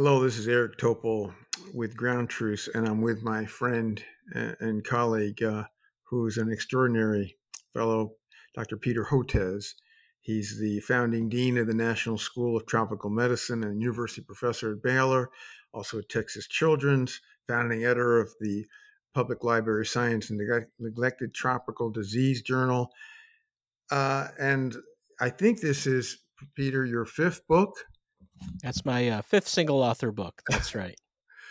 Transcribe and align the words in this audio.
Hello, 0.00 0.22
this 0.22 0.38
is 0.38 0.46
Eric 0.46 0.76
Topol 0.78 1.34
with 1.74 1.96
Ground 1.96 2.30
Truth, 2.30 2.68
and 2.72 2.86
I'm 2.86 3.00
with 3.00 3.24
my 3.24 3.44
friend 3.44 4.00
and 4.32 4.84
colleague, 4.84 5.42
uh, 5.42 5.64
who's 6.04 6.38
an 6.38 6.52
extraordinary 6.52 7.36
fellow, 7.72 8.12
Dr. 8.54 8.76
Peter 8.76 9.02
Hotez. 9.02 9.74
He's 10.20 10.56
the 10.60 10.78
founding 10.78 11.28
dean 11.28 11.58
of 11.58 11.66
the 11.66 11.74
National 11.74 12.16
School 12.16 12.56
of 12.56 12.64
Tropical 12.64 13.10
Medicine 13.10 13.64
and 13.64 13.82
university 13.82 14.22
professor 14.22 14.70
at 14.70 14.84
Baylor, 14.84 15.30
also 15.74 15.98
at 15.98 16.08
Texas 16.08 16.46
Children's, 16.46 17.20
founding 17.48 17.82
editor 17.82 18.20
of 18.20 18.30
the 18.38 18.66
Public 19.14 19.42
Library 19.42 19.84
Science 19.84 20.30
and 20.30 20.40
Neglected 20.78 21.34
Tropical 21.34 21.90
Disease 21.90 22.40
Journal. 22.42 22.92
Uh, 23.90 24.28
and 24.38 24.76
I 25.20 25.30
think 25.30 25.60
this 25.60 25.88
is, 25.88 26.18
Peter, 26.54 26.86
your 26.86 27.04
fifth 27.04 27.44
book. 27.48 27.74
That's 28.62 28.84
my 28.84 29.08
uh, 29.08 29.22
fifth 29.22 29.48
single 29.48 29.82
author 29.82 30.12
book. 30.12 30.42
That's 30.48 30.74
right. 30.74 30.96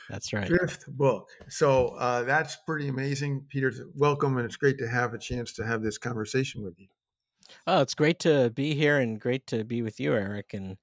That's 0.10 0.32
right. 0.32 0.48
Fifth 0.48 0.86
book. 0.88 1.28
So 1.50 1.90
uh, 2.00 2.24
that's 2.24 2.58
pretty 2.66 2.88
amazing. 2.88 3.46
Peter, 3.50 3.74
welcome. 3.96 4.38
And 4.38 4.46
it's 4.46 4.56
great 4.56 4.78
to 4.80 4.88
have 4.88 5.14
a 5.14 5.18
chance 5.18 5.54
to 5.54 5.66
have 5.66 5.82
this 5.84 5.98
conversation 5.98 6.64
with 6.64 6.80
you. 6.80 6.88
Oh, 7.66 7.82
it's 7.82 7.94
great 7.94 8.20
to 8.20 8.50
be 8.52 8.74
here 8.74 9.00
and 9.00 9.20
great 9.20 9.48
to 9.48 9.64
be 9.64 9.82
with 9.82 10.00
you, 10.00 10.14
Eric. 10.14 10.54
And, 10.54 10.78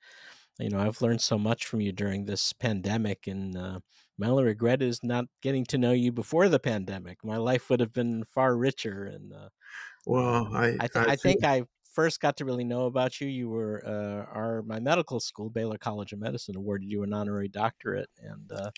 you 0.59 0.69
know, 0.69 0.79
I've 0.79 1.01
learned 1.01 1.23
so 1.23 1.39
much 1.39 1.67
from 1.67 1.81
you 1.81 1.93
during 1.93 2.27
this 2.27 2.53
pandemic. 2.53 3.27
And 3.27 3.57
uh, 3.57 3.81
my 4.19 4.29
only 4.29 4.45
regret 4.45 4.83
is 4.83 5.01
not 5.03 5.25
getting 5.43 5.65
to 5.67 5.79
know 5.79 5.93
you 5.93 6.13
before 6.13 6.49
the 6.51 6.61
pandemic. 6.61 7.25
My 7.25 7.39
life 7.39 7.71
would 7.71 7.81
have 7.81 7.93
been 7.93 8.25
far 8.25 8.57
richer. 8.57 9.05
And, 9.05 9.33
uh, 9.33 9.49
well, 10.07 10.51
I, 10.55 10.77
I, 10.81 10.87
th- 10.87 11.07
I, 11.07 11.13
I 11.13 11.17
think 11.17 11.45
I 11.45 11.63
first 11.95 12.21
got 12.21 12.37
to 12.39 12.45
really 12.45 12.65
know 12.65 12.87
about 12.87 13.21
you, 13.21 13.29
you 13.29 13.49
were 13.49 13.83
uh, 13.87 14.31
our 14.37 14.63
my 14.63 14.81
medical 14.81 15.21
school, 15.21 15.49
Baylor 15.49 15.79
College 15.79 16.13
of 16.13 16.19
Medicine, 16.19 16.57
awarded 16.57 16.91
you 16.91 17.03
an 17.03 17.13
honorary 17.13 17.49
doctorate, 17.49 18.11
and 18.23 18.51
uh, 18.53 18.71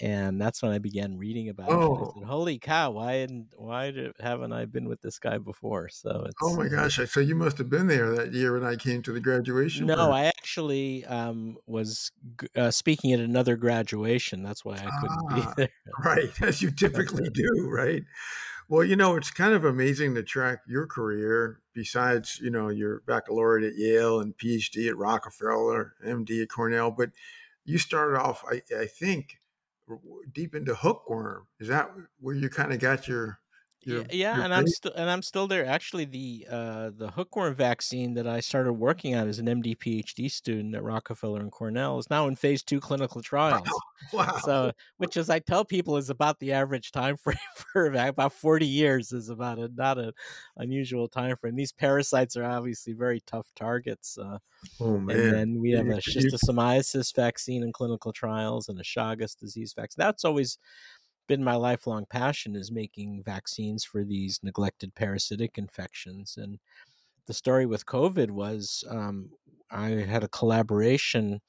and 0.00 0.40
that's 0.40 0.62
when 0.62 0.72
I 0.72 0.78
began 0.78 1.16
reading 1.16 1.48
about 1.48 1.70
oh. 1.70 1.94
it. 1.94 2.14
Said, 2.14 2.24
"Holy 2.24 2.58
cow! 2.58 2.92
Why 2.92 3.26
why 3.56 3.90
did, 3.90 4.12
haven't 4.18 4.52
I 4.52 4.64
been 4.64 4.88
with 4.88 5.00
this 5.00 5.18
guy 5.18 5.38
before?" 5.38 5.88
So 5.88 6.24
it's, 6.26 6.34
oh 6.42 6.56
my 6.56 6.68
gosh! 6.68 6.98
So 7.08 7.20
you 7.20 7.34
must 7.34 7.58
have 7.58 7.70
been 7.70 7.86
there 7.86 8.14
that 8.16 8.32
year 8.32 8.52
when 8.52 8.64
I 8.64 8.76
came 8.76 9.02
to 9.02 9.12
the 9.12 9.20
graduation. 9.20 9.86
No, 9.86 10.10
I 10.10 10.24
actually 10.24 11.04
um, 11.06 11.56
was 11.66 12.10
uh, 12.56 12.70
speaking 12.70 13.12
at 13.12 13.20
another 13.20 13.56
graduation. 13.56 14.42
That's 14.42 14.64
why 14.64 14.74
I 14.74 14.90
couldn't 15.00 15.24
ah, 15.30 15.34
be 15.34 15.42
there. 15.56 15.70
Right, 16.04 16.42
as 16.42 16.60
you 16.60 16.70
typically 16.70 17.28
do, 17.30 17.68
right? 17.70 18.02
Well, 18.68 18.84
you 18.84 18.96
know, 18.96 19.16
it's 19.16 19.30
kind 19.30 19.52
of 19.52 19.64
amazing 19.64 20.14
to 20.14 20.22
track 20.22 20.60
your 20.66 20.86
career 20.86 21.60
besides, 21.74 22.40
you 22.42 22.50
know, 22.50 22.70
your 22.70 23.02
baccalaureate 23.06 23.72
at 23.72 23.78
Yale 23.78 24.20
and 24.20 24.36
PhD 24.36 24.88
at 24.88 24.96
Rockefeller, 24.96 25.94
MD 26.06 26.42
at 26.42 26.48
Cornell, 26.48 26.90
but 26.90 27.10
you 27.64 27.78
started 27.78 28.18
off, 28.18 28.44
I, 28.50 28.62
I 28.76 28.86
think, 28.86 29.38
deep 30.32 30.54
into 30.54 30.74
hookworm. 30.74 31.46
Is 31.60 31.68
that 31.68 31.90
where 32.20 32.34
you 32.34 32.48
kind 32.48 32.72
of 32.72 32.78
got 32.78 33.06
your 33.06 33.38
yeah, 33.86 34.02
yeah 34.10 34.44
and 34.44 34.54
I'm 34.54 34.66
still 34.66 34.92
and 34.94 35.10
I'm 35.10 35.22
still 35.22 35.46
there. 35.46 35.66
Actually, 35.66 36.04
the 36.04 36.46
uh, 36.50 36.90
the 36.96 37.10
hookworm 37.10 37.54
vaccine 37.54 38.14
that 38.14 38.26
I 38.26 38.40
started 38.40 38.72
working 38.74 39.14
on 39.14 39.28
as 39.28 39.38
an 39.38 39.46
MD 39.46 39.76
PhD 39.76 40.30
student 40.30 40.74
at 40.74 40.82
Rockefeller 40.82 41.40
and 41.40 41.50
Cornell 41.50 41.98
is 41.98 42.10
now 42.10 42.26
in 42.26 42.36
phase 42.36 42.62
two 42.62 42.80
clinical 42.80 43.22
trials. 43.22 43.66
Wow. 44.12 44.26
wow. 44.26 44.38
So, 44.42 44.72
which 44.98 45.16
as 45.16 45.30
I 45.30 45.38
tell 45.38 45.64
people 45.64 45.96
is 45.96 46.10
about 46.10 46.38
the 46.40 46.52
average 46.52 46.92
time 46.92 47.16
frame 47.22 47.36
for 47.72 47.86
about 47.86 48.32
40 48.32 48.66
years 48.66 49.12
is 49.12 49.28
about 49.28 49.58
a 49.58 49.70
not 49.74 49.98
an 49.98 50.12
unusual 50.56 51.08
time 51.08 51.36
frame. 51.36 51.56
These 51.56 51.72
parasites 51.72 52.36
are 52.36 52.44
obviously 52.44 52.92
very 52.92 53.20
tough 53.26 53.46
targets. 53.56 54.18
Uh, 54.18 54.38
oh 54.80 54.98
man! 54.98 55.18
And 55.18 55.32
then 55.32 55.60
we 55.60 55.72
have 55.72 55.86
a 55.86 55.98
schistosomiasis 55.98 57.14
vaccine 57.14 57.62
in 57.62 57.72
clinical 57.72 58.12
trials 58.12 58.68
and 58.68 58.78
a 58.78 58.82
Chagas 58.82 59.38
disease 59.38 59.72
vaccine. 59.74 60.02
That's 60.02 60.24
always 60.24 60.58
been 61.26 61.42
my 61.42 61.54
lifelong 61.54 62.06
passion 62.10 62.56
is 62.56 62.70
making 62.70 63.22
vaccines 63.24 63.84
for 63.84 64.04
these 64.04 64.40
neglected 64.42 64.94
parasitic 64.94 65.58
infections. 65.58 66.36
And 66.40 66.58
the 67.26 67.34
story 67.34 67.66
with 67.66 67.86
COVID 67.86 68.30
was 68.30 68.84
um, 68.90 69.30
I 69.70 69.88
had 69.90 70.24
a 70.24 70.28
collaboration 70.28 71.40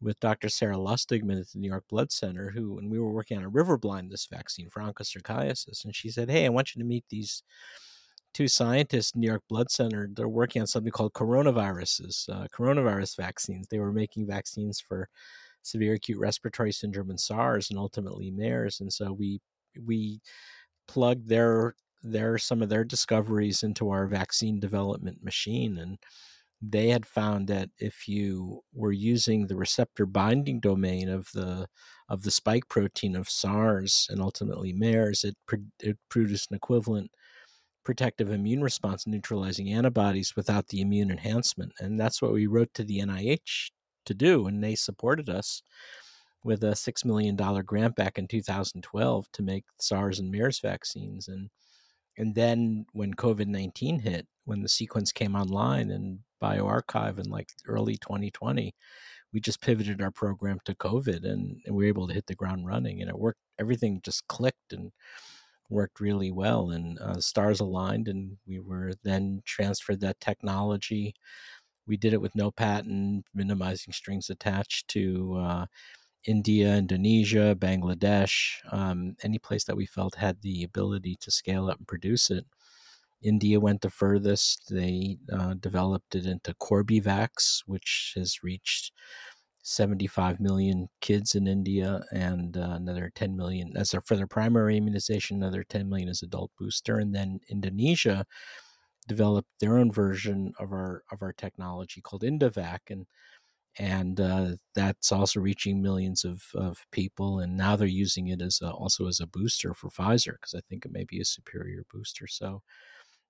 with 0.00 0.18
Dr. 0.20 0.48
Sarah 0.48 0.76
Lustigman 0.76 1.40
at 1.40 1.48
the 1.50 1.58
New 1.58 1.68
York 1.68 1.84
Blood 1.88 2.10
Center, 2.10 2.50
who, 2.50 2.78
and 2.78 2.90
we 2.90 2.98
were 2.98 3.12
working 3.12 3.38
on 3.38 3.44
a 3.44 3.48
river 3.48 3.78
blindness 3.78 4.26
vaccine 4.26 4.68
for 4.68 4.82
onchocerciasis. 4.82 5.84
And 5.84 5.94
she 5.94 6.10
said, 6.10 6.28
Hey, 6.28 6.44
I 6.44 6.50
want 6.50 6.74
you 6.74 6.82
to 6.82 6.88
meet 6.88 7.04
these 7.08 7.42
two 8.34 8.48
scientists 8.48 9.14
New 9.14 9.26
York 9.26 9.42
Blood 9.48 9.70
Center. 9.70 10.08
They're 10.12 10.28
working 10.28 10.60
on 10.62 10.66
something 10.66 10.90
called 10.90 11.12
coronaviruses, 11.12 12.28
uh, 12.28 12.46
coronavirus 12.48 13.16
vaccines. 13.16 13.68
They 13.68 13.78
were 13.78 13.92
making 13.92 14.26
vaccines 14.26 14.80
for 14.80 15.08
severe 15.62 15.94
acute 15.94 16.18
respiratory 16.18 16.72
syndrome 16.72 17.10
and 17.10 17.20
SARS 17.20 17.70
and 17.70 17.78
ultimately 17.78 18.30
MERS. 18.30 18.80
And 18.80 18.92
so 18.92 19.12
we 19.12 19.40
we 19.86 20.20
plugged 20.88 21.28
their 21.28 21.74
their 22.02 22.38
some 22.38 22.62
of 22.62 22.68
their 22.68 22.84
discoveries 22.84 23.62
into 23.62 23.90
our 23.90 24.06
vaccine 24.06 24.60
development 24.60 25.22
machine 25.22 25.78
and 25.78 25.98
they 26.62 26.88
had 26.90 27.04
found 27.04 27.48
that 27.48 27.70
if 27.78 28.06
you 28.06 28.60
were 28.72 28.92
using 28.92 29.46
the 29.46 29.56
receptor 29.56 30.06
binding 30.06 30.60
domain 30.60 31.08
of 31.08 31.28
the 31.34 31.66
of 32.08 32.22
the 32.22 32.30
spike 32.30 32.68
protein 32.68 33.16
of 33.16 33.28
SARS 33.28 34.06
and 34.10 34.20
ultimately 34.20 34.72
MERS, 34.72 35.24
it, 35.24 35.34
it 35.80 35.98
produced 36.08 36.50
an 36.50 36.56
equivalent 36.56 37.10
protective 37.84 38.30
immune 38.30 38.62
response 38.62 39.06
neutralizing 39.06 39.72
antibodies 39.72 40.36
without 40.36 40.68
the 40.68 40.80
immune 40.80 41.10
enhancement. 41.10 41.72
And 41.80 41.98
that's 41.98 42.22
what 42.22 42.32
we 42.32 42.46
wrote 42.46 42.72
to 42.74 42.84
the 42.84 43.00
NIH 43.00 43.70
to 44.06 44.14
do, 44.14 44.46
and 44.46 44.62
they 44.62 44.74
supported 44.74 45.28
us 45.28 45.62
with 46.44 46.64
a 46.64 46.74
six 46.74 47.04
million 47.04 47.36
dollar 47.36 47.62
grant 47.62 47.94
back 47.96 48.18
in 48.18 48.26
2012 48.26 49.26
to 49.32 49.42
make 49.42 49.64
SARS 49.80 50.18
and 50.18 50.30
MERS 50.30 50.60
vaccines, 50.60 51.28
and 51.28 51.50
and 52.18 52.34
then 52.34 52.86
when 52.92 53.14
COVID 53.14 53.46
19 53.46 54.00
hit, 54.00 54.26
when 54.44 54.62
the 54.62 54.68
sequence 54.68 55.12
came 55.12 55.34
online 55.34 55.90
and 55.90 56.20
bioRxiv 56.42 57.18
in 57.18 57.30
like 57.30 57.48
early 57.66 57.96
2020, 57.96 58.74
we 59.32 59.40
just 59.40 59.62
pivoted 59.62 60.02
our 60.02 60.10
program 60.10 60.58
to 60.64 60.74
COVID, 60.74 61.24
and, 61.24 61.60
and 61.64 61.74
we 61.74 61.84
were 61.84 61.88
able 61.88 62.08
to 62.08 62.14
hit 62.14 62.26
the 62.26 62.34
ground 62.34 62.66
running, 62.66 63.00
and 63.00 63.08
it 63.08 63.18
worked. 63.18 63.38
Everything 63.58 64.00
just 64.04 64.26
clicked 64.28 64.72
and 64.72 64.92
worked 65.72 66.00
really 66.00 66.30
well 66.30 66.70
and 66.70 66.98
uh, 67.00 67.18
stars 67.18 67.60
aligned 67.60 68.06
and 68.06 68.36
we 68.46 68.60
were 68.60 68.92
then 69.02 69.40
transferred 69.44 70.00
that 70.00 70.20
technology 70.20 71.14
we 71.92 71.98
did 71.98 72.14
it 72.14 72.22
with 72.22 72.34
no 72.34 72.50
patent, 72.50 73.26
minimizing 73.34 73.92
strings 73.92 74.30
attached 74.30 74.88
to 74.88 75.36
uh, 75.38 75.66
India, 76.24 76.74
Indonesia, 76.74 77.54
Bangladesh, 77.54 78.54
um, 78.72 79.14
any 79.22 79.38
place 79.38 79.64
that 79.64 79.76
we 79.76 79.84
felt 79.84 80.14
had 80.14 80.40
the 80.40 80.64
ability 80.64 81.18
to 81.20 81.30
scale 81.30 81.68
up 81.68 81.76
and 81.76 81.86
produce 81.86 82.30
it. 82.30 82.46
India 83.20 83.60
went 83.60 83.82
the 83.82 83.90
furthest. 83.90 84.70
They 84.70 85.18
uh, 85.30 85.52
developed 85.60 86.14
it 86.14 86.24
into 86.24 86.54
Corbevax, 86.54 87.62
which 87.66 88.14
has 88.16 88.42
reached 88.42 88.90
75 89.62 90.40
million 90.40 90.88
kids 91.02 91.34
in 91.34 91.46
India 91.46 92.00
and 92.10 92.56
uh, 92.56 92.70
another 92.70 93.12
10 93.14 93.36
million 93.36 93.76
as 93.76 93.90
their, 93.90 94.00
for 94.00 94.16
their 94.16 94.26
primary 94.26 94.78
immunization, 94.78 95.36
another 95.36 95.62
10 95.62 95.90
million 95.90 96.08
as 96.08 96.22
adult 96.22 96.52
booster. 96.58 96.98
And 96.98 97.14
then 97.14 97.40
Indonesia 97.50 98.24
developed 99.08 99.48
their 99.60 99.78
own 99.78 99.90
version 99.92 100.52
of 100.58 100.72
our 100.72 101.02
of 101.10 101.22
our 101.22 101.32
technology 101.32 102.00
called 102.00 102.22
IndoVac, 102.22 102.80
and 102.90 103.06
and 103.78 104.20
uh, 104.20 104.56
that's 104.74 105.12
also 105.12 105.40
reaching 105.40 105.80
millions 105.80 106.24
of, 106.24 106.42
of 106.54 106.84
people. 106.92 107.40
And 107.40 107.56
now 107.56 107.74
they're 107.74 107.88
using 107.88 108.28
it 108.28 108.42
as 108.42 108.60
a, 108.62 108.70
also 108.70 109.06
as 109.06 109.18
a 109.20 109.26
booster 109.26 109.72
for 109.72 109.88
Pfizer 109.88 110.32
because 110.32 110.54
I 110.54 110.60
think 110.68 110.84
it 110.84 110.92
may 110.92 111.04
be 111.04 111.20
a 111.20 111.24
superior 111.24 111.84
booster. 111.90 112.26
So 112.26 112.62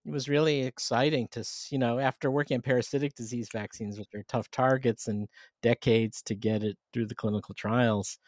it 0.04 0.10
was 0.10 0.28
really 0.28 0.62
exciting 0.62 1.28
to 1.30 1.44
you 1.70 1.78
know 1.78 1.98
after 2.00 2.30
working 2.30 2.56
on 2.56 2.62
parasitic 2.62 3.14
disease 3.14 3.48
vaccines, 3.52 3.98
which 3.98 4.08
are 4.14 4.24
tough 4.28 4.50
targets 4.50 5.06
and 5.08 5.28
decades 5.62 6.22
to 6.22 6.34
get 6.34 6.64
it 6.64 6.76
through 6.92 7.06
the 7.06 7.14
clinical 7.14 7.54
trials, 7.54 8.18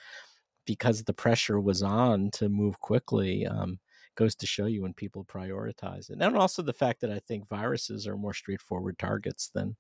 because 0.66 1.02
the 1.02 1.14
pressure 1.14 1.60
was 1.60 1.82
on 1.82 2.30
to 2.32 2.48
move 2.48 2.80
quickly. 2.80 3.46
Um, 3.46 3.78
goes 4.14 4.34
to 4.36 4.46
show 4.46 4.66
you 4.66 4.82
when 4.82 4.94
people 4.94 5.24
prioritize 5.24 6.10
it. 6.10 6.18
And 6.20 6.36
also 6.36 6.62
the 6.62 6.72
fact 6.72 7.00
that 7.00 7.10
I 7.10 7.18
think 7.18 7.48
viruses 7.48 8.06
are 8.06 8.16
more 8.16 8.34
straightforward 8.34 8.98
targets 8.98 9.48
than 9.48 9.76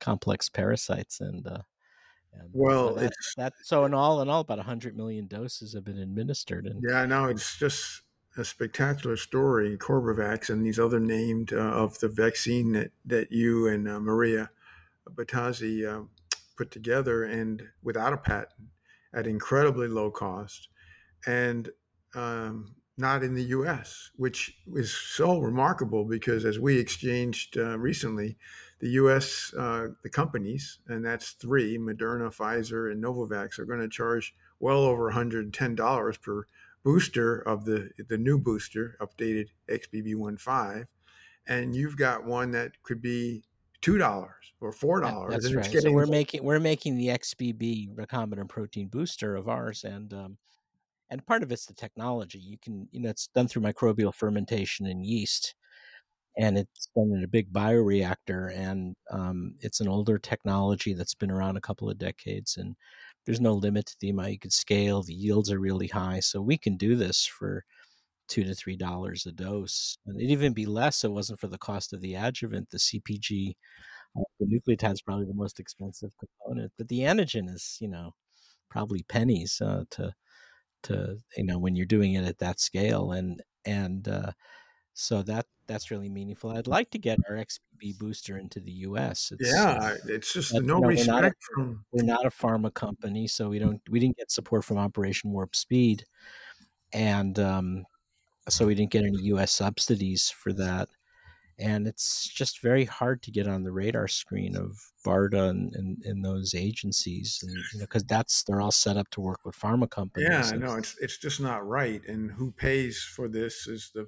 complex 0.00 0.48
parasites. 0.48 1.20
And, 1.20 1.46
uh, 1.46 1.62
and 2.34 2.50
well, 2.52 2.88
so 2.88 2.94
that, 2.94 3.04
it's 3.06 3.34
that. 3.36 3.52
So 3.62 3.84
in 3.84 3.94
all, 3.94 4.20
in 4.22 4.28
all, 4.28 4.40
about 4.40 4.58
hundred 4.58 4.96
million 4.96 5.26
doses 5.26 5.74
have 5.74 5.84
been 5.84 5.98
administered. 5.98 6.66
And 6.66 6.82
yeah, 6.86 7.04
no, 7.06 7.26
it's 7.26 7.58
just 7.58 8.02
a 8.36 8.44
spectacular 8.44 9.16
story. 9.16 9.76
Corbevax 9.78 10.50
and 10.50 10.64
these 10.64 10.78
other 10.78 11.00
named 11.00 11.52
uh, 11.52 11.56
of 11.56 11.98
the 12.00 12.08
vaccine 12.08 12.72
that 12.72 12.90
that 13.06 13.32
you 13.32 13.68
and 13.68 13.88
uh, 13.88 14.00
Maria 14.00 14.50
Bottazzi 15.14 15.86
uh, 15.86 16.04
put 16.56 16.70
together, 16.70 17.24
and 17.24 17.62
without 17.82 18.12
a 18.12 18.18
patent, 18.18 18.68
at 19.14 19.26
incredibly 19.26 19.88
low 19.88 20.10
cost, 20.10 20.68
and 21.26 21.70
um, 22.14 22.74
not 22.98 23.22
in 23.22 23.34
the 23.34 23.44
U.S., 23.44 24.10
which 24.16 24.56
is 24.74 24.92
so 24.92 25.38
remarkable 25.38 26.04
because 26.04 26.44
as 26.44 26.58
we 26.58 26.78
exchanged 26.78 27.58
uh, 27.58 27.78
recently, 27.78 28.36
the 28.80 28.90
U.S. 28.90 29.52
Uh, 29.56 29.88
the 30.02 30.10
companies, 30.10 30.78
and 30.88 31.04
that's 31.04 31.32
three: 31.32 31.78
Moderna, 31.78 32.34
Pfizer, 32.34 32.90
and 32.90 33.02
Novavax, 33.02 33.58
are 33.58 33.64
going 33.64 33.80
to 33.80 33.88
charge 33.88 34.34
well 34.60 34.80
over 34.80 35.10
$110 35.10 36.22
per 36.22 36.46
booster 36.82 37.40
of 37.40 37.64
the 37.64 37.90
the 38.08 38.18
new 38.18 38.38
booster, 38.38 38.96
updated 39.00 39.48
XBB.1.5, 39.68 40.86
and 41.46 41.74
you've 41.74 41.96
got 41.96 42.24
one 42.24 42.50
that 42.52 42.80
could 42.82 43.02
be 43.02 43.42
two 43.80 43.98
dollars 43.98 44.52
or 44.60 44.72
four 44.72 45.00
dollars. 45.00 45.32
That's 45.32 45.54
right. 45.54 45.64
Getting... 45.64 45.90
So 45.90 45.92
we're 45.92 46.06
making 46.06 46.42
we're 46.44 46.60
making 46.60 46.96
the 46.96 47.08
XBB 47.08 47.94
recombinant 47.94 48.48
protein 48.48 48.88
booster 48.88 49.36
of 49.36 49.48
ours, 49.48 49.84
and 49.84 50.12
um, 50.12 50.38
and 51.10 51.26
part 51.26 51.42
of 51.42 51.52
it's 51.52 51.66
the 51.66 51.74
technology. 51.74 52.38
You 52.38 52.58
can 52.62 52.88
you 52.92 53.00
know 53.00 53.10
it's 53.10 53.28
done 53.28 53.48
through 53.48 53.62
microbial 53.62 54.14
fermentation 54.14 54.86
in 54.86 55.04
yeast, 55.04 55.54
and 56.38 56.58
it's 56.58 56.88
done 56.96 57.12
in 57.16 57.24
a 57.24 57.28
big 57.28 57.52
bioreactor, 57.52 58.54
and 58.56 58.94
um, 59.10 59.54
it's 59.60 59.80
an 59.80 59.88
older 59.88 60.18
technology 60.18 60.94
that's 60.94 61.14
been 61.14 61.30
around 61.30 61.56
a 61.56 61.60
couple 61.60 61.90
of 61.90 61.98
decades, 61.98 62.56
and 62.58 62.76
there's 63.26 63.40
no 63.40 63.54
limit 63.54 63.86
to 63.86 63.96
the 64.00 64.10
amount 64.10 64.32
you 64.32 64.38
could 64.38 64.52
scale. 64.52 65.02
The 65.02 65.14
yields 65.14 65.50
are 65.50 65.60
really 65.60 65.88
high, 65.88 66.20
so 66.20 66.40
we 66.42 66.58
can 66.58 66.76
do 66.76 66.96
this 66.96 67.26
for 67.26 67.64
two 68.28 68.44
to 68.44 68.54
three 68.54 68.76
dollars 68.76 69.26
a 69.26 69.32
dose. 69.32 69.98
And 70.06 70.16
it'd 70.20 70.30
even 70.30 70.52
be 70.52 70.66
less 70.66 71.04
if 71.04 71.10
it 71.10 71.14
wasn't 71.14 71.40
for 71.40 71.48
the 71.48 71.58
cost 71.58 71.92
of 71.92 72.00
the 72.00 72.14
adjuvant. 72.14 72.70
The 72.70 72.78
CPG, 72.78 73.54
uh, 74.18 74.22
the 74.40 74.46
nucleotide 74.46 74.94
is 74.94 75.02
probably 75.02 75.26
the 75.26 75.34
most 75.34 75.60
expensive 75.60 76.10
component, 76.18 76.72
but 76.78 76.88
the 76.88 77.00
antigen 77.00 77.48
is, 77.54 77.78
you 77.80 77.88
know, 77.88 78.12
probably 78.70 79.04
pennies 79.08 79.60
uh, 79.64 79.84
to 79.90 80.12
to 80.86 81.18
you 81.36 81.44
know 81.44 81.58
when 81.58 81.76
you're 81.76 81.86
doing 81.86 82.14
it 82.14 82.24
at 82.24 82.38
that 82.38 82.60
scale, 82.60 83.12
and 83.12 83.42
and 83.64 84.08
uh, 84.08 84.32
so 84.94 85.22
that 85.22 85.46
that's 85.66 85.90
really 85.90 86.08
meaningful. 86.08 86.50
I'd 86.50 86.66
like 86.66 86.90
to 86.90 86.98
get 86.98 87.18
our 87.28 87.36
XBB 87.36 87.98
booster 87.98 88.38
into 88.38 88.60
the 88.60 88.70
U.S. 88.70 89.32
It's, 89.38 89.52
yeah, 89.52 89.94
it's 90.08 90.32
just 90.32 90.54
no 90.54 90.78
you 90.78 90.86
respect 90.86 91.08
we're 91.08 91.14
not, 91.14 91.24
a, 91.24 91.32
from. 91.54 91.84
We're 91.92 92.04
not 92.04 92.26
a 92.26 92.30
pharma 92.30 92.72
company, 92.72 93.26
so 93.26 93.48
we 93.48 93.58
don't 93.58 93.80
we 93.90 94.00
didn't 94.00 94.16
get 94.16 94.30
support 94.30 94.64
from 94.64 94.78
Operation 94.78 95.32
Warp 95.32 95.54
Speed, 95.54 96.04
and 96.92 97.38
um, 97.38 97.84
so 98.48 98.66
we 98.66 98.74
didn't 98.74 98.92
get 98.92 99.04
any 99.04 99.18
U.S. 99.22 99.52
subsidies 99.52 100.30
for 100.30 100.52
that. 100.54 100.88
And 101.58 101.86
it's 101.86 102.28
just 102.28 102.60
very 102.60 102.84
hard 102.84 103.22
to 103.22 103.30
get 103.30 103.48
on 103.48 103.62
the 103.62 103.72
radar 103.72 104.08
screen 104.08 104.56
of 104.56 104.78
BARDA 105.06 105.48
and, 105.48 105.74
and, 105.74 106.04
and 106.04 106.24
those 106.24 106.54
agencies, 106.54 107.40
and 107.42 107.52
you 107.52 107.78
know, 107.78 107.84
because 107.86 108.04
that's 108.04 108.42
they're 108.42 108.60
all 108.60 108.70
set 108.70 108.98
up 108.98 109.08
to 109.10 109.22
work 109.22 109.40
with 109.44 109.58
pharma 109.58 109.88
companies. 109.88 110.28
Yeah, 110.28 110.50
I 110.52 110.56
know 110.56 110.76
it's 110.76 110.96
it's 111.00 111.16
just 111.16 111.40
not 111.40 111.66
right. 111.66 112.02
And 112.06 112.30
who 112.30 112.52
pays 112.52 112.98
for 112.98 113.26
this 113.26 113.66
is 113.66 113.90
the 113.94 114.06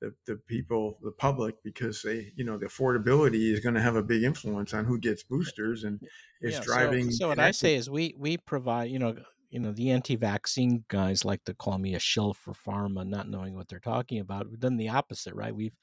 the, 0.00 0.14
the 0.26 0.36
people, 0.46 0.98
the 1.02 1.10
public, 1.10 1.56
because 1.64 2.02
they, 2.02 2.32
you 2.36 2.44
know, 2.44 2.56
the 2.56 2.66
affordability 2.66 3.52
is 3.52 3.60
going 3.60 3.74
to 3.74 3.80
have 3.80 3.96
a 3.96 4.02
big 4.02 4.22
influence 4.22 4.72
on 4.74 4.84
who 4.84 4.98
gets 4.98 5.22
boosters 5.22 5.84
and 5.84 6.00
is 6.40 6.54
yeah, 6.54 6.60
driving. 6.60 7.10
So, 7.10 7.16
so 7.18 7.28
what 7.28 7.38
I 7.38 7.50
say 7.50 7.74
is 7.74 7.90
we 7.90 8.14
we 8.16 8.36
provide, 8.36 8.90
you 8.90 8.98
know, 8.98 9.16
you 9.50 9.60
know, 9.60 9.72
the 9.72 9.90
anti-vaccine 9.90 10.84
guys 10.88 11.24
like 11.24 11.44
to 11.44 11.54
call 11.54 11.78
me 11.78 11.94
a 11.94 11.98
shill 11.98 12.34
for 12.34 12.52
pharma, 12.52 13.06
not 13.06 13.28
knowing 13.28 13.54
what 13.54 13.68
they're 13.68 13.80
talking 13.80 14.20
about. 14.20 14.48
We've 14.48 14.60
done 14.60 14.76
the 14.76 14.90
opposite, 14.90 15.34
right? 15.34 15.54
We've 15.54 15.76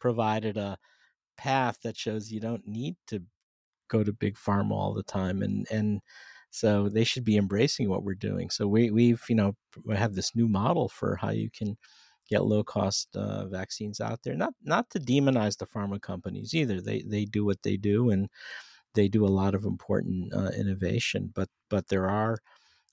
provided 0.00 0.56
a 0.56 0.78
path 1.36 1.78
that 1.82 1.96
shows 1.96 2.30
you 2.32 2.40
don't 2.40 2.66
need 2.66 2.96
to 3.08 3.22
go 3.88 4.04
to 4.04 4.12
big 4.12 4.36
pharma 4.36 4.72
all 4.72 4.94
the 4.94 5.02
time, 5.02 5.42
and 5.42 5.66
and 5.70 6.00
so 6.50 6.88
they 6.88 7.04
should 7.04 7.24
be 7.24 7.36
embracing 7.36 7.88
what 7.88 8.04
we're 8.04 8.14
doing. 8.14 8.50
So 8.50 8.66
we 8.68 8.90
we've 8.90 9.22
you 9.28 9.36
know 9.36 9.54
have 9.94 10.14
this 10.14 10.34
new 10.36 10.48
model 10.48 10.88
for 10.88 11.16
how 11.16 11.30
you 11.30 11.50
can 11.50 11.76
get 12.28 12.44
low 12.44 12.62
cost 12.62 13.16
uh, 13.16 13.46
vaccines 13.48 14.00
out 14.00 14.20
there. 14.24 14.34
Not 14.36 14.54
not 14.62 14.90
to 14.90 15.00
demonize 15.00 15.58
the 15.58 15.66
pharma 15.66 16.00
companies 16.00 16.54
either. 16.54 16.80
They 16.80 17.02
they 17.02 17.24
do 17.24 17.44
what 17.44 17.62
they 17.62 17.76
do 17.76 18.10
and 18.10 18.28
they 18.94 19.08
do 19.08 19.24
a 19.24 19.28
lot 19.28 19.54
of 19.54 19.64
important 19.64 20.34
uh, 20.34 20.50
innovation. 20.56 21.32
But 21.34 21.48
but 21.70 21.88
there 21.88 22.08
are 22.08 22.38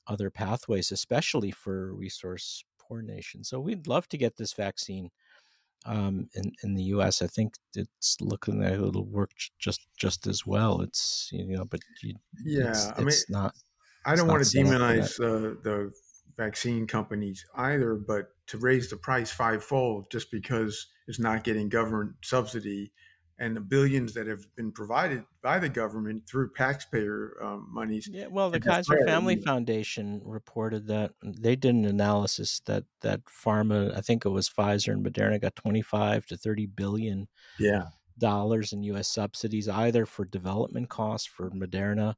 other 0.07 0.30
pathways, 0.31 0.92
especially 0.92 1.52
for 1.52 1.94
resource 1.94 2.63
poor 2.80 3.02
nations. 3.02 3.50
So 3.50 3.60
we'd 3.60 3.88
love 3.88 4.07
to 4.10 4.18
get 4.18 4.38
this 4.38 4.54
vaccine 4.54 5.10
um, 5.86 6.30
in 6.34 6.52
in 6.64 6.74
the 6.74 6.84
U.S. 6.84 7.22
I 7.22 7.28
think 7.28 7.54
it's 7.76 8.18
looking 8.22 8.62
like 8.62 8.74
it'll 8.74 9.06
work 9.06 9.32
just 9.60 9.82
just 9.98 10.28
as 10.28 10.46
well. 10.46 10.82
It's 10.82 11.30
you 11.32 11.58
know, 11.58 11.66
but 11.66 11.80
you, 12.02 12.16
yeah, 12.44 12.70
it's, 12.70 12.88
I 12.98 13.02
mean, 13.02 13.16
not. 13.30 13.54
I 14.06 14.16
don't 14.16 14.28
want 14.28 14.44
to 14.44 14.58
demonize 14.58 15.20
uh, 15.20 15.56
the 15.64 15.92
vaccine 16.38 16.86
companies 16.86 17.46
either, 17.56 17.96
but 17.96 18.28
to 18.48 18.58
raise 18.58 18.90
the 18.90 18.98
price 18.98 19.32
fivefold 19.32 20.08
just 20.12 20.32
because 20.32 20.88
it's 21.08 21.20
not 21.20 21.44
getting 21.44 21.70
government 21.70 22.14
subsidy 22.24 22.92
and 23.38 23.56
the 23.56 23.62
billions 23.62 24.14
that 24.14 24.28
have 24.28 24.46
been 24.56 24.72
provided 24.72 25.24
by 25.42 25.60
the 25.60 25.68
government 25.68 26.24
through 26.28 26.52
taxpayer 26.54 27.38
um, 27.42 27.68
monies. 27.70 28.08
Yeah, 28.12 28.28
well, 28.28 28.50
the 28.50 28.60
Kaiser 28.60 28.98
Family 29.06 29.36
Foundation 29.36 30.22
reported 30.24 30.88
that 30.88 31.12
they 31.22 31.56
did 31.56 31.76
an 31.76 31.86
analysis 31.86 32.62
that 32.66 32.86
that 33.02 33.22
pharma, 33.26 33.96
I 33.96 34.02
think 34.02 34.26
it 34.26 34.30
was 34.30 34.50
Pfizer 34.50 34.94
and 34.94 35.06
Moderna, 35.06 35.42
got 35.42 35.56
twenty 35.56 35.82
five 35.82 36.26
to 36.28 36.38
thirty 36.38 36.66
billion. 36.66 37.28
Yeah. 37.60 37.86
Dollars 38.18 38.72
in 38.72 38.82
U.S. 38.84 39.10
subsidies, 39.10 39.68
either 39.68 40.06
for 40.06 40.24
development 40.24 40.88
costs 40.88 41.28
for 41.28 41.50
Moderna. 41.50 42.14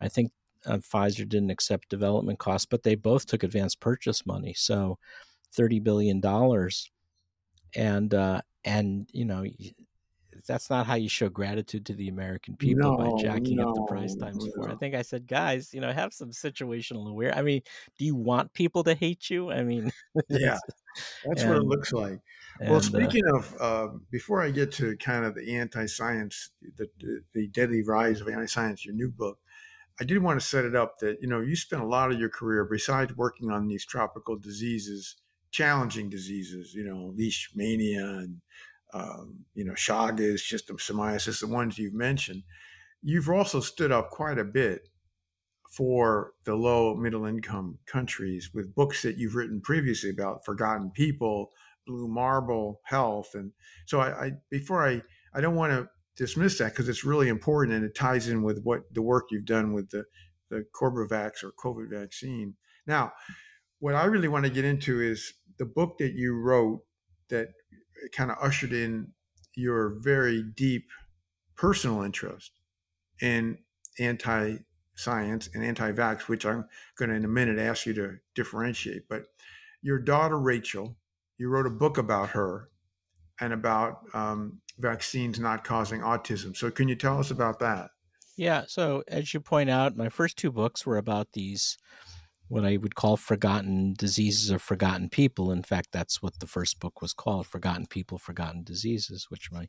I 0.00 0.08
think 0.08 0.32
uh, 0.64 0.78
Pfizer 0.78 1.28
didn't 1.28 1.50
accept 1.50 1.90
development 1.90 2.38
costs, 2.38 2.64
but 2.64 2.82
they 2.82 2.94
both 2.94 3.26
took 3.26 3.42
advance 3.42 3.74
purchase 3.74 4.24
money. 4.24 4.54
So, 4.56 4.98
thirty 5.52 5.80
billion 5.80 6.20
dollars, 6.20 6.90
and 7.76 8.14
uh, 8.14 8.40
and 8.64 9.06
you 9.12 9.26
know 9.26 9.44
that's 10.46 10.70
not 10.70 10.86
how 10.86 10.94
you 10.94 11.08
show 11.08 11.28
gratitude 11.28 11.86
to 11.86 11.94
the 11.94 12.08
American 12.08 12.56
people 12.56 12.96
no, 12.96 12.96
by 12.96 13.22
jacking 13.22 13.56
no, 13.56 13.70
up 13.70 13.74
the 13.74 13.82
price 13.82 14.14
times 14.14 14.44
no. 14.44 14.52
four. 14.54 14.70
I 14.70 14.74
think 14.74 14.94
I 14.94 15.02
said, 15.02 15.26
guys, 15.26 15.72
you 15.72 15.80
know, 15.80 15.92
have 15.92 16.12
some 16.12 16.30
situational 16.30 17.08
aware. 17.08 17.34
I 17.36 17.42
mean, 17.42 17.62
do 17.98 18.04
you 18.04 18.14
want 18.14 18.52
people 18.52 18.84
to 18.84 18.94
hate 18.94 19.30
you? 19.30 19.50
I 19.50 19.62
mean, 19.62 19.90
yeah, 20.28 20.58
that's 21.24 21.42
and, 21.42 21.50
what 21.50 21.58
it 21.58 21.64
looks 21.64 21.92
like. 21.92 22.20
And, 22.60 22.70
well, 22.70 22.78
uh 22.78 22.82
speaking 22.82 23.22
uh, 23.32 23.36
of, 23.36 23.56
uh, 23.60 23.88
before 24.10 24.42
I 24.42 24.50
get 24.50 24.70
to 24.72 24.96
kind 24.98 25.24
of 25.24 25.34
the 25.34 25.56
anti-science, 25.56 26.50
the, 26.76 26.86
the, 27.00 27.20
the 27.34 27.46
deadly 27.48 27.82
rise 27.82 28.20
of 28.20 28.28
anti-science, 28.28 28.84
your 28.84 28.94
new 28.94 29.10
book, 29.10 29.38
I 30.00 30.04
did 30.04 30.22
want 30.22 30.40
to 30.40 30.46
set 30.46 30.64
it 30.64 30.74
up 30.74 30.98
that 31.00 31.18
you 31.20 31.28
know 31.28 31.40
you 31.40 31.56
spent 31.56 31.82
a 31.82 31.86
lot 31.86 32.12
of 32.12 32.18
your 32.18 32.28
career 32.28 32.64
besides 32.64 33.16
working 33.16 33.50
on 33.50 33.68
these 33.68 33.86
tropical 33.86 34.36
diseases, 34.36 35.16
challenging 35.52 36.10
diseases, 36.10 36.74
you 36.74 36.84
know, 36.84 37.14
leishmania 37.16 38.18
and 38.18 38.40
um, 38.94 39.44
you 39.54 39.64
know, 39.64 39.72
Chagas, 39.72 40.40
schistosomiasis, 40.40 41.40
the 41.40 41.48
ones 41.48 41.78
you've 41.78 41.94
mentioned, 41.94 42.44
you've 43.02 43.28
also 43.28 43.60
stood 43.60 43.90
up 43.92 44.10
quite 44.10 44.38
a 44.38 44.44
bit 44.44 44.88
for 45.70 46.32
the 46.44 46.54
low 46.54 46.94
middle 46.94 47.26
income 47.26 47.78
countries 47.86 48.50
with 48.54 48.74
books 48.76 49.02
that 49.02 49.18
you've 49.18 49.34
written 49.34 49.60
previously 49.60 50.10
about 50.10 50.44
forgotten 50.44 50.90
people, 50.92 51.50
blue 51.86 52.06
marble 52.06 52.80
health. 52.84 53.30
And 53.34 53.50
so 53.86 53.98
I, 54.00 54.26
I 54.26 54.30
before 54.50 54.86
I, 54.86 55.02
I 55.34 55.40
don't 55.40 55.56
want 55.56 55.72
to 55.72 55.88
dismiss 56.16 56.58
that 56.58 56.70
because 56.70 56.88
it's 56.88 57.04
really 57.04 57.28
important 57.28 57.76
and 57.76 57.84
it 57.84 57.96
ties 57.96 58.28
in 58.28 58.44
with 58.44 58.62
what 58.62 58.82
the 58.92 59.02
work 59.02 59.24
you've 59.30 59.44
done 59.44 59.72
with 59.72 59.90
the, 59.90 60.04
the 60.50 60.64
Corbevax 60.80 61.42
or 61.42 61.52
COVID 61.62 61.90
vaccine. 61.90 62.54
Now, 62.86 63.12
what 63.80 63.96
I 63.96 64.04
really 64.04 64.28
want 64.28 64.44
to 64.44 64.50
get 64.50 64.64
into 64.64 65.02
is 65.02 65.32
the 65.58 65.66
book 65.66 65.98
that 65.98 66.12
you 66.12 66.36
wrote 66.36 66.82
that 67.30 67.48
kind 68.12 68.30
of 68.30 68.36
ushered 68.40 68.72
in 68.72 69.08
your 69.56 69.96
very 70.00 70.42
deep 70.42 70.88
personal 71.56 72.02
interest 72.02 72.52
in 73.20 73.58
anti 73.98 74.56
science 74.96 75.48
and 75.54 75.64
anti 75.64 75.92
vax, 75.92 76.28
which 76.28 76.46
I'm 76.46 76.66
going 76.96 77.10
to 77.10 77.16
in 77.16 77.24
a 77.24 77.28
minute 77.28 77.58
ask 77.58 77.86
you 77.86 77.94
to 77.94 78.16
differentiate. 78.34 79.08
But 79.08 79.24
your 79.82 79.98
daughter, 79.98 80.38
Rachel, 80.38 80.96
you 81.38 81.48
wrote 81.48 81.66
a 81.66 81.70
book 81.70 81.98
about 81.98 82.30
her 82.30 82.70
and 83.40 83.52
about 83.52 84.04
um, 84.14 84.60
vaccines 84.78 85.38
not 85.40 85.64
causing 85.64 86.00
autism. 86.00 86.56
So, 86.56 86.70
can 86.70 86.88
you 86.88 86.94
tell 86.94 87.18
us 87.18 87.30
about 87.30 87.58
that? 87.60 87.90
Yeah. 88.36 88.64
So, 88.66 89.02
as 89.08 89.34
you 89.34 89.40
point 89.40 89.70
out, 89.70 89.96
my 89.96 90.08
first 90.08 90.36
two 90.36 90.52
books 90.52 90.86
were 90.86 90.98
about 90.98 91.32
these 91.32 91.76
what 92.48 92.64
I 92.64 92.76
would 92.76 92.94
call 92.94 93.16
forgotten 93.16 93.94
diseases 93.94 94.52
or 94.52 94.58
forgotten 94.58 95.08
people. 95.08 95.50
In 95.50 95.62
fact, 95.62 95.88
that's 95.92 96.22
what 96.22 96.38
the 96.38 96.46
first 96.46 96.78
book 96.80 97.00
was 97.00 97.12
called 97.12 97.46
Forgotten 97.46 97.86
People, 97.86 98.18
Forgotten 98.18 98.64
Diseases, 98.64 99.26
which 99.30 99.50
my 99.50 99.68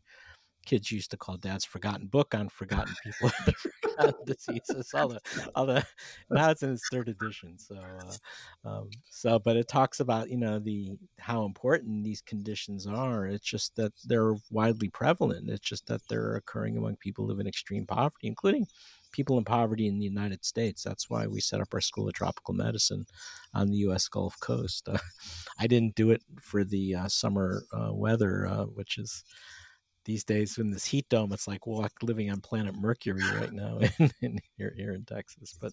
kids 0.66 0.92
used 0.92 1.12
to 1.12 1.18
call 1.18 1.38
Dad's 1.38 1.64
Forgotten 1.64 2.08
Book 2.08 2.36
on 2.36 2.50
Forgotten 2.50 2.94
People, 3.04 3.30
Forgotten 3.82 4.26
Diseases. 4.26 4.92
All 4.94 5.08
the, 5.08 5.20
all 5.56 5.66
the, 5.66 5.86
now 6.30 6.50
it's 6.50 6.64
in 6.64 6.74
its 6.74 6.88
third 6.92 7.08
edition. 7.08 7.58
So, 7.58 7.78
uh, 7.78 8.68
um, 8.68 8.90
so, 9.10 9.40
but 9.40 9.56
it 9.56 9.68
talks 9.68 10.00
about, 10.00 10.30
you 10.30 10.38
know, 10.38 10.60
the, 10.60 10.98
how 11.20 11.46
important 11.46 12.04
these 12.04 12.22
conditions 12.22 12.88
are. 12.88 13.28
It's 13.28 13.46
just 13.46 13.76
that 13.78 13.94
they're 14.06 14.34
widely 14.52 14.90
prevalent. 14.90 15.50
It's 15.50 15.68
just 15.68 15.88
that 15.88 16.02
they're 16.10 16.36
occurring 16.36 16.78
among 16.78 16.98
people 16.98 17.26
who 17.26 17.32
live 17.32 17.40
in 17.40 17.48
extreme 17.48 17.86
poverty, 17.86 18.28
including 18.28 18.68
people 19.16 19.38
in 19.38 19.46
poverty 19.46 19.88
in 19.88 19.98
the 19.98 20.06
United 20.06 20.44
States. 20.44 20.84
That's 20.84 21.10
why 21.10 21.26
we 21.26 21.40
set 21.40 21.62
up 21.62 21.74
our 21.74 21.80
School 21.80 22.10
of 22.10 22.14
Tropical 22.14 22.54
Medicine 22.54 23.06
on 23.54 23.70
the 23.70 23.78
U.S. 23.78 24.10
Gulf 24.10 24.38
Coast. 24.42 24.90
Uh, 24.90 24.98
I 25.60 25.68
didn't 25.68 25.96
do 25.96 26.12
it 26.12 26.22
for 26.42 26.66
the 26.66 26.96
uh, 26.96 27.08
summer 27.08 27.64
uh, 27.72 27.94
weather, 27.94 28.46
uh, 28.46 28.66
which 28.66 28.98
is 28.98 29.24
these 30.04 30.26
days 30.26 30.58
in 30.58 30.72
this 30.72 30.86
heat 30.86 31.08
dome. 31.10 31.32
It's 31.32 31.48
like 31.48 31.66
walk 31.66 31.94
living 32.02 32.30
on 32.30 32.42
planet 32.42 32.76
Mercury 32.76 33.24
right 33.40 33.54
now 33.54 33.80
in, 34.00 34.12
in 34.22 34.40
here, 34.58 34.74
here 34.76 34.92
in 34.92 35.06
Texas. 35.06 35.58
But 35.60 35.72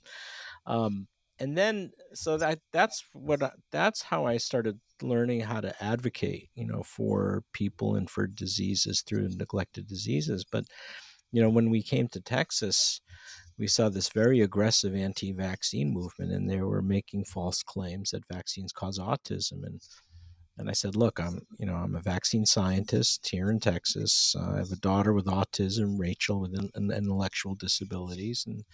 um, 0.65 1.09
and 1.41 1.59
then 1.59 1.91
so 2.15 2.37
that 2.39 2.61
that's 2.73 3.05
what 3.13 3.43
I, 3.43 3.51
that's 3.73 4.03
how 4.03 4.25
I 4.25 4.37
started 4.37 4.79
learning 5.03 5.41
how 5.41 5.61
to 5.61 5.83
advocate, 5.83 6.51
you 6.55 6.65
know, 6.65 6.85
for 6.85 7.43
people 7.53 7.97
and 7.97 8.09
for 8.09 8.29
diseases 8.29 9.03
through 9.03 9.31
neglected 9.31 9.89
diseases. 9.89 10.45
But 10.49 10.67
you 11.33 11.43
know, 11.43 11.51
when 11.51 11.71
we 11.71 11.83
came 11.83 12.09
to 12.09 12.21
Texas, 12.21 13.01
we 13.59 13.67
saw 13.67 13.89
this 13.89 14.09
very 14.11 14.41
aggressive 14.41 14.95
anti-vaccine 14.95 15.93
movement, 15.93 16.33
and 16.33 16.49
they 16.49 16.61
were 16.61 16.83
making 16.83 17.25
false 17.25 17.63
claims 17.63 18.11
that 18.11 18.29
vaccines 18.33 18.73
cause 18.73 18.99
autism. 18.99 19.65
And 19.65 19.81
and 20.59 20.69
I 20.69 20.75
said, 20.75 20.97
look, 20.97 21.19
I'm 21.19 21.41
you 21.59 21.67
know 21.67 21.75
I'm 21.75 21.97
a 21.97 22.03
vaccine 22.03 22.47
scientist 22.47 23.29
here 23.31 23.51
in 23.51 23.61
Texas. 23.61 24.35
Uh, 24.39 24.53
I 24.55 24.59
have 24.59 24.73
a 24.73 24.77
daughter 24.77 25.13
with 25.13 25.27
autism, 25.27 25.99
Rachel 25.99 26.41
with 26.41 26.55
intellectual 26.77 27.55
disabilities, 27.55 28.45
and 28.47 28.65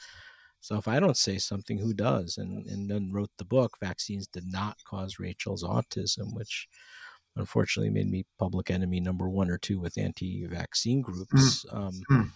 so 0.61 0.77
if 0.77 0.89
I 0.89 0.99
don't 0.99 1.17
say 1.17 1.39
something, 1.39 1.79
who 1.79 1.95
does? 1.95 2.39
And 2.39 2.67
and 2.67 2.91
then 2.91 3.13
wrote 3.13 3.31
the 3.39 3.45
book. 3.45 3.77
Vaccines 3.81 4.27
did 4.27 4.45
not 4.47 4.77
cause 4.85 5.19
Rachel's 5.21 5.63
autism, 5.63 6.35
which 6.35 6.69
unfortunately 7.37 7.91
made 7.91 8.11
me 8.11 8.25
public 8.39 8.71
enemy 8.71 9.01
number 9.01 9.29
one 9.29 9.51
or 9.51 9.59
two 9.59 9.79
with 9.79 9.99
anti-vaccine 9.99 11.03
groups. 11.03 11.65
Mm. 11.65 11.77
Um, 11.77 12.01
mm. 12.11 12.31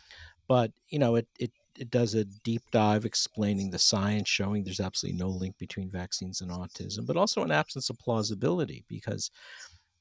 But 0.48 0.72
you 0.88 0.98
know, 0.98 1.16
it 1.16 1.28
it 1.38 1.52
it 1.78 1.90
does 1.90 2.14
a 2.14 2.24
deep 2.24 2.62
dive 2.70 3.04
explaining 3.04 3.70
the 3.70 3.78
science, 3.78 4.28
showing 4.28 4.64
there's 4.64 4.80
absolutely 4.80 5.18
no 5.18 5.28
link 5.28 5.56
between 5.58 5.90
vaccines 5.90 6.40
and 6.40 6.50
autism, 6.50 7.06
but 7.06 7.16
also 7.16 7.42
an 7.42 7.50
absence 7.50 7.88
of 7.88 7.98
plausibility 7.98 8.84
because 8.88 9.30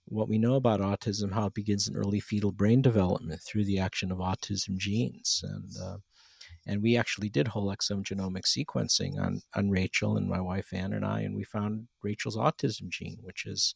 what 0.05 0.27
we 0.27 0.37
know 0.37 0.55
about 0.55 0.81
autism, 0.81 1.31
how 1.31 1.45
it 1.45 1.53
begins 1.53 1.87
in 1.87 1.95
early 1.95 2.19
fetal 2.19 2.51
brain 2.51 2.81
development 2.81 3.41
through 3.41 3.65
the 3.65 3.79
action 3.79 4.11
of 4.11 4.17
autism 4.17 4.77
genes, 4.77 5.43
and 5.47 5.71
uh, 5.81 5.97
and 6.67 6.83
we 6.83 6.97
actually 6.97 7.29
did 7.29 7.47
whole 7.47 7.73
exome 7.73 8.03
genomic 8.03 8.43
sequencing 8.45 9.19
on 9.19 9.41
on 9.55 9.69
Rachel 9.69 10.17
and 10.17 10.27
my 10.27 10.41
wife 10.41 10.73
Ann 10.73 10.93
and 10.93 11.05
I, 11.05 11.21
and 11.21 11.35
we 11.35 11.43
found 11.43 11.87
Rachel's 12.03 12.37
autism 12.37 12.89
gene, 12.89 13.19
which 13.21 13.45
is 13.45 13.75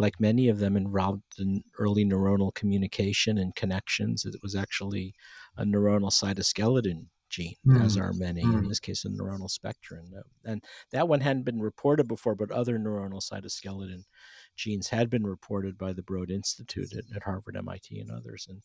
like 0.00 0.18
many 0.18 0.48
of 0.48 0.58
them 0.58 0.76
involved 0.76 1.22
in 1.38 1.62
early 1.78 2.04
neuronal 2.04 2.54
communication 2.54 3.36
and 3.36 3.54
connections. 3.54 4.24
It 4.24 4.40
was 4.42 4.56
actually 4.56 5.14
a 5.56 5.64
neuronal 5.64 6.10
cytoskeleton 6.10 7.06
gene, 7.28 7.54
mm. 7.66 7.84
as 7.84 7.96
are 7.96 8.12
many, 8.14 8.42
mm. 8.42 8.58
in 8.58 8.68
this 8.68 8.80
case, 8.80 9.04
a 9.04 9.08
neuronal 9.08 9.50
spectrin. 9.50 10.10
And 10.44 10.64
that 10.90 11.06
one 11.06 11.20
hadn't 11.20 11.44
been 11.44 11.60
reported 11.60 12.08
before, 12.08 12.34
but 12.34 12.50
other 12.50 12.78
neuronal 12.78 13.22
cytoskeleton 13.22 14.04
genes 14.56 14.88
had 14.88 15.10
been 15.10 15.26
reported 15.26 15.76
by 15.76 15.92
the 15.92 16.02
Broad 16.02 16.30
Institute 16.30 16.92
at, 16.94 17.04
at 17.14 17.22
Harvard, 17.22 17.56
MIT, 17.56 18.00
and 18.00 18.10
others. 18.10 18.46
And 18.48 18.62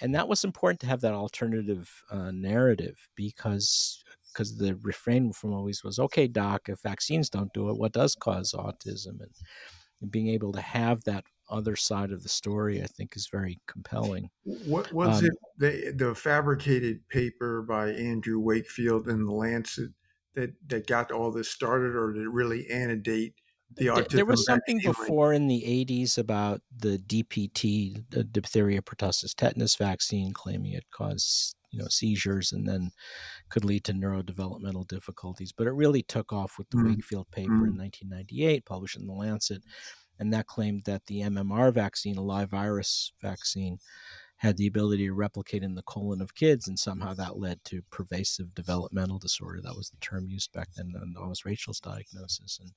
and 0.00 0.14
that 0.14 0.28
was 0.28 0.44
important 0.44 0.78
to 0.80 0.86
have 0.86 1.00
that 1.00 1.12
alternative 1.12 1.90
uh, 2.10 2.30
narrative 2.30 3.08
because 3.16 4.04
because 4.32 4.56
the 4.56 4.76
refrain 4.82 5.32
from 5.32 5.52
always 5.52 5.82
was 5.82 5.98
okay 5.98 6.28
doc 6.28 6.68
if 6.68 6.80
vaccines 6.82 7.28
don't 7.28 7.52
do 7.52 7.68
it 7.68 7.76
what 7.76 7.92
does 7.92 8.14
cause 8.14 8.54
autism 8.56 9.20
and, 9.20 9.32
and 10.00 10.10
being 10.10 10.28
able 10.28 10.52
to 10.52 10.60
have 10.60 11.02
that 11.04 11.24
other 11.50 11.76
side 11.76 12.12
of 12.12 12.22
the 12.22 12.28
story 12.28 12.82
i 12.82 12.86
think 12.86 13.16
is 13.16 13.28
very 13.30 13.58
compelling 13.66 14.28
what 14.66 14.92
was 14.92 15.20
um, 15.20 15.26
it 15.26 15.32
the, 15.58 15.92
the 15.96 16.14
fabricated 16.14 17.06
paper 17.08 17.62
by 17.62 17.90
andrew 17.90 18.38
wakefield 18.38 19.08
in 19.08 19.24
the 19.24 19.32
lancet 19.32 19.90
that 20.34 20.52
that 20.66 20.86
got 20.86 21.10
all 21.10 21.30
this 21.30 21.50
started 21.50 21.96
or 21.96 22.12
did 22.12 22.22
it 22.22 22.30
really 22.30 22.68
antedate 22.70 23.34
the 23.76 23.86
autism. 23.86 24.08
There 24.08 24.24
was 24.24 24.44
something 24.44 24.80
before 24.82 25.32
in 25.32 25.46
the 25.46 25.62
80s 25.62 26.18
about 26.18 26.62
the 26.74 26.98
DPT, 26.98 28.04
the 28.10 28.24
diphtheria, 28.24 28.82
pertussis, 28.82 29.34
tetanus 29.34 29.76
vaccine, 29.76 30.32
claiming 30.32 30.72
it 30.72 30.84
caused 30.90 31.54
you 31.70 31.78
know 31.78 31.88
seizures 31.88 32.52
and 32.52 32.68
then 32.68 32.90
could 33.50 33.64
lead 33.64 33.84
to 33.84 33.92
neurodevelopmental 33.92 34.86
difficulties. 34.88 35.52
But 35.52 35.66
it 35.66 35.72
really 35.72 36.02
took 36.02 36.32
off 36.32 36.58
with 36.58 36.68
the 36.70 36.78
mm. 36.78 36.88
Wakefield 36.88 37.30
paper 37.30 37.50
mm. 37.50 37.68
in 37.68 37.78
1998, 37.78 38.64
published 38.64 38.98
in 38.98 39.06
the 39.06 39.12
Lancet, 39.12 39.62
and 40.18 40.32
that 40.32 40.46
claimed 40.46 40.82
that 40.84 41.06
the 41.06 41.20
MMR 41.20 41.72
vaccine, 41.72 42.16
a 42.16 42.22
live 42.22 42.50
virus 42.50 43.12
vaccine, 43.22 43.78
had 44.38 44.56
the 44.56 44.68
ability 44.68 45.04
to 45.06 45.12
replicate 45.12 45.64
in 45.64 45.74
the 45.74 45.82
colon 45.82 46.20
of 46.20 46.34
kids, 46.34 46.68
and 46.68 46.78
somehow 46.78 47.12
that 47.12 47.38
led 47.38 47.62
to 47.64 47.82
pervasive 47.90 48.54
developmental 48.54 49.18
disorder. 49.18 49.60
That 49.60 49.76
was 49.76 49.90
the 49.90 49.96
term 50.00 50.28
used 50.28 50.52
back 50.52 50.68
then, 50.76 50.92
and 50.94 51.16
that 51.16 51.28
was 51.28 51.44
Rachel's 51.44 51.80
diagnosis. 51.80 52.58
And 52.60 52.70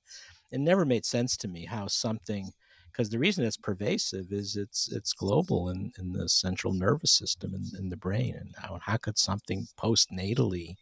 it 0.50 0.60
never 0.60 0.84
made 0.84 1.04
sense 1.04 1.36
to 1.38 1.48
me 1.48 1.64
how 1.64 1.86
something, 1.86 2.50
because 2.92 3.08
the 3.08 3.18
reason 3.18 3.44
it's 3.44 3.56
pervasive 3.56 4.32
is 4.32 4.56
it's 4.56 4.90
it's 4.92 5.12
global 5.12 5.70
in, 5.70 5.92
in 5.98 6.12
the 6.12 6.28
central 6.28 6.72
nervous 6.72 7.12
system 7.12 7.54
and 7.54 7.64
in, 7.74 7.84
in 7.84 7.88
the 7.88 7.96
brain, 7.96 8.36
and 8.38 8.54
how 8.56 8.78
how 8.82 8.96
could 8.96 9.18
something 9.18 9.66
postnatally 9.78 10.76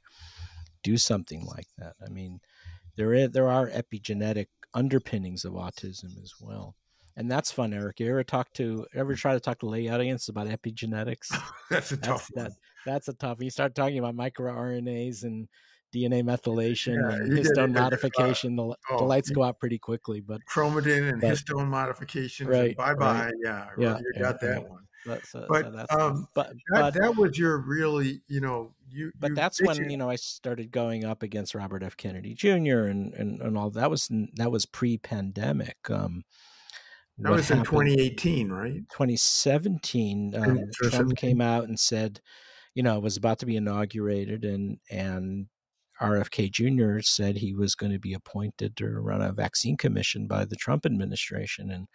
do 0.82 0.96
something 0.96 1.44
like 1.44 1.68
that? 1.78 1.94
I 2.04 2.10
mean, 2.10 2.40
there 2.96 3.14
is, 3.14 3.30
there 3.30 3.48
are 3.48 3.68
epigenetic 3.68 4.46
underpinnings 4.74 5.44
of 5.44 5.54
autism 5.54 6.22
as 6.22 6.34
well 6.40 6.76
and 7.16 7.30
that's 7.30 7.50
fun, 7.50 7.74
Eric. 7.74 8.00
You 8.00 8.08
ever 8.10 8.24
talk 8.24 8.52
to 8.54 8.86
ever 8.94 9.14
try 9.14 9.34
to 9.34 9.40
talk 9.40 9.58
to 9.60 9.66
lay 9.66 9.88
audience 9.88 10.28
about 10.28 10.46
epigenetics? 10.46 11.36
that's 11.70 11.92
a 11.92 11.96
tough 11.96 12.30
that's, 12.34 12.54
that, 12.54 12.60
that's 12.86 13.08
a 13.08 13.12
tough. 13.14 13.42
You 13.42 13.50
start 13.50 13.74
talking 13.74 13.98
about 13.98 14.16
microRNAs 14.16 15.24
and 15.24 15.48
DNA 15.94 16.22
methylation 16.22 16.94
yeah, 16.94 17.16
and 17.16 17.32
histone 17.32 17.76
uh, 17.76 17.80
modification. 17.80 18.56
The, 18.56 18.62
oh, 18.62 18.76
the, 18.98 19.04
lights 19.04 19.30
go 19.30 19.42
out 19.42 19.58
pretty 19.58 19.78
quickly, 19.78 20.20
but 20.20 20.40
chromatin 20.48 21.10
and 21.10 21.20
but, 21.20 21.30
histone 21.30 21.68
modifications. 21.68 22.48
Right. 22.48 22.76
Bye 22.76 22.94
bye. 22.94 23.24
Right. 23.24 23.34
Yeah, 23.42 23.66
yeah. 23.78 23.98
You 24.14 24.22
got 24.22 24.36
yeah, 24.42 24.48
that 24.48 24.68
one. 24.68 24.86
But, 25.06 25.24
so, 25.26 25.46
but, 25.48 25.64
so 25.90 25.98
um, 25.98 26.28
but, 26.34 26.48
that, 26.48 26.92
but 26.92 26.94
that 26.94 27.16
was 27.16 27.38
your 27.38 27.58
really, 27.58 28.20
you 28.28 28.40
know, 28.40 28.74
you. 28.90 29.12
But 29.18 29.30
you, 29.30 29.34
that's 29.34 29.62
when 29.62 29.76
you, 29.76 29.90
you 29.90 29.96
know 29.96 30.10
I 30.10 30.16
started 30.16 30.70
going 30.70 31.04
up 31.04 31.22
against 31.22 31.54
Robert 31.54 31.82
F. 31.82 31.96
Kennedy 31.96 32.34
Jr. 32.34 32.84
and 32.84 33.14
and, 33.14 33.40
and 33.40 33.56
all 33.56 33.70
that 33.70 33.90
was 33.90 34.10
that 34.34 34.52
was 34.52 34.66
pre-pandemic. 34.66 35.78
Um, 35.88 36.24
that 37.18 37.32
was 37.32 37.50
in 37.50 37.58
2018, 37.58 38.50
right? 38.50 38.82
2017. 38.90 40.34
Um, 40.34 40.60
Trump 40.72 41.16
came 41.16 41.40
out 41.40 41.64
and 41.64 41.78
said, 41.78 42.20
you 42.74 42.82
know, 42.82 42.96
it 42.96 43.02
was 43.02 43.16
about 43.16 43.38
to 43.40 43.46
be 43.46 43.56
inaugurated, 43.56 44.44
and 44.44 44.78
and 44.90 45.46
RFK 46.00 46.50
Jr. 46.50 47.00
said 47.00 47.36
he 47.36 47.54
was 47.54 47.74
going 47.74 47.92
to 47.92 47.98
be 47.98 48.14
appointed 48.14 48.76
to 48.76 48.88
run 48.88 49.22
a 49.22 49.32
vaccine 49.32 49.76
commission 49.76 50.26
by 50.26 50.44
the 50.44 50.56
Trump 50.56 50.86
administration, 50.86 51.70
and 51.70 51.86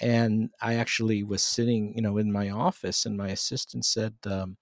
and 0.00 0.50
I 0.60 0.74
actually 0.74 1.22
was 1.22 1.42
sitting, 1.42 1.94
you 1.96 2.02
know, 2.02 2.18
in 2.18 2.30
my 2.30 2.50
office, 2.50 3.06
and 3.06 3.16
my 3.16 3.28
assistant 3.28 3.84
said. 3.84 4.14
Um, 4.24 4.56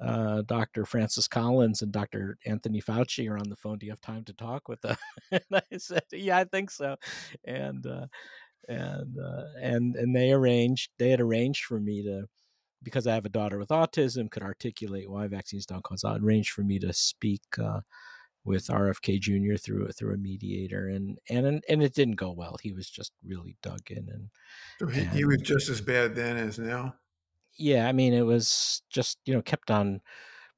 uh, 0.00 0.42
Dr. 0.42 0.84
Francis 0.84 1.28
Collins 1.28 1.80
and 1.80 1.92
Dr. 1.92 2.36
Anthony 2.44 2.82
Fauci 2.82 3.30
are 3.30 3.38
on 3.38 3.48
the 3.48 3.54
phone. 3.56 3.78
Do 3.78 3.86
you 3.86 3.92
have 3.92 4.00
time 4.00 4.24
to 4.24 4.32
talk 4.32 4.68
with 4.68 4.80
them? 4.82 4.96
and 5.30 5.40
I 5.52 5.78
said, 5.78 6.02
Yeah, 6.10 6.38
I 6.38 6.44
think 6.44 6.70
so. 6.72 6.96
And 7.44 7.86
uh, 7.86 8.06
and 8.68 9.18
uh, 9.18 9.44
and 9.60 9.96
and 9.96 10.14
they 10.14 10.32
arranged 10.32 10.90
they 10.98 11.10
had 11.10 11.20
arranged 11.20 11.64
for 11.64 11.80
me 11.80 12.02
to 12.02 12.26
because 12.84 13.06
I 13.06 13.14
have 13.14 13.24
a 13.24 13.30
daughter 13.30 13.58
with 13.58 13.68
autism 13.70 14.30
could 14.30 14.42
articulate 14.42 15.10
why 15.10 15.26
vaccines 15.26 15.66
don't 15.66 15.82
cause 15.82 16.04
autism 16.04 16.22
arranged 16.22 16.50
for 16.50 16.62
me 16.62 16.78
to 16.80 16.92
speak 16.92 17.42
uh, 17.62 17.80
with 18.44 18.66
RFK 18.66 19.20
Jr. 19.20 19.56
through 19.56 19.88
through 19.92 20.14
a 20.14 20.18
mediator 20.18 20.88
and 20.88 21.18
and 21.28 21.64
and 21.68 21.82
it 21.82 21.94
didn't 21.94 22.16
go 22.16 22.30
well 22.30 22.56
he 22.62 22.72
was 22.72 22.88
just 22.88 23.12
really 23.26 23.56
dug 23.62 23.90
in 23.90 24.08
and, 24.10 24.28
so 24.78 24.86
he, 24.86 25.00
and 25.00 25.10
he 25.10 25.24
was 25.24 25.38
just 25.38 25.68
as 25.68 25.80
bad 25.80 26.14
then 26.14 26.36
as 26.36 26.58
now 26.58 26.94
yeah 27.56 27.88
I 27.88 27.92
mean 27.92 28.12
it 28.12 28.26
was 28.26 28.82
just 28.90 29.18
you 29.24 29.34
know 29.34 29.42
kept 29.42 29.70
on 29.70 30.00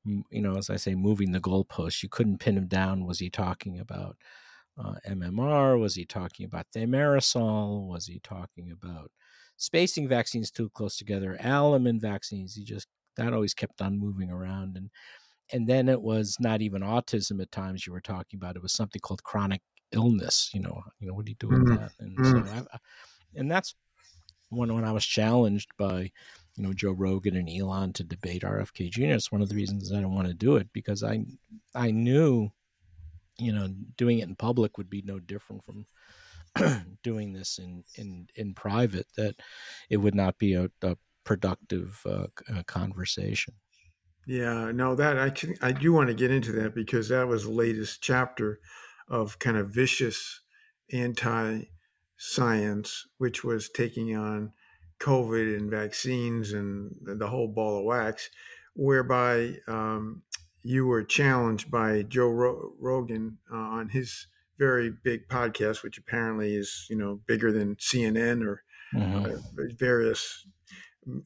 you 0.04 0.42
know 0.42 0.56
as 0.56 0.68
I 0.68 0.76
say 0.76 0.94
moving 0.94 1.32
the 1.32 1.40
goalposts 1.40 2.02
you 2.02 2.08
couldn't 2.08 2.38
pin 2.38 2.56
him 2.56 2.66
down 2.66 3.06
was 3.06 3.20
he 3.20 3.30
talking 3.30 3.78
about 3.78 4.16
uh, 4.78 4.94
MMR? 5.08 5.80
Was 5.80 5.94
he 5.94 6.04
talking 6.04 6.44
about 6.44 6.66
thimerosal? 6.74 7.88
Was 7.88 8.06
he 8.06 8.20
talking 8.20 8.70
about 8.70 9.10
spacing 9.56 10.08
vaccines 10.08 10.50
too 10.50 10.70
close 10.70 10.96
together? 10.96 11.36
Alum 11.40 12.00
vaccines. 12.00 12.56
You 12.56 12.64
just 12.64 12.88
that 13.16 13.32
always 13.32 13.54
kept 13.54 13.80
on 13.80 13.98
moving 13.98 14.30
around, 14.30 14.76
and 14.76 14.90
and 15.52 15.66
then 15.66 15.88
it 15.88 16.00
was 16.00 16.36
not 16.40 16.62
even 16.62 16.82
autism 16.82 17.40
at 17.40 17.52
times 17.52 17.86
you 17.86 17.92
were 17.92 18.00
talking 18.00 18.38
about. 18.38 18.56
It 18.56 18.62
was 18.62 18.72
something 18.72 19.00
called 19.00 19.22
chronic 19.22 19.62
illness. 19.92 20.50
You 20.52 20.60
know, 20.60 20.82
you 20.98 21.08
know 21.08 21.14
what 21.14 21.24
do 21.24 21.30
you 21.30 21.36
do 21.38 21.48
with 21.48 21.66
mm-hmm. 21.66 21.76
that? 21.76 21.92
And 22.00 22.18
mm-hmm. 22.18 22.46
so, 22.46 22.66
I, 22.72 22.78
and 23.34 23.50
that's 23.50 23.74
when 24.50 24.74
when 24.74 24.84
I 24.84 24.92
was 24.92 25.04
challenged 25.04 25.70
by 25.78 26.10
you 26.56 26.62
know 26.62 26.72
Joe 26.72 26.92
Rogan 26.92 27.36
and 27.36 27.48
Elon 27.48 27.92
to 27.94 28.04
debate 28.04 28.42
RFK 28.42 28.90
Jr. 28.90 29.04
It's 29.04 29.32
one 29.32 29.42
of 29.42 29.48
the 29.48 29.56
reasons 29.56 29.92
I 29.92 30.00
don't 30.00 30.14
want 30.14 30.28
to 30.28 30.34
do 30.34 30.56
it 30.56 30.68
because 30.72 31.02
I 31.02 31.24
I 31.74 31.90
knew 31.90 32.50
you 33.38 33.52
know, 33.52 33.68
doing 33.96 34.18
it 34.20 34.28
in 34.28 34.34
public 34.34 34.78
would 34.78 34.90
be 34.90 35.02
no 35.02 35.18
different 35.18 35.64
from 35.64 35.86
doing 37.02 37.32
this 37.32 37.58
in, 37.58 37.84
in, 37.96 38.28
in 38.34 38.54
private, 38.54 39.06
that 39.16 39.36
it 39.90 39.98
would 39.98 40.14
not 40.14 40.38
be 40.38 40.54
a, 40.54 40.70
a 40.82 40.96
productive 41.24 42.00
uh, 42.06 42.26
uh, 42.52 42.62
conversation. 42.66 43.54
Yeah, 44.26 44.72
no, 44.72 44.94
that 44.96 45.18
I 45.18 45.30
can, 45.30 45.54
I 45.62 45.72
do 45.72 45.92
want 45.92 46.08
to 46.08 46.14
get 46.14 46.30
into 46.32 46.52
that 46.52 46.74
because 46.74 47.08
that 47.08 47.28
was 47.28 47.44
the 47.44 47.50
latest 47.50 48.02
chapter 48.02 48.60
of 49.08 49.38
kind 49.38 49.56
of 49.56 49.70
vicious 49.70 50.40
anti 50.92 51.62
science, 52.16 53.06
which 53.18 53.44
was 53.44 53.68
taking 53.68 54.16
on 54.16 54.52
COVID 55.00 55.56
and 55.56 55.70
vaccines 55.70 56.52
and 56.52 56.96
the 57.04 57.28
whole 57.28 57.48
ball 57.48 57.78
of 57.78 57.84
wax, 57.84 58.30
whereby 58.74 59.56
um, 59.68 60.22
you 60.62 60.86
were 60.86 61.04
challenged 61.04 61.70
by 61.70 62.02
Joe 62.02 62.28
Rogan 62.80 63.38
uh, 63.52 63.56
on 63.56 63.90
his 63.90 64.26
very 64.58 64.90
big 64.90 65.28
podcast, 65.28 65.82
which 65.82 65.98
apparently 65.98 66.54
is 66.54 66.86
you 66.90 66.96
know 66.96 67.20
bigger 67.26 67.52
than 67.52 67.76
CNN 67.76 68.44
or 68.46 68.62
mm-hmm. 68.94 69.26
uh, 69.26 69.64
various 69.78 70.46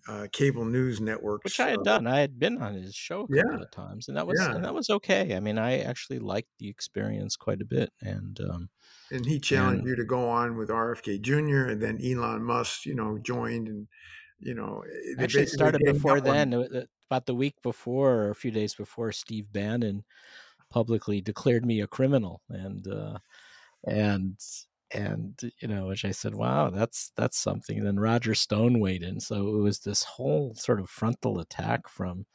uh, 0.08 0.26
cable 0.32 0.64
news 0.64 1.00
networks, 1.00 1.44
which 1.44 1.60
I 1.60 1.70
had 1.70 1.80
uh, 1.80 1.82
done. 1.82 2.06
I 2.06 2.20
had 2.20 2.38
been 2.38 2.60
on 2.60 2.74
his 2.74 2.94
show 2.94 3.20
a 3.20 3.28
couple 3.28 3.58
yeah. 3.58 3.62
of 3.62 3.70
times, 3.70 4.08
and 4.08 4.16
that 4.16 4.26
was 4.26 4.38
yeah. 4.40 4.54
and 4.54 4.64
that 4.64 4.74
was 4.74 4.90
okay. 4.90 5.34
I 5.34 5.40
mean, 5.40 5.58
I 5.58 5.78
actually 5.78 6.18
liked 6.18 6.50
the 6.58 6.68
experience 6.68 7.36
quite 7.36 7.60
a 7.60 7.64
bit, 7.64 7.92
and 8.00 8.38
um, 8.40 8.68
and 9.10 9.24
he 9.24 9.40
challenged 9.40 9.80
and, 9.80 9.88
you 9.88 9.96
to 9.96 10.04
go 10.04 10.28
on 10.28 10.56
with 10.56 10.68
RFK 10.68 11.20
Jr. 11.20 11.70
and 11.70 11.80
then 11.80 11.98
Elon 12.04 12.44
Musk, 12.44 12.86
you 12.86 12.94
know, 12.94 13.18
joined 13.18 13.68
and 13.68 13.88
you 14.40 14.54
know, 14.54 14.82
actually 15.18 15.46
started 15.46 15.82
before 15.84 16.20
then. 16.20 16.52
About 17.10 17.26
the 17.26 17.34
week 17.34 17.56
before, 17.60 18.12
or 18.12 18.30
a 18.30 18.36
few 18.36 18.52
days 18.52 18.72
before, 18.72 19.10
Steve 19.10 19.52
Bannon 19.52 20.04
publicly 20.70 21.20
declared 21.20 21.64
me 21.66 21.80
a 21.80 21.86
criminal, 21.86 22.42
and 22.48 22.86
uh, 22.88 23.18
and 23.86 24.36
and 24.92 25.52
you 25.60 25.68
know 25.68 25.86
which 25.86 26.04
i 26.04 26.10
said 26.10 26.34
wow 26.34 26.68
that's 26.68 27.12
that's 27.16 27.38
something. 27.38 27.78
And 27.78 27.86
then 27.86 28.00
roger 28.00 28.34
stone 28.34 28.80
weighed 28.80 29.02
in 29.02 29.20
so 29.20 29.48
it 29.48 29.60
was 29.60 29.80
this 29.80 30.02
whole 30.02 30.54
sort 30.54 30.80
of 30.80 30.90
frontal 30.90 31.38
attack 31.38 31.88
from 31.88 32.26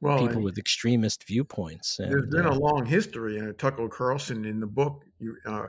well, 0.00 0.18
people 0.18 0.42
with 0.42 0.58
extremist 0.58 1.26
viewpoints 1.26 1.98
and, 1.98 2.10
there's 2.10 2.30
been 2.30 2.46
uh, 2.46 2.52
a 2.52 2.58
long 2.58 2.86
history 2.86 3.40
uh, 3.40 3.52
tucker 3.58 3.88
carlson 3.88 4.44
in 4.44 4.60
the 4.60 4.66
book 4.66 5.04
you 5.18 5.36
uh, 5.46 5.66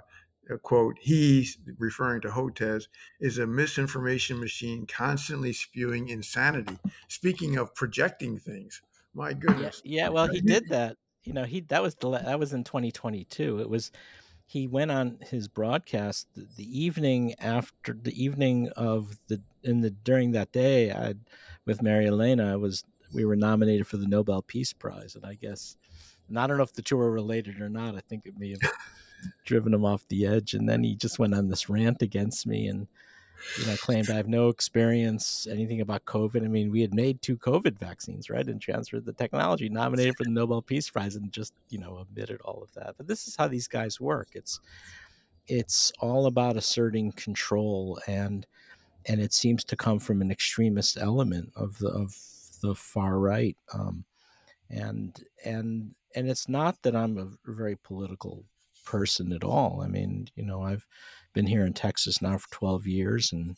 quote 0.64 0.96
he 1.00 1.48
referring 1.78 2.22
to 2.22 2.30
hotez 2.30 2.88
is 3.20 3.38
a 3.38 3.46
misinformation 3.46 4.40
machine 4.40 4.88
constantly 4.88 5.54
spewing 5.54 6.10
insanity. 6.10 6.76
Speaking 7.08 7.58
of 7.58 7.76
projecting 7.76 8.40
things 8.40 8.82
my 9.14 9.34
goodness. 9.34 9.82
yeah, 9.84 10.06
yeah 10.06 10.10
well 10.10 10.28
he 10.28 10.42
did 10.42 10.68
that 10.70 10.96
you 11.24 11.34
know 11.34 11.44
he 11.44 11.62
that 11.62 11.82
was 11.82 11.96
the 11.96 12.10
that 12.10 12.40
was 12.40 12.54
in 12.54 12.64
2022 12.64 13.60
it 13.60 13.70
was 13.70 13.92
he 14.46 14.66
went 14.66 14.90
on 14.90 15.20
his 15.22 15.48
broadcast 15.48 16.28
the, 16.34 16.48
the, 16.58 16.80
evening 16.80 17.36
after 17.40 17.94
the 17.94 18.24
evening 18.24 18.70
of 18.76 19.20
the 19.28 19.40
in 19.64 19.82
the 19.82 19.92
during 19.92 20.32
that 20.32 20.52
day 20.52 20.92
I 20.92 21.14
with 21.66 21.84
Maria 21.84 22.10
Elena 22.10 22.54
I 22.54 22.56
was 22.56 22.84
we 23.14 23.26
were 23.26 23.36
nominated 23.36 23.88
for 23.88 23.98
the 23.98 24.08
Nobel 24.08 24.42
Peace 24.42 24.74
Prize. 24.74 25.16
And 25.16 25.26
I 25.26 25.36
guess 25.36 25.78
and 26.28 26.38
I 26.38 26.46
don't 26.46 26.58
know 26.58 26.64
if 26.64 26.74
the 26.74 26.82
two 26.82 27.00
are 27.00 27.12
related 27.12 27.60
or 27.60 27.70
not. 27.70 27.96
I 27.96 28.02
think 28.02 28.26
it 28.26 28.38
may 28.38 28.52
have 28.52 28.62
driven 29.46 29.74
him 29.74 29.86
off 29.86 30.08
the 30.08 30.26
edge. 30.26 30.54
And 30.54 30.70
then 30.70 30.84
he 30.84 30.96
just 30.96 31.20
went 31.20 31.34
on 31.34 31.50
this 31.50 31.70
rant 31.70 32.02
against 32.02 32.46
me 32.46 32.68
and 32.68 32.88
you 33.58 33.66
know, 33.66 33.76
claimed 33.78 34.10
I 34.10 34.16
have 34.16 34.28
no 34.28 34.50
experience, 34.50 35.48
anything 35.50 35.82
about 35.82 36.06
COVID. 36.06 36.44
I 36.44 36.48
mean, 36.48 36.72
we 36.72 36.82
had 36.82 36.94
made 36.94 37.22
two 37.22 37.38
COVID 37.38 37.78
vaccines, 37.78 38.30
right, 38.30 38.46
and 38.46 38.62
transferred 38.62 39.06
the 39.06 39.14
technology, 39.14 39.70
nominated 39.70 40.18
for 40.18 40.24
the 40.24 40.30
Nobel 40.30 40.62
Peace 40.62 40.90
Prize, 40.90 41.16
and 41.16 41.32
just 41.32 41.54
you 41.70 41.80
know 41.80 42.00
admitted 42.00 42.42
all 42.42 42.62
of 42.64 42.74
that. 42.74 42.96
But 42.98 43.08
this 43.08 43.28
is 43.28 43.36
how 43.36 43.48
these 43.48 43.68
guys 43.68 44.00
work. 44.00 44.30
It's 44.34 44.60
it's 45.48 45.92
all 46.00 46.26
about 46.28 46.58
asserting 46.58 47.14
control, 47.14 48.00
and 48.08 48.46
and 49.06 49.20
it 49.20 49.34
seems 49.34 49.64
to 49.66 49.76
come 49.76 50.00
from 50.00 50.22
an 50.22 50.32
extremist 50.32 50.98
element 50.98 51.52
of 51.56 51.78
the 51.80 51.90
of 51.90 52.16
the 52.62 52.76
far 52.76 53.18
right. 53.20 53.58
Um, 53.74 54.06
and 54.70 55.16
and 55.44 55.96
and 56.16 56.30
it's 56.30 56.48
not 56.50 56.82
that 56.84 56.96
I'm 56.96 57.18
a 57.18 57.52
very 57.52 57.76
political 57.76 58.44
person 58.86 59.34
at 59.34 59.44
all. 59.44 59.82
I 59.84 59.88
mean, 59.88 60.28
you 60.36 60.46
know, 60.46 60.64
I've 60.64 60.86
been 61.34 61.48
here 61.48 61.66
in 61.66 61.74
Texas 61.74 62.22
now 62.22 62.38
for 62.38 62.50
12 62.52 62.88
years 62.88 63.32
and 63.32 63.58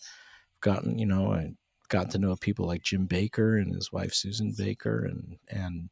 gotten, 0.61 0.97
you 0.99 1.05
know, 1.05 1.33
I 1.33 1.51
got 1.91 2.09
to 2.09 2.17
know 2.17 2.35
people 2.37 2.65
like 2.65 2.83
Jim 2.83 3.05
Baker 3.05 3.57
and 3.57 3.75
his 3.75 3.91
wife 3.91 4.13
Susan 4.13 4.53
Baker 4.57 5.05
and 5.05 5.37
and 5.49 5.89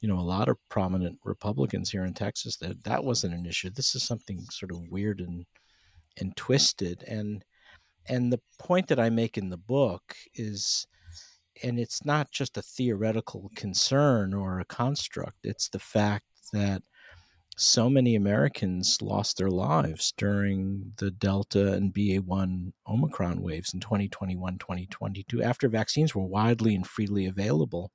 you 0.00 0.08
know 0.08 0.18
a 0.18 0.20
lot 0.20 0.48
of 0.48 0.56
prominent 0.70 1.18
Republicans 1.22 1.90
here 1.90 2.04
in 2.04 2.14
Texas 2.14 2.56
that 2.56 2.82
that 2.84 3.04
wasn't 3.04 3.34
an 3.34 3.46
issue. 3.46 3.70
This 3.70 3.94
is 3.94 4.02
something 4.02 4.40
sort 4.50 4.72
of 4.72 4.88
weird 4.90 5.20
and 5.20 5.44
and 6.18 6.34
twisted 6.36 7.04
and 7.06 7.44
and 8.08 8.32
the 8.32 8.40
point 8.58 8.88
that 8.88 9.00
I 9.00 9.10
make 9.10 9.36
in 9.38 9.50
the 9.50 9.58
book 9.58 10.16
is 10.34 10.86
and 11.62 11.78
it's 11.78 12.04
not 12.04 12.30
just 12.32 12.56
a 12.56 12.62
theoretical 12.62 13.50
concern 13.54 14.34
or 14.34 14.60
a 14.60 14.64
construct 14.64 15.38
it's 15.44 15.68
the 15.68 15.78
fact 15.78 16.26
that 16.52 16.82
so 17.56 17.88
many 17.88 18.16
Americans 18.16 19.00
lost 19.00 19.36
their 19.36 19.50
lives 19.50 20.12
during 20.16 20.92
the 20.96 21.10
Delta 21.10 21.72
and 21.74 21.94
BA1 21.94 22.72
Omicron 22.88 23.42
waves 23.42 23.74
in 23.74 23.80
2021, 23.80 24.58
2022, 24.58 25.42
after 25.42 25.68
vaccines 25.68 26.14
were 26.14 26.24
widely 26.24 26.74
and 26.74 26.86
freely 26.86 27.26
available 27.26 27.92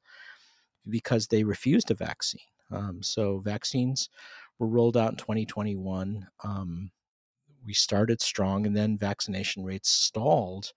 because 0.87 1.27
they 1.27 1.43
refused 1.43 1.91
a 1.91 1.95
vaccine. 1.95 2.41
Um, 2.71 3.03
so, 3.03 3.39
vaccines 3.39 4.09
were 4.59 4.67
rolled 4.67 4.95
out 4.95 5.11
in 5.11 5.17
2021. 5.17 6.27
Um, 6.43 6.91
we 7.65 7.73
started 7.73 8.21
strong, 8.21 8.65
and 8.65 8.75
then 8.75 8.97
vaccination 8.97 9.63
rates 9.65 9.89
stalled. 9.89 10.71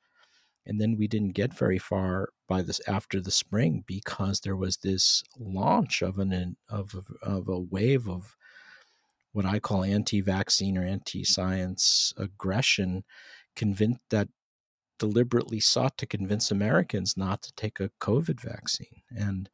And 0.66 0.80
then 0.80 0.96
we 0.96 1.08
didn't 1.08 1.34
get 1.34 1.52
very 1.52 1.78
far 1.78 2.30
by 2.48 2.62
this 2.62 2.80
after 2.86 3.20
the 3.20 3.32
spring 3.32 3.84
because 3.86 4.40
there 4.40 4.56
was 4.56 4.76
this 4.76 5.22
launch 5.38 6.02
of 6.02 6.18
an 6.18 6.56
of 6.68 6.94
of 7.22 7.48
a 7.48 7.58
wave 7.58 8.08
of 8.08 8.36
what 9.32 9.46
I 9.46 9.58
call 9.58 9.84
anti-vaccine 9.84 10.76
or 10.76 10.84
anti-science 10.84 12.12
aggression, 12.16 13.04
convinced 13.56 14.00
that 14.10 14.28
deliberately 14.98 15.58
sought 15.58 15.98
to 15.98 16.06
convince 16.06 16.50
Americans 16.50 17.16
not 17.16 17.42
to 17.42 17.52
take 17.54 17.80
a 17.80 17.90
COVID 18.00 18.40
vaccine, 18.40 19.02
and 19.10 19.48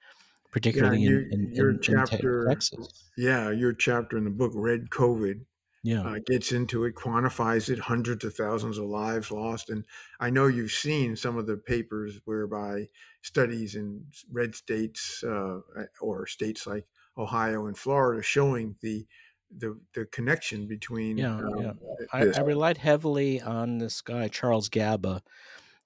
particularly 0.50 1.02
yeah, 1.02 1.10
in, 1.10 1.28
in, 1.32 1.52
your 1.54 1.70
in, 1.70 1.80
chapter, 1.80 2.42
in 2.42 2.48
Texas. 2.48 3.10
Yeah, 3.16 3.50
your 3.50 3.72
chapter 3.72 4.18
in 4.18 4.24
the 4.24 4.30
book, 4.30 4.52
Red 4.54 4.90
COVID, 4.90 5.40
yeah. 5.84 6.02
Uh, 6.02 6.18
gets 6.26 6.50
into 6.50 6.84
it, 6.84 6.96
quantifies 6.96 7.70
it, 7.70 7.78
hundreds 7.78 8.24
of 8.24 8.34
thousands 8.34 8.78
of 8.78 8.84
lives 8.86 9.30
lost. 9.30 9.70
And 9.70 9.84
I 10.18 10.28
know 10.28 10.48
you've 10.48 10.72
seen 10.72 11.14
some 11.14 11.38
of 11.38 11.46
the 11.46 11.56
papers 11.56 12.20
whereby 12.24 12.88
studies 13.22 13.76
in 13.76 14.04
red 14.30 14.56
states 14.56 15.22
uh, 15.22 15.60
or 16.00 16.26
states 16.26 16.66
like 16.66 16.84
Ohio 17.16 17.66
and 17.66 17.78
Florida 17.78 18.22
showing 18.22 18.74
the 18.82 19.06
the 19.56 19.78
the 19.94 20.04
connection 20.06 20.66
between 20.66 21.18
yeah, 21.18 21.36
um, 21.36 21.60
yeah. 21.60 21.72
I, 22.12 22.26
I, 22.36 22.40
relied 22.40 22.78
heavily 22.78 23.40
on 23.40 23.78
this 23.78 24.00
guy 24.00 24.28
Charles 24.28 24.68
Gaba 24.68 25.22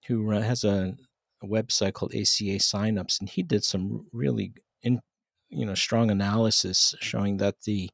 who 0.07 0.31
has 0.31 0.65
a, 0.65 0.97
a, 1.43 1.47
website 1.47 1.93
called 1.93 2.13
ACA 2.13 2.59
signups 2.59 3.21
and 3.21 3.29
he 3.29 3.43
did 3.43 3.63
some 3.63 4.07
really 4.13 4.53
in 4.83 5.01
you 5.49 5.65
know 5.65 5.75
strong 5.75 6.11
analysis 6.11 6.95
showing 7.01 7.37
that 7.37 7.61
the 7.63 7.89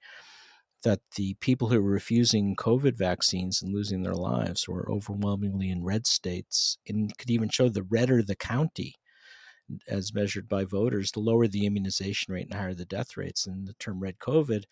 that 0.84 1.00
the 1.16 1.34
people 1.40 1.68
who 1.68 1.82
were 1.82 1.90
refusing 1.90 2.56
COVID 2.56 2.96
vaccines 2.96 3.60
and 3.60 3.74
losing 3.74 4.02
their 4.02 4.14
lives 4.14 4.68
were 4.68 4.90
overwhelmingly 4.90 5.70
in 5.70 5.84
red 5.84 6.06
states 6.06 6.78
and 6.88 7.16
could 7.18 7.30
even 7.30 7.48
show 7.48 7.68
the 7.68 7.82
redder 7.82 8.22
the 8.22 8.36
county 8.36 8.94
as 9.88 10.14
measured 10.14 10.48
by 10.48 10.64
voters, 10.64 11.12
the 11.12 11.20
lower 11.20 11.46
the 11.46 11.66
immunization 11.66 12.32
rate 12.32 12.46
and 12.46 12.54
higher 12.54 12.74
the 12.74 12.84
death 12.84 13.16
rates. 13.16 13.46
And 13.46 13.66
the 13.66 13.74
term 13.74 14.00
red 14.00 14.18
COVID 14.18 14.64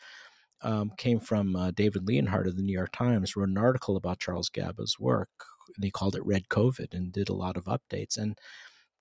um, 0.63 0.93
came 0.97 1.21
from 1.21 1.55
uh, 1.57 1.71
David 1.71 2.07
Leonhardt 2.07 2.47
of 2.47 2.57
the 2.57 2.63
New 2.63 2.73
York 2.73 2.93
Times, 2.93 3.37
wrote 3.37 3.49
an 3.49 3.59
article 3.59 3.97
about 3.97 4.19
Charles 4.19 4.51
Gaba's 4.51 4.97
work, 4.99 5.31
and 5.75 5.85
he 5.85 5.91
called 5.91 6.17
it 6.17 6.25
Red 6.25 6.49
COVID 6.49 6.93
and 6.93 7.13
did 7.13 7.29
a 7.29 7.35
lot 7.35 7.57
of 7.57 7.65
updates. 7.65 8.17
And 8.17 8.39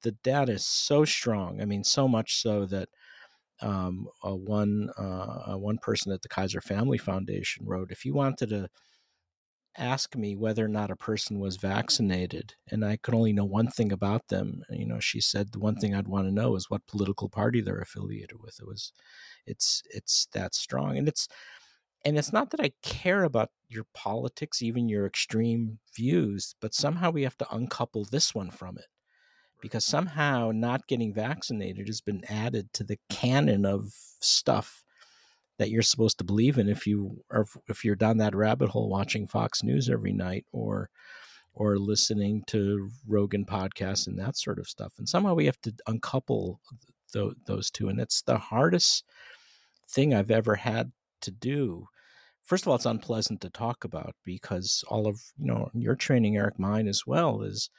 the 0.04 0.12
data 0.24 0.54
is 0.54 0.65
so 0.65 1.06
strong. 1.06 1.62
I 1.62 1.65
mean, 1.65 1.84
so 1.84 2.08
much 2.08 2.36
so 2.41 2.65
that 2.68 2.89
um, 3.62 4.08
uh, 4.24 4.36
one 4.36 4.89
uh, 4.98 5.56
one 5.56 5.78
person 5.78 6.12
at 6.12 6.22
the 6.22 6.30
Kaiser 6.30 6.62
Family 6.62 6.98
Foundation 6.98 7.65
wrote, 7.65 7.91
if 7.91 8.06
you 8.06 8.13
wanted 8.13 8.50
to 8.50 8.70
ask 9.78 10.16
me 10.16 10.36
whether 10.36 10.66
or 10.66 10.70
not 10.70 10.92
a 10.92 10.96
person 10.96 11.40
was 11.40 11.58
vaccinated, 11.58 12.56
and 12.72 12.86
I 12.86 12.98
could 12.98 13.14
only 13.14 13.34
know 13.34 13.46
one 13.46 13.68
thing 13.70 13.92
about 13.92 14.28
them, 14.30 14.64
you 14.70 14.86
know, 14.86 15.00
she 15.00 15.22
said 15.22 15.52
the 15.52 15.60
one 15.60 15.76
thing 15.76 15.94
I'd 15.96 16.08
want 16.08 16.28
to 16.28 16.32
know 16.34 16.56
is 16.56 16.70
what 16.70 16.88
political 16.88 17.30
party 17.30 17.62
they're 17.62 17.80
affiliated 17.80 18.42
with. 18.42 18.60
It 18.60 18.68
was 18.68 18.94
it's 19.48 19.84
it's 19.92 20.28
that 20.34 20.56
strong, 20.56 20.98
and 20.98 21.08
it's 21.08 21.28
and 22.06 22.18
it's 22.18 22.34
not 22.34 22.52
that 22.52 22.62
I 22.62 22.72
care 22.84 23.24
about 23.24 23.52
your 23.70 23.86
politics, 23.94 24.62
even 24.62 24.90
your 24.90 25.06
extreme 25.08 25.80
views, 25.96 26.56
but 26.62 26.74
somehow 26.76 27.12
we 27.12 27.24
have 27.24 27.38
to 27.40 27.56
uncouple 27.56 28.06
this 28.06 28.36
one 28.36 28.52
from 28.52 28.78
it 28.78 28.88
because 29.62 29.86
somehow 29.86 30.52
not 30.54 30.88
getting 30.88 31.14
vaccinated 31.14 31.88
has 31.88 32.02
been 32.02 32.24
added 32.30 32.74
to 32.74 32.86
the 32.86 33.00
canon 33.10 33.66
of 33.66 33.94
stuff 34.22 34.85
that 35.58 35.70
you're 35.70 35.82
supposed 35.82 36.18
to 36.18 36.24
believe 36.24 36.58
in 36.58 36.68
if 36.68 36.86
you 36.86 37.24
are 37.32 37.46
if 37.68 37.86
you're 37.86 37.96
down 37.96 38.18
that 38.18 38.36
rabbit 38.36 38.70
hole 38.70 38.89
watching 38.89 39.28
Fox 39.28 39.63
News 39.63 39.89
every 39.89 40.12
night 40.12 40.46
or 40.52 40.89
or 41.54 41.78
listening 41.78 42.44
to 42.48 42.89
Rogan 43.08 43.46
podcasts 43.46 44.08
and 44.08 44.20
that 44.20 44.38
sort 44.38 44.60
of 44.60 44.68
stuff. 44.68 44.94
And 44.98 45.08
somehow 45.08 45.34
we 45.34 45.46
have 45.46 45.60
to 45.62 45.74
uncouple 45.88 46.60
th- 47.13 47.34
those 47.48 47.72
two, 47.72 47.88
and 47.88 48.00
it's 48.00 48.22
the 48.22 48.38
hardest 48.38 49.06
thing 49.89 50.13
I've 50.13 50.32
ever 50.32 50.56
had 50.56 50.91
to 51.22 51.32
do. 51.32 51.88
First 52.44 52.65
of 52.65 52.68
all, 52.68 52.76
it's 52.76 52.86
unpleasant 52.86 53.41
to 53.41 53.50
talk 53.50 53.86
about 53.86 54.15
because 54.26 54.84
all 54.89 55.08
of 55.08 55.20
you 55.38 55.48
know 55.48 55.70
your 55.74 55.96
training, 55.96 56.38
Eric, 56.38 56.60
mine 56.60 56.88
as 56.88 57.08
well, 57.08 57.41
is 57.41 57.70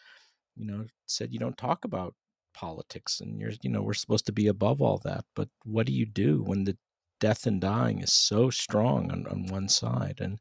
you 0.57 0.67
know 0.67 0.87
said 1.07 1.33
you 1.33 1.39
don't 1.39 1.59
talk 1.59 1.85
about 1.85 2.15
politics 2.55 3.21
and 3.21 3.39
you're 3.39 3.53
you 3.63 3.69
know 3.69 3.83
we're 3.83 3.93
supposed 3.93 4.25
to 4.25 4.33
be 4.33 4.47
above 4.47 4.81
all 4.81 4.99
that 5.05 5.27
but 5.35 5.47
what 5.65 5.85
do 5.87 5.93
you 5.93 6.07
do 6.07 6.43
when 6.43 6.65
the 6.65 6.75
death 7.21 7.47
and 7.47 7.61
dying 7.61 8.01
is 8.01 8.13
so 8.13 8.51
strong 8.51 9.11
on, 9.11 9.27
on 9.29 9.47
one 9.47 9.69
side 9.69 10.19
and 10.21 10.39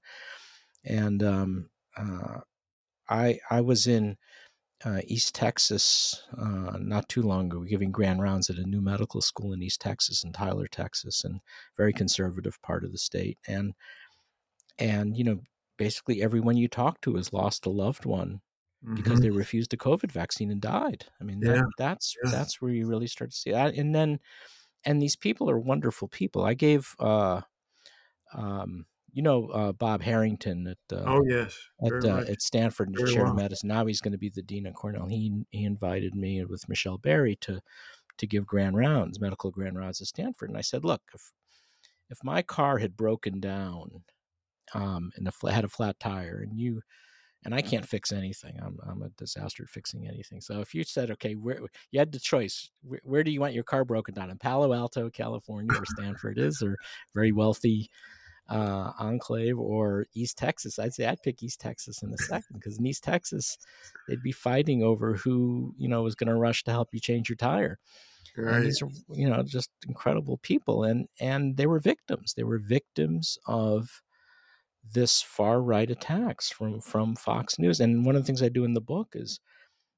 and 0.84 1.24
um, 1.24 1.70
uh, 1.98 2.40
I 3.10 3.40
I 3.50 3.62
was 3.62 3.88
in 3.88 4.18
uh, 4.84 5.02
East 5.06 5.34
Texas 5.34 6.24
uh, 6.38 6.78
not 6.80 7.08
too 7.10 7.22
long 7.22 7.48
ago, 7.48 7.62
giving 7.62 7.92
grand 7.92 8.22
rounds 8.22 8.50
at 8.50 8.58
a 8.58 8.70
new 8.70 8.82
medical 8.82 9.22
school 9.22 9.54
in 9.54 9.64
East 9.64 9.82
Texas 9.82 10.24
in 10.24 10.32
Tyler, 10.32 10.68
Texas, 10.68 11.24
and 11.24 11.40
very 11.78 11.94
conservative 11.94 12.62
part 12.62 12.84
of 12.84 12.92
the 12.92 12.98
state. 12.98 13.38
And 13.48 13.74
and 14.78 15.18
you 15.18 15.24
know, 15.24 15.40
basically 15.78 16.22
everyone 16.22 16.58
you 16.58 16.68
talk 16.68 17.02
to 17.02 17.16
has 17.16 17.34
lost 17.34 17.66
a 17.66 17.70
loved 17.70 18.06
one 18.06 18.42
mm-hmm. 18.84 18.96
because 18.96 19.22
they 19.22 19.30
refused 19.30 19.74
a 19.74 19.78
COVID 19.78 20.12
vaccine 20.12 20.52
and 20.52 20.62
died. 20.62 21.06
I 21.22 21.24
mean, 21.24 21.40
that, 21.42 21.66
that's 21.78 22.16
yeah. 22.24 22.32
that's 22.32 22.62
where 22.62 22.72
you 22.72 22.88
really 22.88 23.08
start 23.08 23.32
to 23.32 23.38
see 23.38 23.52
that. 23.52 23.76
And 23.76 23.94
then, 23.96 24.20
and 24.86 25.02
these 25.02 25.16
people 25.16 25.50
are 25.50 25.60
wonderful 25.60 26.08
people. 26.08 26.44
I 26.44 26.54
gave. 26.54 26.96
Uh, 27.00 27.42
um, 28.34 28.86
you 29.16 29.22
know 29.22 29.48
uh, 29.48 29.72
Bob 29.72 30.02
Harrington 30.02 30.68
at 30.68 30.96
uh, 30.96 31.04
oh 31.08 31.24
yes 31.26 31.58
at 31.84 32.04
uh, 32.04 32.26
at 32.28 32.42
Stanford 32.42 32.90
and 32.90 33.08
chair 33.08 33.26
of 33.26 33.36
medicine. 33.36 33.70
Now 33.70 33.86
he's 33.86 34.02
going 34.02 34.12
to 34.12 34.18
be 34.18 34.30
the 34.30 34.42
dean 34.42 34.68
at 34.68 34.76
Cornell. 34.76 35.08
He 35.08 35.32
he 35.52 35.64
invited 35.64 36.16
me 36.16 36.44
with 36.44 36.68
Michele 36.68 36.98
Barry 36.98 37.38
to 37.42 37.62
to 38.18 38.28
give 38.28 38.46
grand 38.46 38.78
rounds, 38.78 39.20
medical 39.20 39.52
grand 39.52 39.78
rounds 39.78 40.02
at 40.02 40.08
Stanford, 40.08 40.50
and 40.50 40.58
I 40.58 40.62
said, 40.62 40.84
look, 40.84 41.02
if 41.14 41.32
if 42.10 42.20
my 42.24 42.42
car 42.42 42.78
had 42.78 42.98
broken 42.98 43.40
down 43.40 44.04
um, 44.74 45.12
and 45.16 45.26
the, 45.26 45.52
had 45.52 45.64
a 45.64 45.70
flat 45.70 46.00
tire, 46.00 46.42
and 46.42 46.60
you 46.60 46.82
and 47.46 47.54
I 47.54 47.62
can't 47.62 47.88
fix 47.88 48.12
anything. 48.12 48.60
I'm 48.62 48.80
I'm 48.86 49.04
a 49.04 49.10
disaster 49.10 49.64
at 49.64 49.70
fixing 49.70 50.08
anything. 50.08 50.42
So 50.42 50.60
if 50.60 50.74
you 50.74 50.84
said, 50.84 51.12
okay, 51.12 51.34
where 51.34 51.60
you 51.92 52.00
had 52.00 52.12
the 52.12 52.20
choice, 52.20 52.72
where, 52.82 53.00
where 53.04 53.24
do 53.24 53.32
you 53.32 53.40
want 53.40 53.54
your 53.54 53.64
car 53.64 53.86
broken 53.86 54.16
down? 54.16 54.32
In 54.32 54.38
Palo 54.38 54.74
Alto, 54.74 55.10
California, 55.10 55.72
where 55.72 55.86
Stanford 55.86 56.40
is, 56.40 56.62
or 56.62 56.76
very 57.14 57.32
wealthy 57.32 57.90
uh, 58.50 58.92
enclave 59.00 59.58
or 59.60 60.08
East 60.16 60.38
Texas, 60.38 60.80
I'd 60.80 60.94
say 60.94 61.06
I'd 61.06 61.22
pick 61.22 61.42
East 61.44 61.62
Texas 61.62 62.02
in 62.02 62.12
a 62.12 62.18
second 62.18 62.56
because 62.56 62.80
in 62.80 62.86
East 62.86 63.04
Texas, 63.04 63.58
they'd 64.08 64.24
be 64.24 64.32
fighting 64.32 64.84
over 64.84 65.14
who 65.16 65.74
you 65.78 65.88
know 65.88 66.02
was 66.02 66.16
going 66.16 66.30
to 66.30 66.36
rush 66.36 66.64
to 66.64 66.72
help 66.72 66.90
you 66.92 67.00
change 67.00 67.30
your 67.30 67.38
tire. 67.38 67.78
Right. 68.36 68.56
And 68.56 68.66
these 68.66 68.82
are 68.82 68.90
you 69.14 69.30
know 69.30 69.44
just 69.44 69.70
incredible 69.88 70.38
people, 70.38 70.84
and 70.84 71.08
and 71.20 71.58
they 71.58 71.68
were 71.68 71.80
victims. 71.80 72.34
They 72.34 72.44
were 72.44 72.58
victims 72.58 73.38
of 73.46 74.02
this 74.94 75.22
far 75.22 75.62
right 75.62 75.90
attacks 75.90 76.50
from 76.50 76.82
from 76.82 77.16
Fox 77.16 77.60
News. 77.60 77.80
And 77.80 78.06
one 78.06 78.16
of 78.16 78.22
the 78.22 78.26
things 78.26 78.44
I 78.44 78.50
do 78.50 78.66
in 78.66 78.74
the 78.74 78.82
book 78.82 79.10
is 79.14 79.40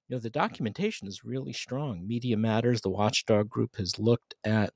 you 0.07 0.15
know 0.15 0.19
the 0.19 0.29
documentation 0.29 1.07
is 1.07 1.25
really 1.25 1.53
strong 1.53 2.07
media 2.07 2.37
matters 2.37 2.81
the 2.81 2.89
watchdog 2.89 3.49
group 3.49 3.75
has 3.77 3.99
looked 3.99 4.35
at 4.45 4.73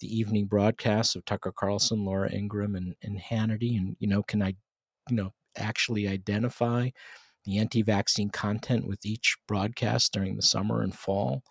the 0.00 0.16
evening 0.18 0.46
broadcasts 0.46 1.14
of 1.14 1.24
Tucker 1.24 1.52
Carlson, 1.56 2.04
Laura 2.04 2.30
Ingraham, 2.30 2.74
and, 2.74 2.94
and 3.02 3.18
Hannity, 3.18 3.78
and 3.78 3.96
you 4.00 4.08
know, 4.08 4.22
can 4.22 4.42
I, 4.42 4.54
you 5.08 5.16
know, 5.16 5.32
actually 5.56 6.08
identify 6.08 6.90
the 7.44 7.58
anti-vaccine 7.58 8.30
content 8.30 8.86
with 8.86 9.04
each 9.04 9.36
broadcast 9.46 10.12
during 10.12 10.36
the 10.36 10.42
summer 10.42 10.82
and 10.82 10.94
fall, 10.94 11.42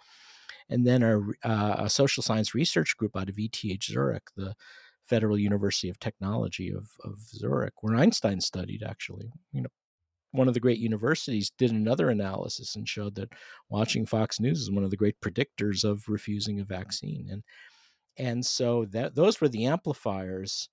and 0.70 0.86
then 0.86 1.04
our 1.04 1.24
uh, 1.44 1.76
a 1.80 1.90
social 1.90 2.24
science 2.24 2.54
research 2.54 2.96
group 2.98 3.16
out 3.16 3.30
of 3.30 3.36
ETH 3.38 3.84
Zurich, 3.84 4.28
the 4.36 4.54
Federal 5.06 5.38
University 5.38 5.90
of 5.90 6.00
Technology 6.00 6.72
of, 6.72 6.90
of 7.04 7.20
Zurich, 7.20 7.74
where 7.82 7.96
Einstein 7.96 8.42
studied 8.42 8.84
actually, 8.84 9.32
you 9.52 9.62
know, 9.62 9.70
one 10.32 10.48
of 10.48 10.56
the 10.56 10.60
great 10.60 10.80
universities 10.80 11.52
did 11.58 11.72
another 11.72 12.10
analysis 12.10 12.76
and 12.76 12.90
showed 12.90 13.16
that 13.16 13.32
watching 13.70 14.06
Fox 14.06 14.40
News 14.40 14.62
is 14.62 14.72
one 14.72 14.84
of 14.84 14.90
the 14.90 14.98
great 14.98 15.20
predictors 15.22 15.84
of 15.84 16.10
refusing 16.10 16.60
a 16.60 16.64
vaccine. 16.64 17.28
And 17.30 17.44
and 18.18 18.46
so 18.46 18.86
that 18.86 19.16
those 19.16 19.42
were 19.42 19.50
the 19.50 19.66
amplifiers 19.66 20.70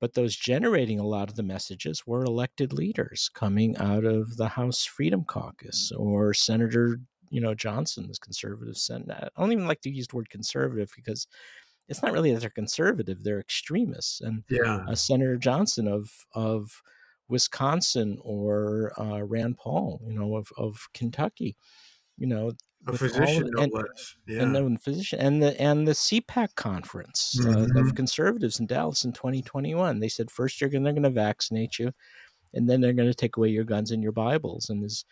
but 0.00 0.14
those 0.14 0.34
generating 0.34 0.98
a 0.98 1.06
lot 1.06 1.28
of 1.28 1.36
the 1.36 1.44
messages 1.44 2.04
were 2.04 2.24
elected 2.24 2.72
leaders 2.72 3.30
coming 3.32 3.76
out 3.76 4.04
of 4.04 4.36
the 4.36 4.48
house 4.48 4.84
freedom 4.84 5.24
caucus 5.24 5.92
or 5.96 6.34
senator 6.34 6.98
you 7.30 7.40
know 7.40 7.54
johnson 7.54 8.08
this 8.08 8.18
conservative 8.18 8.76
senator 8.76 9.30
i 9.36 9.40
don't 9.40 9.52
even 9.52 9.68
like 9.68 9.80
to 9.80 9.90
use 9.90 10.08
the 10.08 10.16
word 10.16 10.28
conservative 10.28 10.90
because 10.96 11.26
it's 11.88 12.02
not 12.02 12.12
really 12.12 12.32
that 12.32 12.40
they're 12.40 12.50
conservative 12.50 13.22
they're 13.22 13.40
extremists 13.40 14.20
and 14.20 14.44
yeah. 14.50 14.84
uh, 14.88 14.94
senator 14.94 15.36
johnson 15.36 15.88
of 15.88 16.10
of 16.34 16.82
wisconsin 17.28 18.18
or 18.22 18.92
uh, 18.98 19.22
rand 19.22 19.56
paul 19.56 20.00
you 20.06 20.18
know 20.18 20.36
of, 20.36 20.48
of 20.56 20.88
kentucky 20.94 21.56
you 22.16 22.26
know 22.26 22.52
a 22.86 22.96
physician, 22.96 23.48
no 23.54 23.62
and, 23.62 23.72
less. 23.72 24.16
Yeah. 24.26 24.42
And 24.42 24.54
then 24.54 24.76
physician 24.76 25.20
and 25.20 25.42
the 25.42 25.60
and 25.60 25.86
the 25.86 25.92
CPAC 25.92 26.54
conference 26.56 27.36
mm-hmm. 27.38 27.76
uh, 27.76 27.80
of 27.80 27.94
conservatives 27.94 28.58
in 28.58 28.66
Dallas 28.66 29.04
in 29.04 29.12
2021. 29.12 30.00
They 30.00 30.08
said 30.08 30.30
first 30.30 30.60
you're 30.60 30.70
going 30.70 30.82
they're 30.82 30.92
going 30.92 31.02
to 31.04 31.10
vaccinate 31.10 31.78
you, 31.78 31.92
and 32.54 32.68
then 32.68 32.80
they're 32.80 32.92
going 32.92 33.08
to 33.08 33.14
take 33.14 33.36
away 33.36 33.48
your 33.48 33.64
guns 33.64 33.90
and 33.90 34.02
your 34.02 34.12
Bibles. 34.12 34.68
And 34.68 34.82
as 34.84 35.04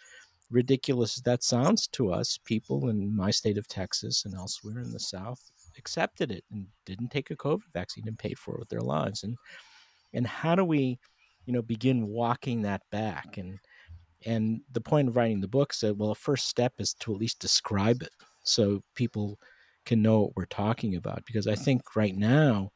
ridiculous 0.50 1.18
as 1.18 1.22
that 1.22 1.44
sounds 1.44 1.86
to 1.88 2.12
us, 2.12 2.38
people 2.44 2.88
in 2.88 3.14
my 3.14 3.30
state 3.30 3.58
of 3.58 3.68
Texas 3.68 4.24
and 4.24 4.34
elsewhere 4.34 4.80
in 4.80 4.92
the 4.92 5.00
South 5.00 5.50
accepted 5.80 6.30
it 6.30 6.44
and 6.52 6.66
didn't 6.84 7.10
take 7.10 7.30
a 7.30 7.36
COVID 7.36 7.72
vaccine 7.72 8.06
and 8.06 8.18
paid 8.18 8.38
for 8.38 8.54
it 8.54 8.60
with 8.60 8.68
their 8.68 8.80
lives. 8.96 9.24
And 9.24 9.36
and 10.12 10.26
how 10.26 10.54
do 10.54 10.64
we, 10.64 10.98
you 11.46 11.52
know, 11.52 11.62
begin 11.62 12.08
walking 12.08 12.62
that 12.62 12.82
back 12.90 13.38
and 13.38 13.58
and 14.26 14.60
the 14.72 14.80
point 14.80 15.08
of 15.08 15.16
writing 15.16 15.40
the 15.40 15.48
book 15.48 15.72
said, 15.72 15.98
well, 15.98 16.10
the 16.10 16.14
first 16.14 16.46
step 16.48 16.74
is 16.78 16.92
to 17.00 17.14
at 17.14 17.20
least 17.20 17.38
describe 17.38 18.02
it 18.02 18.12
so 18.42 18.82
people 18.94 19.38
can 19.86 20.02
know 20.02 20.20
what 20.20 20.36
we're 20.36 20.44
talking 20.44 20.96
about. 20.96 21.24
Because 21.24 21.46
I 21.46 21.54
think 21.54 21.96
right 21.96 22.14
now, 22.14 22.70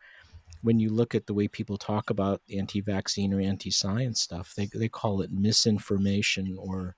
when 0.63 0.79
you 0.79 0.89
look 0.89 1.15
at 1.15 1.27
the 1.27 1.35
way 1.35 1.47
people 1.47 1.77
talk 1.77 2.09
about 2.09 2.41
anti 2.51 2.81
vaccine 2.81 3.35
or 3.35 3.41
anti 3.41 3.71
science 3.71 4.23
stuff, 4.23 4.55
they, 4.57 4.69
they 4.75 4.89
call 4.89 5.21
it 5.21 5.31
misinformation 5.31 6.57
or 6.59 6.97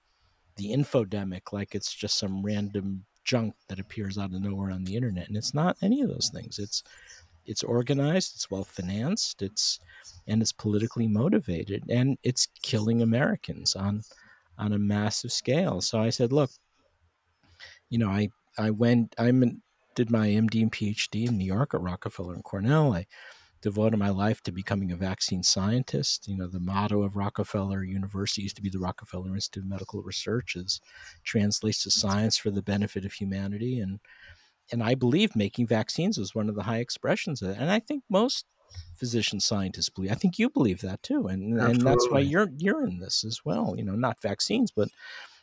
the 0.56 0.72
infodemic, 0.72 1.52
like 1.52 1.74
it's 1.74 1.92
just 1.92 2.18
some 2.18 2.42
random 2.42 3.04
junk 3.26 3.54
that 3.68 3.78
appears 3.80 4.16
out 4.16 4.32
of 4.32 4.40
nowhere 4.40 4.70
on 4.70 4.84
the 4.84 4.96
internet. 4.96 5.28
And 5.28 5.36
it's 5.36 5.52
not 5.52 5.76
any 5.82 6.00
of 6.00 6.08
those 6.08 6.30
things. 6.32 6.58
It's 6.58 6.82
it's 7.44 7.62
organized, 7.62 8.34
it's 8.34 8.50
well 8.50 8.64
financed, 8.64 9.42
it's 9.42 9.80
and 10.26 10.40
it's 10.42 10.52
politically 10.52 11.06
motivated, 11.06 11.84
and 11.88 12.16
it's 12.22 12.48
killing 12.62 13.02
Americans 13.02 13.76
on 13.76 14.02
on 14.58 14.72
a 14.72 14.78
massive 14.78 15.32
scale. 15.32 15.80
So 15.80 16.00
I 16.00 16.10
said, 16.10 16.32
look, 16.32 16.50
you 17.90 17.98
know, 17.98 18.08
I 18.08 18.30
I 18.58 18.70
went 18.70 19.14
I 19.18 19.30
did 19.94 20.10
my 20.10 20.28
MD 20.28 20.62
and 20.62 20.72
PhD 20.72 21.28
in 21.28 21.38
New 21.38 21.44
York 21.44 21.74
at 21.74 21.80
Rockefeller 21.80 22.34
and 22.34 22.44
Cornell. 22.44 22.94
I 22.94 23.06
devoted 23.62 23.96
my 23.96 24.10
life 24.10 24.42
to 24.42 24.52
becoming 24.52 24.92
a 24.92 24.96
vaccine 24.96 25.42
scientist. 25.42 26.28
You 26.28 26.36
know, 26.36 26.46
the 26.46 26.60
motto 26.60 27.02
of 27.02 27.16
Rockefeller 27.16 27.82
University 27.82 28.42
used 28.42 28.56
to 28.56 28.62
be 28.62 28.70
the 28.70 28.78
Rockefeller 28.78 29.34
Institute 29.34 29.64
of 29.64 29.70
Medical 29.70 30.02
Research 30.02 30.56
is 30.56 30.80
translates 31.24 31.82
to 31.84 31.90
science 31.90 32.36
for 32.36 32.50
the 32.50 32.62
benefit 32.62 33.04
of 33.04 33.12
humanity. 33.14 33.80
And 33.80 34.00
and 34.72 34.82
I 34.82 34.94
believe 34.94 35.36
making 35.36 35.68
vaccines 35.68 36.18
was 36.18 36.34
one 36.34 36.48
of 36.48 36.56
the 36.56 36.64
high 36.64 36.78
expressions 36.78 37.40
of 37.40 37.50
it. 37.50 37.58
And 37.58 37.70
I 37.70 37.78
think 37.78 38.02
most 38.10 38.46
physician 38.96 39.40
scientists 39.40 39.90
believe. 39.90 40.10
I 40.10 40.16
think 40.16 40.38
you 40.38 40.50
believe 40.50 40.80
that 40.80 41.02
too, 41.02 41.26
and 41.26 41.54
Absolutely. 41.54 41.70
and 41.70 41.86
that's 41.86 42.10
why 42.10 42.20
you're 42.20 42.48
you're 42.58 42.84
in 42.84 42.98
this 42.98 43.24
as 43.24 43.40
well. 43.44 43.74
You 43.76 43.84
know, 43.84 43.94
not 43.94 44.20
vaccines, 44.20 44.70
but 44.70 44.88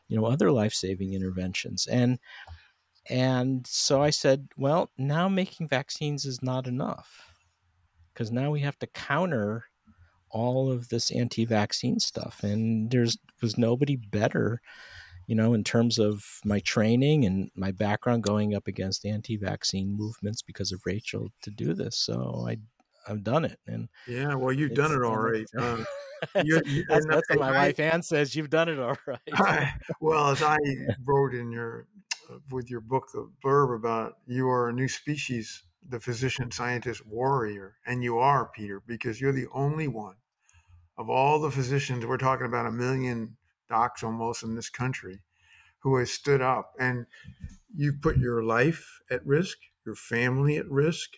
you 0.08 0.18
know 0.18 0.26
other 0.26 0.52
life 0.52 0.74
saving 0.74 1.14
interventions. 1.14 1.88
And 1.88 2.20
and 3.10 3.68
so 3.68 4.02
I 4.02 4.12
said, 4.12 4.48
well, 4.58 4.92
now 4.98 5.28
making 5.28 5.68
vaccines 5.68 6.26
is 6.26 6.42
not 6.42 6.68
enough 6.68 7.33
because 8.14 8.32
now 8.32 8.52
we 8.52 8.62
have 8.62 8.78
to 8.80 8.88
counter 8.88 9.66
all 10.30 10.72
of 10.72 10.90
this 10.90 11.12
anti-vaccine 11.12 12.00
stuff, 12.00 12.42
and 12.44 12.92
there's 12.92 13.18
was 13.42 13.58
nobody 13.58 13.96
better 13.96 14.62
you 15.26 15.36
know, 15.36 15.54
in 15.54 15.64
terms 15.64 16.00
of 16.00 16.24
my 16.44 16.60
training 16.60 17.24
and 17.26 17.50
my 17.56 17.72
background 17.72 18.24
going 18.24 18.54
up 18.54 18.68
against 18.68 19.06
anti-vaccine 19.06 19.96
movements 19.96 20.42
because 20.42 20.72
of 20.72 20.82
Rachel 20.86 21.30
to 21.44 21.50
do 21.50 21.74
this. 21.74 21.98
So 21.98 22.46
I 22.48 22.58
I've 23.08 23.24
done 23.24 23.46
it. 23.46 23.60
And 23.68 23.90
yeah, 24.08 24.36
well, 24.36 24.54
you've 24.54 24.74
done 24.74 24.92
it 24.92 25.04
all 25.04 25.18
right. 25.18 25.46
Um, 25.58 25.86
that's, 26.34 27.06
that's 27.06 27.30
what 27.30 27.40
my 27.40 27.50
I, 27.50 27.66
wife 27.66 27.80
Ann 27.82 28.02
says. 28.02 28.34
You've 28.34 28.50
done 28.50 28.70
it 28.70 28.80
all 28.80 28.96
right. 29.06 29.20
I, 29.34 29.74
well, 30.00 30.32
as 30.32 30.42
I 30.42 30.58
wrote 31.04 31.34
in 31.34 31.52
your 31.52 31.86
uh, 32.32 32.38
with 32.50 32.70
your 32.70 32.80
book, 32.80 33.10
the 33.14 33.30
blurb 33.44 33.76
about 33.76 34.20
you 34.26 34.48
are 34.48 34.70
a 34.70 34.74
new 34.74 34.88
species, 34.88 35.64
the 35.90 36.00
physician 36.00 36.52
scientist 36.52 37.06
warrior, 37.06 37.76
and 37.86 38.04
you 38.04 38.18
are 38.18 38.52
Peter 38.56 38.82
because 38.86 39.20
you're 39.20 39.32
the 39.32 39.48
only 39.54 39.88
one 39.88 40.16
of 40.98 41.10
all 41.10 41.40
the 41.40 41.52
physicians. 41.52 42.06
We're 42.06 42.18
talking 42.18 42.46
about 42.46 42.66
a 42.66 42.72
million 42.72 43.38
docs 43.70 44.04
almost 44.04 44.44
in 44.44 44.56
this 44.56 44.70
country 44.70 45.20
who 45.80 45.98
has 45.98 46.12
stood 46.12 46.42
up 46.42 46.74
and 46.80 47.06
you've 47.76 48.02
put 48.02 48.18
your 48.18 48.44
life 48.44 49.00
at 49.10 49.26
risk 49.26 49.58
your 49.86 49.96
family 49.96 50.58
at 50.58 50.70
risk. 50.70 51.12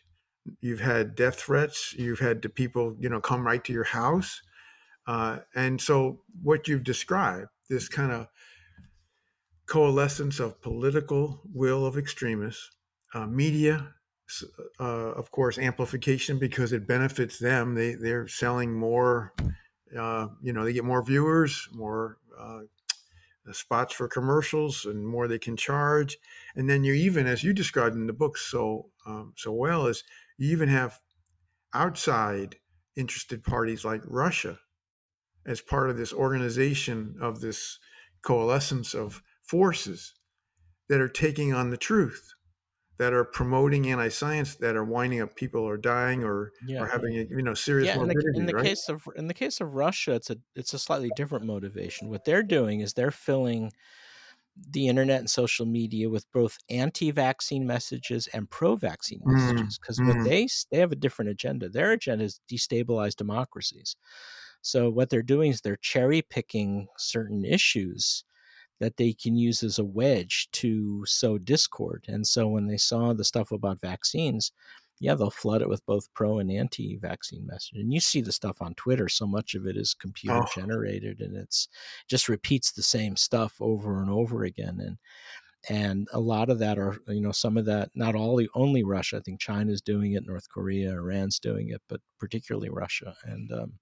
You've 0.61 0.79
had 0.79 1.15
death 1.15 1.35
threats. 1.35 1.93
You've 1.93 2.19
had 2.19 2.41
the 2.41 2.49
people, 2.49 2.95
you 2.99 3.09
know, 3.09 3.19
come 3.19 3.45
right 3.45 3.63
to 3.63 3.73
your 3.73 3.83
house. 3.83 4.41
Uh, 5.07 5.39
and 5.55 5.79
so, 5.79 6.21
what 6.41 6.67
you've 6.67 6.83
described, 6.83 7.49
this 7.69 7.87
kind 7.87 8.11
of 8.11 8.27
coalescence 9.67 10.39
of 10.39 10.61
political 10.61 11.41
will 11.53 11.85
of 11.85 11.97
extremists, 11.97 12.69
uh, 13.13 13.25
media, 13.25 13.94
uh, 14.79 15.11
of 15.11 15.31
course, 15.31 15.57
amplification 15.57 16.39
because 16.39 16.73
it 16.73 16.87
benefits 16.87 17.37
them. 17.39 17.75
They 17.75 17.95
they're 17.95 18.27
selling 18.27 18.73
more. 18.73 19.33
Uh, 19.97 20.27
you 20.41 20.51
know, 20.51 20.65
they 20.65 20.73
get 20.73 20.83
more 20.83 21.03
viewers, 21.03 21.69
more 21.71 22.17
uh, 22.37 22.61
spots 23.51 23.93
for 23.93 24.07
commercials, 24.07 24.85
and 24.85 25.07
more 25.07 25.27
they 25.27 25.39
can 25.39 25.55
charge. 25.55 26.17
And 26.55 26.69
then 26.69 26.83
you 26.83 26.93
even, 26.93 27.27
as 27.27 27.43
you 27.43 27.53
described 27.53 27.95
in 27.95 28.07
the 28.07 28.13
book 28.13 28.37
so 28.37 28.89
um, 29.05 29.33
so 29.37 29.51
well, 29.51 29.87
is 29.87 30.03
you 30.37 30.51
even 30.51 30.69
have 30.69 30.99
outside 31.73 32.55
interested 32.95 33.43
parties 33.43 33.85
like 33.85 34.01
Russia 34.05 34.57
as 35.45 35.61
part 35.61 35.89
of 35.89 35.97
this 35.97 36.13
organization 36.13 37.15
of 37.21 37.41
this 37.41 37.79
coalescence 38.23 38.95
of 38.95 39.21
forces 39.43 40.13
that 40.89 41.01
are 41.01 41.09
taking 41.09 41.53
on 41.53 41.69
the 41.69 41.77
truth 41.77 42.34
that 42.97 43.13
are 43.13 43.25
promoting 43.25 43.89
anti-science 43.91 44.55
that 44.55 44.75
are 44.75 44.83
winding 44.83 45.21
up 45.21 45.35
people 45.35 45.61
or 45.61 45.77
dying 45.77 46.23
or 46.23 46.51
yeah. 46.65 46.81
or 46.81 46.87
having 46.87 47.13
you 47.13 47.41
know 47.41 47.53
serious 47.53 47.87
yeah, 47.87 48.01
in 48.01 48.07
the, 48.07 48.33
in 48.35 48.45
the 48.45 48.53
right? 48.53 48.65
case 48.65 48.89
of 48.89 49.03
in 49.15 49.27
the 49.27 49.33
case 49.33 49.59
of 49.61 49.73
Russia 49.73 50.13
it's 50.13 50.29
a 50.29 50.37
it's 50.55 50.73
a 50.73 50.79
slightly 50.79 51.11
different 51.15 51.45
motivation 51.45 52.09
what 52.09 52.25
they're 52.25 52.43
doing 52.43 52.79
is 52.79 52.93
they're 52.93 53.11
filling 53.11 53.71
the 54.71 54.87
internet 54.87 55.19
and 55.19 55.29
social 55.29 55.65
media 55.65 56.09
with 56.09 56.25
both 56.31 56.57
anti-vaccine 56.69 57.67
messages 57.67 58.27
and 58.33 58.49
pro-vaccine 58.49 59.19
mm, 59.19 59.33
messages 59.33 59.77
because 59.77 59.99
mm, 59.99 60.23
they 60.23 60.47
they 60.71 60.79
have 60.79 60.93
a 60.93 60.97
different 60.97 61.29
agenda 61.29 61.67
their 61.67 61.91
agenda 61.91 62.23
is 62.23 62.39
destabilize 62.49 63.15
democracies 63.15 63.97
so 64.61 64.89
what 64.89 65.09
they're 65.09 65.21
doing 65.21 65.51
is 65.51 65.61
they're 65.61 65.75
cherry 65.75 66.21
picking 66.21 66.87
certain 66.97 67.43
issues 67.43 68.23
that 68.79 68.97
they 68.97 69.13
can 69.13 69.35
use 69.35 69.63
as 69.63 69.79
a 69.79 69.83
wedge 69.83 70.49
to 70.51 71.05
sow 71.05 71.37
discord. 71.37 72.05
And 72.07 72.25
so 72.25 72.47
when 72.47 72.67
they 72.67 72.77
saw 72.77 73.13
the 73.13 73.23
stuff 73.23 73.51
about 73.51 73.81
vaccines, 73.81 74.51
yeah, 74.99 75.13
they'll 75.15 75.29
flood 75.29 75.61
it 75.61 75.69
with 75.69 75.85
both 75.85 76.13
pro 76.13 76.39
and 76.39 76.51
anti 76.51 76.97
vaccine 76.97 77.45
message. 77.45 77.77
And 77.77 77.93
you 77.93 77.99
see 77.99 78.21
the 78.21 78.31
stuff 78.31 78.61
on 78.61 78.75
Twitter, 78.75 79.09
so 79.09 79.27
much 79.27 79.53
of 79.55 79.65
it 79.65 79.75
is 79.75 79.93
computer 79.93 80.43
oh. 80.43 80.45
generated 80.55 81.19
and 81.19 81.35
it's 81.35 81.67
just 82.09 82.29
repeats 82.29 82.71
the 82.71 82.83
same 82.83 83.15
stuff 83.15 83.55
over 83.59 84.01
and 84.01 84.09
over 84.09 84.43
again. 84.43 84.79
And 84.79 84.97
and 85.69 86.07
a 86.13 86.19
lot 86.19 86.49
of 86.49 86.59
that 86.59 86.77
are 86.77 86.97
you 87.07 87.21
know 87.21 87.31
some 87.31 87.57
of 87.57 87.65
that 87.65 87.89
not 87.95 88.15
all 88.15 88.39
only 88.53 88.83
russia 88.83 89.17
i 89.17 89.19
think 89.19 89.39
china's 89.39 89.81
doing 89.81 90.13
it 90.13 90.25
north 90.25 90.47
korea 90.49 90.91
iran's 90.91 91.39
doing 91.39 91.69
it 91.69 91.81
but 91.89 91.99
particularly 92.19 92.69
russia 92.69 93.15
and 93.25 93.51
um, 93.51 93.73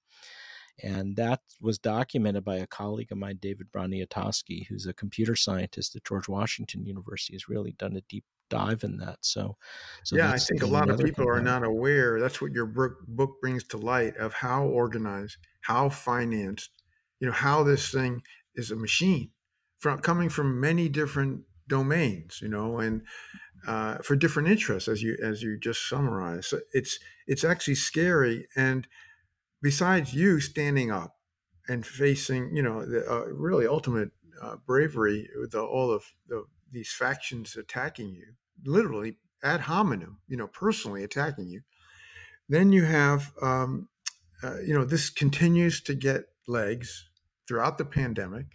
and 0.81 1.15
that 1.17 1.41
was 1.61 1.77
documented 1.77 2.43
by 2.43 2.55
a 2.57 2.67
colleague 2.67 3.11
of 3.11 3.17
mine, 3.17 3.37
David 3.41 3.67
Broniatowski, 3.71 4.65
who's 4.67 4.87
a 4.87 4.93
computer 4.93 5.35
scientist 5.35 5.95
at 5.95 6.03
George 6.03 6.27
Washington 6.27 6.85
University, 6.85 7.33
has 7.33 7.47
really 7.47 7.73
done 7.73 7.95
a 7.95 8.01
deep 8.09 8.25
dive 8.49 8.83
in 8.83 8.97
that. 8.97 9.17
So, 9.21 9.57
so 10.03 10.15
yeah, 10.15 10.31
I 10.31 10.37
think 10.37 10.63
a 10.63 10.67
lot 10.67 10.89
of 10.89 10.97
people 10.97 11.25
component. 11.25 11.47
are 11.47 11.59
not 11.59 11.63
aware. 11.65 12.19
That's 12.19 12.41
what 12.41 12.51
your 12.51 12.65
book 12.65 13.41
brings 13.41 13.63
to 13.65 13.77
light 13.77 14.17
of 14.17 14.33
how 14.33 14.65
organized, 14.65 15.37
how 15.61 15.89
financed, 15.89 16.71
you 17.19 17.27
know, 17.27 17.33
how 17.33 17.63
this 17.63 17.91
thing 17.91 18.21
is 18.55 18.71
a 18.71 18.75
machine 18.75 19.29
from 19.79 19.99
coming 19.99 20.29
from 20.29 20.59
many 20.59 20.89
different 20.89 21.41
domains, 21.67 22.39
you 22.41 22.49
know, 22.49 22.79
and 22.79 23.01
uh, 23.67 23.97
for 23.97 24.15
different 24.15 24.49
interests, 24.49 24.89
as 24.89 25.01
you 25.01 25.17
as 25.23 25.41
you 25.41 25.57
just 25.57 25.87
summarized. 25.87 26.45
So 26.45 26.59
it's 26.73 26.99
it's 27.27 27.43
actually 27.43 27.75
scary 27.75 28.47
and 28.55 28.87
besides 29.63 30.13
you 30.13 30.41
standing 30.41 30.91
up 30.91 31.15
and 31.69 31.85
facing, 31.85 32.55
you 32.55 32.61
know, 32.61 32.85
the 32.85 33.09
uh, 33.09 33.25
really 33.31 33.65
ultimate 33.65 34.11
uh, 34.41 34.57
bravery 34.67 35.29
with 35.39 35.55
all 35.55 35.89
of 35.89 36.03
the, 36.27 36.43
these 36.71 36.91
factions 36.91 37.55
attacking 37.55 38.09
you, 38.09 38.25
literally 38.65 39.17
ad 39.41 39.61
hominem, 39.61 40.19
you 40.27 40.35
know, 40.35 40.47
personally 40.47 41.03
attacking 41.03 41.47
you, 41.47 41.61
then 42.49 42.73
you 42.73 42.83
have, 42.83 43.31
um, 43.41 43.87
uh, 44.43 44.59
you 44.59 44.73
know, 44.73 44.83
this 44.83 45.09
continues 45.09 45.79
to 45.81 45.95
get 45.95 46.25
legs 46.45 47.09
throughout 47.47 47.77
the 47.77 47.85
pandemic, 47.85 48.45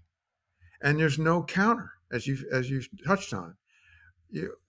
and 0.83 1.01
there's 1.01 1.19
no 1.19 1.43
counter, 1.43 1.93
as 2.13 2.27
you 2.27 2.39
as 2.53 2.71
you 2.71 2.83
touched 3.07 3.33
on 3.35 3.57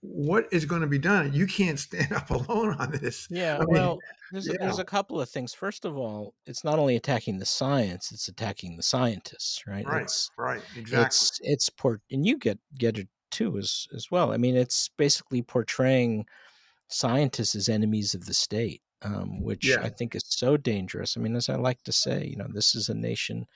what 0.00 0.46
is 0.52 0.64
going 0.64 0.80
to 0.80 0.86
be 0.86 0.98
done? 0.98 1.32
You 1.32 1.46
can't 1.46 1.78
stand 1.78 2.12
up 2.16 2.30
alone 2.30 2.74
on 2.78 2.90
this. 2.92 3.26
Yeah, 3.30 3.58
I 3.60 3.64
well, 3.64 3.98
there's, 4.32 4.46
yeah. 4.46 4.54
A, 4.54 4.58
there's 4.58 4.78
a 4.78 4.84
couple 4.84 5.20
of 5.20 5.28
things. 5.28 5.52
First 5.52 5.84
of 5.84 5.96
all, 5.96 6.34
it's 6.46 6.64
not 6.64 6.78
only 6.78 6.96
attacking 6.96 7.38
the 7.38 7.46
science; 7.46 8.12
it's 8.12 8.28
attacking 8.28 8.76
the 8.76 8.82
scientists, 8.82 9.66
right? 9.66 9.86
Right, 9.86 10.02
it's, 10.02 10.30
right, 10.36 10.62
exactly. 10.76 11.06
It's 11.06 11.40
it's 11.42 11.70
port, 11.70 12.00
and 12.10 12.26
you 12.26 12.38
get 12.38 12.58
get 12.78 12.98
it 12.98 13.08
too 13.30 13.58
as 13.58 13.86
as 13.94 14.10
well. 14.10 14.32
I 14.32 14.36
mean, 14.36 14.56
it's 14.56 14.88
basically 14.96 15.42
portraying 15.42 16.26
scientists 16.88 17.54
as 17.54 17.68
enemies 17.68 18.14
of 18.14 18.26
the 18.26 18.34
state, 18.34 18.82
um, 19.02 19.42
which 19.42 19.68
yeah. 19.68 19.80
I 19.82 19.88
think 19.88 20.14
is 20.14 20.24
so 20.26 20.56
dangerous. 20.56 21.16
I 21.16 21.20
mean, 21.20 21.36
as 21.36 21.48
I 21.48 21.56
like 21.56 21.82
to 21.84 21.92
say, 21.92 22.26
you 22.26 22.36
know, 22.36 22.48
this 22.52 22.74
is 22.74 22.88
a 22.88 22.94
nation 22.94 23.46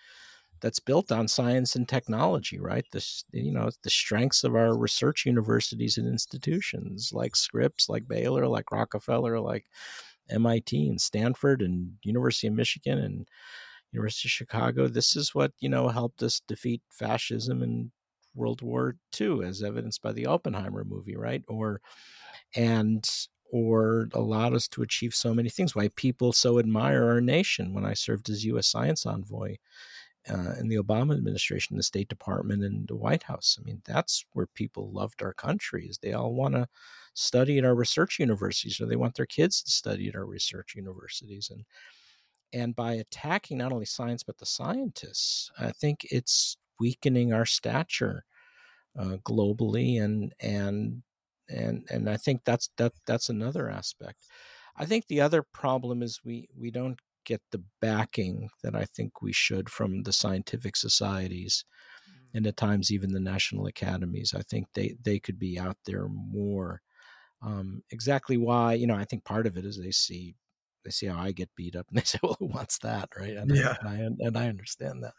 that's 0.65 0.81
built 0.81 1.13
on 1.13 1.29
science 1.29 1.77
and 1.77 1.87
technology, 1.87 2.59
right? 2.59 2.87
This, 2.91 3.23
you 3.33 3.53
know, 3.53 3.69
the 3.83 3.91
strengths 3.91 4.45
of 4.45 4.55
our 4.55 4.75
research 4.75 5.27
universities 5.27 5.99
and 5.99 6.09
institutions 6.09 7.11
like 7.13 7.37
Scripps, 7.37 7.91
like 7.91 8.09
Baylor, 8.09 8.49
like 8.49 8.73
Rockefeller, 8.73 9.39
like 9.39 9.67
MIT 10.31 10.89
and 10.89 10.99
Stanford 10.99 11.61
and 11.61 11.93
University 12.03 12.47
of 12.47 12.55
Michigan 12.55 12.99
and 12.99 13.29
University 13.93 14.27
of 14.27 14.33
Chicago. 14.33 14.89
This 14.89 15.17
is 15.17 15.35
what, 15.35 15.53
you 15.61 15.69
know, 15.69 15.89
helped 15.89 16.23
us 16.23 16.41
defeat 16.49 16.81
fascism 16.89 17.63
in 17.63 17.93
World 18.35 18.63
War 18.63 18.97
II, 19.21 19.45
as 19.45 19.63
evidenced 19.63 20.01
by 20.01 20.13
the 20.13 20.25
Oppenheimer 20.25 20.83
movie, 20.83 21.15
right? 21.15 21.43
Or, 21.47 21.83
and, 22.57 23.07
or 23.53 24.09
allowed 24.15 24.55
us 24.55 24.67
to 24.69 24.81
achieve 24.81 25.15
so 25.15 25.35
many 25.35 25.51
things. 25.51 25.77
Why 25.77 25.89
people 25.89 26.33
so 26.33 26.59
admire 26.59 27.05
our 27.05 27.21
nation. 27.21 27.75
When 27.75 27.85
I 27.85 27.93
served 27.93 28.31
as 28.31 28.47
U.S. 28.47 28.67
Science 28.67 29.05
Envoy 29.05 29.57
uh, 30.31 30.55
in 30.59 30.69
the 30.69 30.77
Obama 30.77 31.15
administration, 31.15 31.77
the 31.77 31.83
State 31.83 32.09
Department, 32.09 32.65
and 32.65 32.89
the 32.89 32.97
White 32.97 33.25
House. 33.25 33.59
I 33.61 33.65
mean, 33.65 33.83
that's 33.85 34.25
where 34.33 34.47
people 34.47 34.91
loved 34.91 35.23
our 35.23 35.35
country. 35.35 35.87
Is 35.87 35.99
they 35.99 36.13
all 36.13 36.35
want 36.35 36.55
to 36.55 36.69
study 37.15 37.59
at 37.59 37.65
our 37.65 37.75
research 37.75 38.19
universities, 38.19 38.81
or 38.81 38.87
they 38.87 38.97
want 38.97 39.15
their 39.15 39.27
kids 39.27 39.63
to 39.63 39.71
study 39.71 40.09
at 40.09 40.17
our 40.17 40.27
research 40.27 40.75
universities, 40.77 41.51
and 41.51 41.65
and 42.53 42.77
by 42.77 42.95
attacking 42.95 43.59
not 43.59 43.73
only 43.73 43.87
science 43.87 44.23
but 44.23 44.39
the 44.39 44.47
scientists, 44.47 45.51
I 45.59 45.73
think 45.73 46.07
it's 46.11 46.57
weakening 46.81 47.33
our 47.33 47.47
stature 47.47 48.25
uh, 48.99 49.19
globally, 49.25 50.03
and 50.03 50.33
and 50.41 51.03
and 51.49 51.87
and 51.91 52.09
I 52.09 52.17
think 52.17 52.43
that's 52.45 52.71
that 52.79 52.93
that's 53.07 53.29
another 53.29 53.69
aspect. 53.71 54.25
I 54.77 54.87
think 54.87 55.07
the 55.07 55.21
other 55.21 55.43
problem 55.43 56.03
is 56.03 56.21
we 56.25 56.49
we 56.57 56.71
don't 56.71 56.99
get 57.25 57.41
the 57.51 57.63
backing 57.81 58.49
that 58.63 58.75
I 58.75 58.85
think 58.85 59.23
we 59.23 59.33
should 59.33 59.69
from 59.71 60.03
the 60.03 60.13
scientific 60.13 60.77
societies 60.77 61.65
mm. 62.09 62.37
and 62.37 62.47
at 62.47 62.57
times 62.57 62.93
even 62.93 63.13
the 63.13 63.21
national 63.21 63.67
academies. 63.67 64.35
I 64.37 64.43
think 64.43 64.67
they, 64.75 64.97
they 65.03 65.19
could 65.19 65.39
be 65.39 65.59
out 65.59 65.77
there 65.87 66.09
more. 66.09 66.81
Um, 67.43 67.83
exactly 67.91 68.37
why, 68.37 68.75
you 68.75 68.87
know, 68.87 68.95
I 68.95 69.05
think 69.05 69.25
part 69.25 69.47
of 69.47 69.57
it 69.57 69.65
is 69.65 69.79
they 69.79 69.91
see 69.91 70.35
they 70.85 70.91
see 70.91 71.07
how 71.07 71.19
I 71.19 71.33
get 71.33 71.49
beat 71.57 71.77
up 71.77 71.87
and 71.89 71.99
they 71.99 72.03
say, 72.05 72.19
well, 72.23 72.37
who 72.39 72.47
wants 72.47 72.79
that? 72.79 73.09
Right. 73.19 73.37
And, 73.37 73.55
yeah. 73.55 73.77
and, 73.81 73.89
I, 73.89 74.27
and 74.27 74.37
I 74.37 74.49
understand 74.49 75.03
that. 75.03 75.15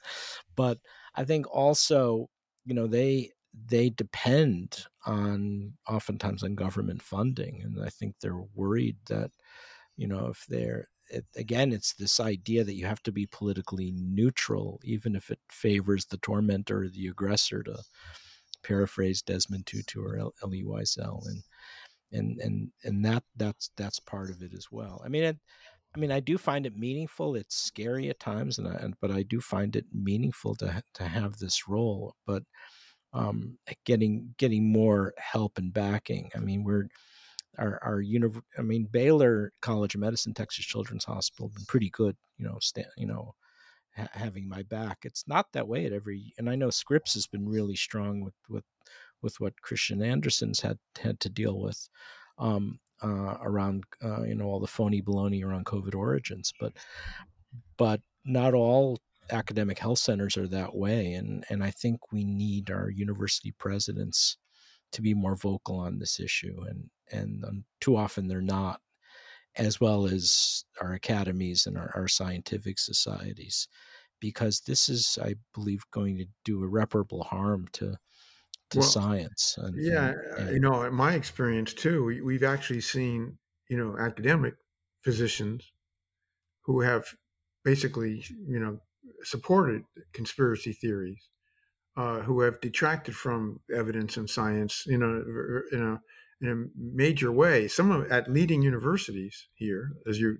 But 0.55 0.77
I 1.15 1.25
think 1.25 1.47
also, 1.53 2.29
you 2.65 2.73
know, 2.73 2.87
they, 2.87 3.31
they 3.67 3.89
depend 3.89 4.85
on 5.05 5.73
oftentimes 5.87 6.43
on 6.43 6.55
government 6.55 7.01
funding. 7.01 7.61
And 7.63 7.83
I 7.83 7.89
think 7.89 8.15
they're 8.21 8.43
worried 8.53 8.97
that, 9.07 9.31
you 9.97 10.07
know, 10.07 10.27
if 10.27 10.45
they're, 10.47 10.89
it, 11.09 11.25
again, 11.35 11.71
it's 11.71 11.93
this 11.93 12.19
idea 12.19 12.63
that 12.63 12.75
you 12.75 12.85
have 12.85 13.03
to 13.03 13.11
be 13.11 13.27
politically 13.27 13.91
neutral, 13.95 14.79
even 14.83 15.15
if 15.15 15.29
it 15.29 15.39
favors 15.51 16.05
the 16.05 16.17
tormentor 16.17 16.83
or 16.83 16.89
the 16.89 17.07
aggressor, 17.07 17.63
to 17.63 17.77
paraphrase 18.63 19.21
Desmond 19.21 19.67
Tutu 19.67 20.01
or 20.01 20.31
Elie 20.43 20.63
Wiesel, 20.63 21.21
and 21.27 21.43
and 22.11 22.39
and 22.39 22.71
and 22.83 23.05
that 23.05 23.23
that's 23.35 23.71
that's 23.77 23.99
part 23.99 24.29
of 24.29 24.41
it 24.41 24.53
as 24.53 24.67
well. 24.71 25.01
I 25.05 25.09
mean, 25.09 25.23
it, 25.23 25.37
I 25.95 25.99
mean, 25.99 26.11
I 26.11 26.19
do 26.19 26.37
find 26.37 26.65
it 26.65 26.77
meaningful. 26.77 27.35
It's 27.35 27.55
scary 27.55 28.09
at 28.09 28.19
times, 28.19 28.57
and, 28.57 28.67
I, 28.67 28.89
but 29.01 29.11
I 29.11 29.23
do 29.23 29.39
find 29.39 29.75
it 29.75 29.85
meaningful 29.93 30.55
to 30.55 30.83
to 30.95 31.03
have 31.03 31.37
this 31.37 31.67
role. 31.67 32.15
But 32.25 32.43
um, 33.13 33.57
getting 33.85 34.35
getting 34.37 34.71
more 34.71 35.13
help 35.17 35.57
and 35.57 35.73
backing. 35.73 36.29
I 36.35 36.39
mean, 36.39 36.63
we're 36.63 36.87
our 37.57 37.79
our 37.83 38.01
univ- 38.01 38.41
I 38.57 38.61
mean 38.61 38.87
Baylor 38.91 39.51
College 39.61 39.95
of 39.95 40.01
Medicine, 40.01 40.33
Texas 40.33 40.65
Children's 40.65 41.05
Hospital, 41.05 41.49
been 41.49 41.65
pretty 41.65 41.89
good. 41.91 42.15
You 42.37 42.45
know, 42.45 42.57
stand, 42.61 42.87
you 42.97 43.07
know, 43.07 43.35
ha- 43.95 44.09
having 44.13 44.47
my 44.49 44.63
back. 44.63 44.99
It's 45.03 45.25
not 45.27 45.47
that 45.53 45.67
way 45.67 45.85
at 45.85 45.93
every, 45.93 46.33
and 46.37 46.49
I 46.49 46.55
know 46.55 46.69
Scripps 46.69 47.13
has 47.15 47.27
been 47.27 47.47
really 47.47 47.75
strong 47.75 48.21
with 48.21 48.35
with 48.49 48.65
with 49.21 49.39
what 49.39 49.53
Kristian 49.67 50.05
Andersen's 50.05 50.61
had 50.61 50.77
had 51.01 51.19
to 51.21 51.29
deal 51.29 51.59
with. 51.59 51.89
um, 52.37 52.79
uh, 53.03 53.37
around 53.41 53.83
uh, 54.03 54.23
you 54.23 54.35
know 54.35 54.45
all 54.45 54.59
the 54.59 54.67
phony 54.67 55.01
baloney 55.01 55.43
around 55.43 55.65
COVID 55.65 55.95
origins, 55.95 56.53
but 56.59 56.73
but 57.77 58.01
not 58.25 58.53
all 58.53 58.99
academic 59.31 59.79
health 59.79 59.99
centers 59.99 60.37
are 60.37 60.47
that 60.47 60.75
way, 60.75 61.13
and 61.13 61.45
and 61.49 61.63
I 61.63 61.71
think 61.71 62.11
we 62.11 62.23
need 62.23 62.69
our 62.71 62.89
university 62.89 63.51
presidents 63.57 64.37
to 64.95 65.01
be 65.01 65.13
more 65.13 65.35
vocal 65.35 65.79
on 65.79 65.99
this 65.99 66.19
issue, 66.19 66.57
and 66.67 66.89
and 67.11 67.43
um, 67.45 67.65
too 67.79 67.95
often 67.95 68.27
they're 68.27 68.41
not, 68.41 68.81
as 69.55 69.79
well 69.79 70.05
as 70.05 70.65
our 70.81 70.93
academies 70.93 71.67
and 71.67 71.77
our, 71.77 71.91
our 71.95 72.07
scientific 72.07 72.79
societies, 72.79 73.67
because 74.19 74.61
this 74.61 74.89
is, 74.89 75.19
I 75.21 75.35
believe, 75.53 75.83
going 75.91 76.17
to 76.17 76.25
do 76.43 76.63
irreparable 76.63 77.23
harm 77.23 77.67
to 77.73 77.97
to 78.71 78.79
well, 78.79 78.87
science. 78.87 79.55
And, 79.59 79.75
yeah, 79.77 80.13
and, 80.37 80.47
and, 80.47 80.53
you 80.55 80.59
know, 80.59 80.83
in 80.83 80.93
my 80.93 81.13
experience 81.13 81.73
too, 81.73 82.03
we, 82.03 82.21
we've 82.21 82.43
actually 82.43 82.81
seen 82.81 83.37
you 83.69 83.77
know 83.77 83.97
academic 83.99 84.55
physicians 85.03 85.71
who 86.63 86.81
have 86.81 87.05
basically 87.63 88.23
you 88.47 88.59
know 88.59 88.79
supported 89.23 89.83
conspiracy 90.13 90.73
theories, 90.73 91.29
uh, 91.97 92.19
who 92.19 92.41
have 92.41 92.59
detracted 92.61 93.15
from 93.15 93.59
evidence 93.73 94.17
and 94.17 94.29
science, 94.29 94.83
you 94.85 94.97
know, 94.97 95.23
in 95.71 95.81
a 95.81 96.01
in 96.41 96.51
a 96.51 96.65
major 96.77 97.31
way. 97.31 97.67
Some 97.67 97.91
of 97.91 98.11
at 98.11 98.31
leading 98.31 98.61
universities 98.61 99.47
here, 99.53 99.93
as 100.07 100.19
you 100.19 100.39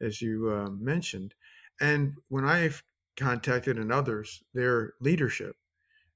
as 0.00 0.20
you 0.20 0.50
uh, 0.50 0.70
mentioned, 0.70 1.34
and 1.80 2.14
when 2.28 2.44
I've 2.44 2.82
contacted 3.16 3.78
and 3.78 3.92
others, 3.92 4.42
their 4.54 4.94
leadership, 5.00 5.54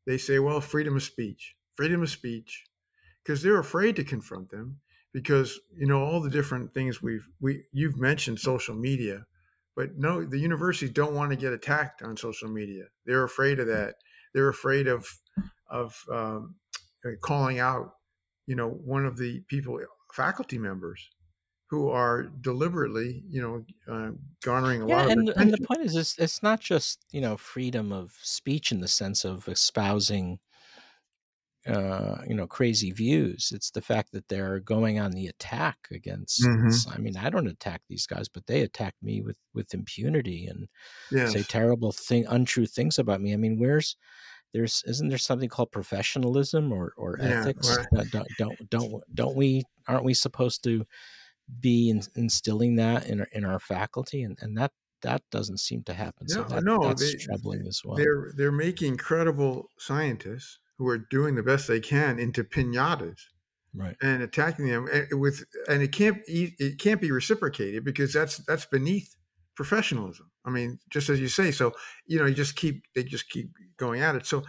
they 0.06 0.18
say, 0.18 0.38
well, 0.38 0.60
freedom 0.60 0.96
of 0.96 1.02
speech, 1.02 1.54
freedom 1.76 2.02
of 2.02 2.10
speech, 2.10 2.64
because 3.22 3.42
they're 3.42 3.58
afraid 3.58 3.96
to 3.96 4.04
confront 4.04 4.50
them 4.50 4.80
because 5.12 5.60
you 5.76 5.86
know 5.86 6.02
all 6.02 6.20
the 6.20 6.30
different 6.30 6.74
things 6.74 7.00
we've 7.00 7.26
we 7.40 7.62
you've 7.72 7.98
mentioned 7.98 8.38
social 8.38 8.74
media 8.74 9.24
but 9.76 9.98
no 9.98 10.24
the 10.24 10.38
universities 10.38 10.90
don't 10.90 11.14
want 11.14 11.30
to 11.30 11.36
get 11.36 11.52
attacked 11.52 12.02
on 12.02 12.16
social 12.16 12.48
media. 12.48 12.84
They're 13.04 13.24
afraid 13.24 13.60
of 13.60 13.66
that 13.66 13.96
they're 14.36 14.50
afraid 14.50 14.86
of 14.86 15.08
of 15.68 16.04
um, 16.12 16.54
calling 17.22 17.58
out 17.58 17.94
you 18.46 18.54
know 18.54 18.68
one 18.68 19.06
of 19.06 19.16
the 19.16 19.40
people 19.48 19.80
faculty 20.12 20.58
members 20.58 21.08
who 21.70 21.88
are 21.88 22.24
deliberately 22.42 23.24
you 23.28 23.40
know 23.40 23.64
uh, 23.92 24.10
garnering 24.44 24.82
a 24.82 24.86
yeah, 24.86 24.96
lot 24.96 25.04
of 25.06 25.10
and, 25.12 25.28
attention. 25.30 25.42
and 25.42 25.52
the 25.52 25.66
point 25.66 25.80
is 25.80 25.96
it's, 25.96 26.18
it's 26.18 26.42
not 26.42 26.60
just 26.60 27.04
you 27.10 27.20
know 27.20 27.36
freedom 27.38 27.92
of 27.92 28.12
speech 28.22 28.70
in 28.70 28.80
the 28.80 28.88
sense 28.88 29.24
of 29.24 29.48
espousing 29.48 30.38
uh, 31.66 32.22
you 32.26 32.34
know 32.34 32.46
crazy 32.46 32.92
views. 32.92 33.52
It's 33.54 33.70
the 33.70 33.80
fact 33.80 34.12
that 34.12 34.28
they're 34.28 34.60
going 34.60 34.98
on 34.98 35.12
the 35.12 35.26
attack 35.26 35.76
against. 35.90 36.42
Mm-hmm. 36.42 36.92
I 36.92 36.98
mean, 36.98 37.16
I 37.16 37.30
don't 37.30 37.48
attack 37.48 37.82
these 37.88 38.06
guys, 38.06 38.28
but 38.28 38.46
they 38.46 38.60
attack 38.60 38.94
me 39.02 39.20
with 39.20 39.36
with 39.54 39.74
impunity 39.74 40.46
and 40.46 40.68
yes. 41.10 41.32
say 41.32 41.42
terrible 41.42 41.92
thing, 41.92 42.26
untrue 42.26 42.66
things 42.66 42.98
about 42.98 43.20
me. 43.20 43.32
I 43.32 43.36
mean, 43.36 43.58
where's 43.58 43.96
there's 44.52 44.84
isn't 44.86 45.08
there 45.08 45.18
something 45.18 45.48
called 45.48 45.72
professionalism 45.72 46.72
or 46.72 46.92
or 46.96 47.18
yeah, 47.20 47.40
ethics? 47.40 47.76
Right. 47.92 48.10
Don't, 48.10 48.28
don't 48.38 48.70
don't 48.70 49.02
don't 49.14 49.36
we 49.36 49.64
aren't 49.88 50.04
we 50.04 50.14
supposed 50.14 50.62
to 50.64 50.84
be 51.60 51.90
in, 51.90 52.02
instilling 52.16 52.76
that 52.76 53.06
in 53.06 53.20
our, 53.20 53.28
in 53.32 53.44
our 53.44 53.60
faculty 53.60 54.22
and 54.22 54.38
and 54.40 54.56
that 54.56 54.72
that 55.02 55.22
doesn't 55.30 55.60
seem 55.60 55.82
to 55.84 55.94
happen. 55.94 56.28
So 56.28 56.42
that, 56.44 56.64
no, 56.64 56.78
that's 56.78 57.12
they, 57.12 57.18
troubling 57.18 57.66
as 57.66 57.82
well. 57.84 57.96
They're 57.96 58.32
they're 58.36 58.52
making 58.52 58.96
credible 58.96 59.70
scientists 59.78 60.58
who 60.78 60.88
are 60.88 60.98
doing 60.98 61.34
the 61.34 61.42
best 61.42 61.66
they 61.66 61.80
can 61.80 62.18
into 62.18 62.44
pinatas 62.44 63.20
right. 63.74 63.96
and 64.02 64.22
attacking 64.22 64.66
them 64.66 64.88
eh, 64.92 65.04
with 65.12 65.44
and 65.68 65.82
it 65.82 65.92
can't 65.92 66.18
it 66.26 66.78
can't 66.78 67.00
be 67.00 67.10
reciprocated 67.10 67.84
because 67.84 68.12
that's 68.12 68.38
that's 68.38 68.66
beneath 68.66 69.16
professionalism. 69.54 70.30
I 70.44 70.50
mean 70.50 70.78
just 70.90 71.08
as 71.08 71.20
you 71.20 71.28
say 71.28 71.50
so 71.50 71.72
you 72.06 72.18
know 72.18 72.26
you 72.26 72.34
just 72.34 72.56
keep 72.56 72.82
they 72.94 73.02
just 73.04 73.30
keep 73.30 73.50
going 73.76 74.02
at 74.02 74.16
it. 74.16 74.26
So 74.26 74.44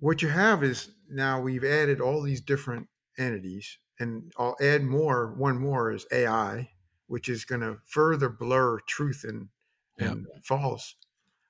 what 0.00 0.22
you 0.22 0.28
have 0.28 0.62
is 0.62 0.90
now 1.10 1.40
we've 1.40 1.64
added 1.64 2.00
all 2.00 2.22
these 2.22 2.40
different 2.40 2.86
entities 3.18 3.78
and 4.00 4.32
i'll 4.38 4.56
add 4.60 4.82
more 4.82 5.34
one 5.36 5.58
more 5.58 5.92
is 5.92 6.06
ai 6.12 6.68
which 7.06 7.28
is 7.28 7.44
going 7.44 7.60
to 7.60 7.76
further 7.86 8.28
blur 8.28 8.78
truth 8.80 9.24
and 9.26 9.48
and 9.98 10.26
yeah. 10.32 10.40
false 10.44 10.94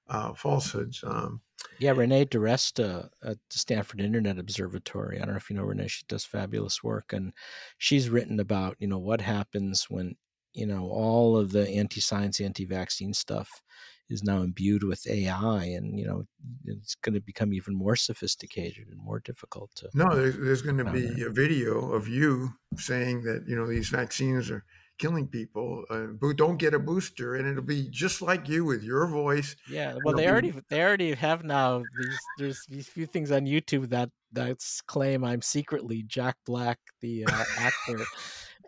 uh, 0.08 0.32
falsehoods 0.34 1.02
um, 1.06 1.40
yeah, 1.78 1.92
Renee 1.92 2.26
DiResta 2.26 3.08
at 3.22 3.38
the 3.50 3.58
Stanford 3.58 4.00
Internet 4.00 4.38
Observatory. 4.38 5.16
I 5.16 5.24
don't 5.24 5.30
know 5.30 5.36
if 5.36 5.50
you 5.50 5.56
know 5.56 5.64
Renee. 5.64 5.88
She 5.88 6.04
does 6.08 6.24
fabulous 6.24 6.82
work, 6.82 7.12
and 7.12 7.32
she's 7.78 8.10
written 8.10 8.40
about 8.40 8.76
you 8.78 8.86
know 8.86 8.98
what 8.98 9.20
happens 9.20 9.86
when 9.88 10.16
you 10.52 10.66
know 10.66 10.88
all 10.88 11.36
of 11.36 11.52
the 11.52 11.68
anti-science, 11.68 12.40
anti-vaccine 12.40 13.14
stuff 13.14 13.62
is 14.08 14.24
now 14.24 14.42
imbued 14.42 14.84
with 14.84 15.06
AI, 15.08 15.64
and 15.64 15.98
you 15.98 16.06
know 16.06 16.24
it's 16.64 16.94
going 16.96 17.14
to 17.14 17.20
become 17.20 17.52
even 17.52 17.74
more 17.74 17.96
sophisticated 17.96 18.88
and 18.88 18.98
more 18.98 19.20
difficult 19.20 19.70
to. 19.76 19.88
No, 19.94 20.14
there's, 20.14 20.36
there's 20.36 20.62
going 20.62 20.78
to 20.78 20.90
be 20.90 21.22
a 21.22 21.30
video 21.30 21.92
of 21.92 22.08
you 22.08 22.54
saying 22.76 23.22
that 23.22 23.44
you 23.48 23.56
know 23.56 23.66
these 23.66 23.88
vaccines 23.88 24.50
are 24.50 24.64
killing 24.98 25.26
people. 25.26 25.84
Uh, 25.90 26.06
don't 26.36 26.58
get 26.58 26.74
a 26.74 26.78
booster, 26.78 27.36
and 27.36 27.46
it'll 27.46 27.62
be 27.62 27.88
just 27.90 28.22
like 28.22 28.48
you 28.48 28.64
with 28.64 28.82
your 28.82 29.06
voice. 29.06 29.56
Yeah, 29.70 29.96
well, 30.04 30.14
they 30.14 30.28
already 30.28 30.52
they 30.68 30.82
already 30.82 31.14
have 31.14 31.44
now. 31.44 31.78
These 31.78 32.18
there's 32.38 32.66
these 32.68 32.88
few 32.88 33.06
things 33.06 33.30
on 33.30 33.46
YouTube 33.46 33.88
that 33.90 34.10
that's 34.32 34.80
claim 34.82 35.24
I'm 35.24 35.42
secretly 35.42 36.02
Jack 36.06 36.36
Black, 36.46 36.78
the 37.00 37.24
uh, 37.26 37.44
actor. 37.58 38.04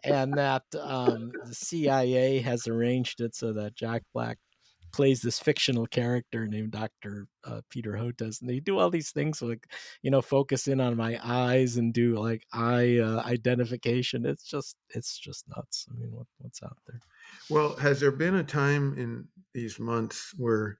and 0.05 0.33
that 0.35 0.63
um, 0.81 1.31
the 1.45 1.55
CIA 1.55 2.41
has 2.41 2.67
arranged 2.67 3.21
it 3.21 3.35
so 3.35 3.53
that 3.53 3.75
Jack 3.75 4.03
Black 4.15 4.39
plays 4.93 5.23
this 5.23 5.39
fictional 5.39 5.87
character 5.87 6.47
named 6.47 6.73
Dr. 6.73 7.27
Uh, 7.45 7.61
Peter 7.71 7.93
Hotez. 7.93 8.41
And 8.41 8.51
they 8.51 8.61
do 8.61 8.79
all 8.79 8.91
these 8.91 9.11
things 9.11 9.43
like, 9.43 9.67
you 10.03 10.11
know, 10.11 10.23
focus 10.23 10.69
in 10.69 10.81
on 10.81 10.97
my 10.97 11.19
eyes 11.23 11.77
and 11.77 11.93
do 11.93 12.17
like 12.17 12.45
eye 12.53 12.99
uh, 12.99 13.23
identification. 13.25 14.27
It's 14.27 14.45
just, 14.45 14.77
it's 14.91 15.19
just 15.19 15.47
nuts. 15.57 15.87
I 15.91 15.99
mean, 15.99 16.11
what, 16.13 16.27
what's 16.39 16.63
out 16.63 16.79
there? 16.87 17.01
Well, 17.49 17.77
has 17.77 18.01
there 18.01 18.13
been 18.13 18.37
a 18.37 18.45
time 18.45 18.95
in 18.99 19.27
these 19.55 19.79
months 19.79 20.35
where 20.37 20.79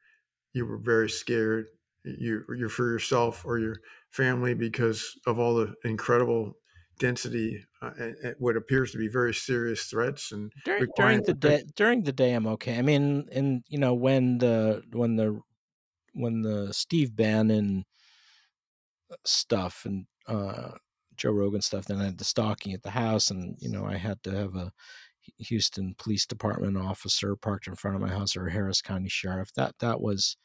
you 0.53 0.67
were 0.67 0.79
very 0.79 1.09
scared, 1.09 1.67
you, 2.05 2.45
you're 2.57 2.69
for 2.69 2.91
yourself 2.91 3.45
or 3.45 3.59
your 3.59 3.77
family 4.11 4.55
because 4.55 5.19
of 5.27 5.39
all 5.39 5.55
the 5.55 5.75
incredible 5.85 6.57
density 7.01 7.65
uh, 7.83 7.91
what 8.39 8.57
appears 8.57 8.93
to 8.93 8.99
be 8.99 9.09
very 9.09 9.35
serious 9.35 9.85
threats 9.85 10.31
and 10.31 10.53
during, 10.65 10.87
during 10.97 11.23
the 11.23 11.35
day 11.35 11.65
during 11.75 12.03
the 12.05 12.13
day 12.13 12.35
i'm 12.35 12.47
okay. 12.47 12.79
I 12.79 12.83
mean 12.83 13.29
and 13.33 13.65
you 13.69 13.79
know 13.79 13.95
when 13.95 14.39
the 14.39 14.83
when 14.93 15.17
the 15.17 15.41
when 16.13 16.43
the 16.43 16.73
steve 16.73 17.17
bannon 17.17 17.85
stuff 19.25 19.85
and 19.87 20.07
uh 20.29 20.73
joe 21.17 21.33
rogan 21.33 21.63
stuff 21.63 21.87
then 21.87 22.01
i 22.01 22.05
had 22.05 22.19
the 22.19 22.25
stalking 22.25 22.73
at 22.73 22.83
the 22.83 22.91
house 22.91 23.31
and 23.31 23.57
you 23.59 23.69
know 23.69 23.85
i 23.85 23.97
had 23.97 24.23
to 24.23 24.31
have 24.31 24.55
a 24.55 24.73
houston 25.39 25.95
police 25.99 26.27
department 26.27 26.77
officer 26.77 27.35
parked 27.35 27.67
in 27.67 27.75
front 27.75 27.97
of 27.97 28.03
my 28.03 28.09
house 28.09 28.37
or 28.37 28.47
a 28.47 28.53
harris 28.53 28.83
county 28.83 29.09
sheriff. 29.09 29.53
That 29.55 29.75
that 29.81 30.01
was 30.01 30.37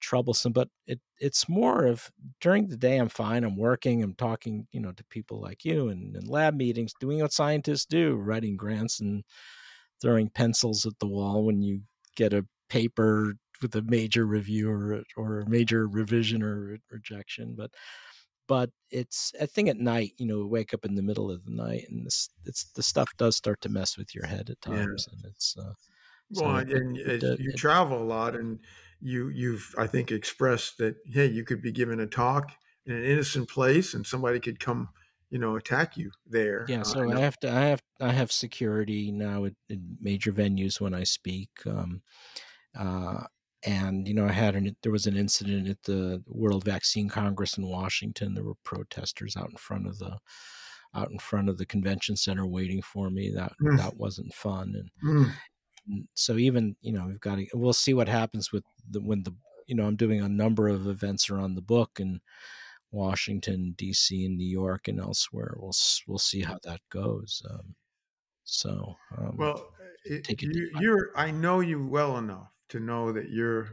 troublesome 0.00 0.52
but 0.52 0.68
it 0.86 1.00
it's 1.18 1.48
more 1.48 1.86
of 1.86 2.10
during 2.40 2.68
the 2.68 2.76
day 2.76 2.96
i'm 2.96 3.08
fine 3.08 3.44
i'm 3.44 3.56
working 3.56 4.02
i'm 4.02 4.14
talking 4.14 4.66
you 4.72 4.80
know 4.80 4.92
to 4.92 5.04
people 5.04 5.40
like 5.40 5.64
you 5.64 5.88
and, 5.88 6.14
in 6.16 6.26
lab 6.26 6.54
meetings 6.54 6.92
doing 7.00 7.20
what 7.20 7.32
scientists 7.32 7.86
do 7.86 8.14
writing 8.16 8.56
grants 8.56 9.00
and 9.00 9.24
throwing 10.00 10.28
pencils 10.28 10.84
at 10.84 10.98
the 10.98 11.06
wall 11.06 11.44
when 11.44 11.62
you 11.62 11.80
get 12.16 12.32
a 12.32 12.44
paper 12.68 13.34
with 13.62 13.74
a 13.76 13.82
major 13.82 14.26
review 14.26 14.70
or, 14.70 15.02
or 15.16 15.40
a 15.40 15.48
major 15.48 15.86
revision 15.86 16.42
or 16.42 16.76
rejection 16.90 17.54
but 17.56 17.70
but 18.46 18.68
it's 18.90 19.32
a 19.40 19.46
thing 19.46 19.68
at 19.70 19.78
night 19.78 20.12
you 20.18 20.26
know 20.26 20.46
wake 20.46 20.74
up 20.74 20.84
in 20.84 20.94
the 20.94 21.02
middle 21.02 21.30
of 21.30 21.44
the 21.46 21.52
night 21.52 21.86
and 21.88 22.04
this 22.04 22.28
it's 22.44 22.64
the 22.74 22.82
stuff 22.82 23.10
does 23.16 23.36
start 23.36 23.60
to 23.60 23.70
mess 23.70 23.96
with 23.96 24.14
your 24.14 24.26
head 24.26 24.50
at 24.50 24.60
times 24.60 25.08
yeah. 25.08 25.16
and 25.16 25.24
it's 25.32 25.56
uh, 25.58 25.72
well, 26.30 26.64
so 26.66 26.76
and 26.76 26.96
it, 26.96 27.22
it, 27.22 27.40
you 27.40 27.50
it, 27.50 27.56
travel 27.56 28.02
a 28.02 28.04
lot, 28.04 28.34
and 28.34 28.58
you 29.04 29.28
you've 29.28 29.74
I 29.78 29.86
think 29.86 30.10
expressed 30.10 30.78
that 30.78 30.96
hey, 31.06 31.26
you 31.26 31.44
could 31.44 31.62
be 31.62 31.70
given 31.70 32.00
a 32.00 32.06
talk 32.06 32.50
in 32.86 32.96
an 32.96 33.04
innocent 33.04 33.48
place, 33.48 33.94
and 33.94 34.06
somebody 34.06 34.40
could 34.40 34.58
come, 34.58 34.88
you 35.30 35.38
know, 35.38 35.56
attack 35.56 35.96
you 35.96 36.10
there. 36.26 36.64
Yeah, 36.68 36.80
uh, 36.80 36.84
so 36.84 37.00
uh, 37.00 37.12
I, 37.12 37.16
I 37.16 37.20
have 37.20 37.38
to 37.40 37.52
I 37.52 37.60
have 37.66 37.82
I 38.00 38.12
have 38.12 38.32
security 38.32 39.12
now 39.12 39.44
at, 39.44 39.52
at 39.70 39.78
major 40.00 40.32
venues 40.32 40.80
when 40.80 40.94
I 40.94 41.04
speak. 41.04 41.50
Um, 41.66 42.02
uh, 42.78 43.24
and 43.66 44.08
you 44.08 44.14
know, 44.14 44.26
I 44.26 44.32
had 44.32 44.56
an 44.56 44.74
there 44.82 44.92
was 44.92 45.06
an 45.06 45.16
incident 45.16 45.68
at 45.68 45.82
the 45.82 46.22
World 46.26 46.64
Vaccine 46.64 47.08
Congress 47.08 47.58
in 47.58 47.68
Washington. 47.68 48.34
There 48.34 48.44
were 48.44 48.54
protesters 48.64 49.36
out 49.36 49.50
in 49.50 49.56
front 49.56 49.86
of 49.86 49.98
the 49.98 50.18
out 50.94 51.10
in 51.10 51.18
front 51.18 51.50
of 51.50 51.58
the 51.58 51.66
convention 51.66 52.16
center 52.16 52.46
waiting 52.46 52.80
for 52.80 53.10
me. 53.10 53.30
That 53.34 53.52
mm. 53.62 53.76
that 53.76 53.98
wasn't 53.98 54.32
fun, 54.32 54.74
and 54.74 54.90
mm 55.04 55.30
so 56.14 56.36
even 56.36 56.76
you 56.80 56.92
know 56.92 57.06
we've 57.06 57.20
got 57.20 57.36
to 57.36 57.46
we'll 57.54 57.72
see 57.72 57.94
what 57.94 58.08
happens 58.08 58.52
with 58.52 58.64
the 58.90 59.00
when 59.00 59.22
the 59.22 59.34
you 59.66 59.74
know 59.74 59.86
i'm 59.86 59.96
doing 59.96 60.20
a 60.20 60.28
number 60.28 60.68
of 60.68 60.86
events 60.86 61.30
around 61.30 61.54
the 61.54 61.62
book 61.62 61.98
in 62.00 62.20
washington 62.90 63.74
dc 63.76 64.10
and 64.24 64.36
new 64.36 64.46
york 64.46 64.88
and 64.88 65.00
elsewhere 65.00 65.54
we'll 65.58 65.74
we'll 66.06 66.18
see 66.18 66.42
how 66.42 66.58
that 66.64 66.80
goes 66.90 67.42
um, 67.50 67.74
So, 68.44 68.96
um, 69.16 69.36
well, 69.36 69.70
it, 70.04 70.42
you, 70.42 70.70
you're. 70.80 71.10
I 71.16 71.30
know 71.30 71.60
you 71.60 71.86
well 71.86 72.18
enough 72.18 72.52
to 72.68 72.80
know 72.80 73.12
that 73.12 73.30
you're 73.30 73.70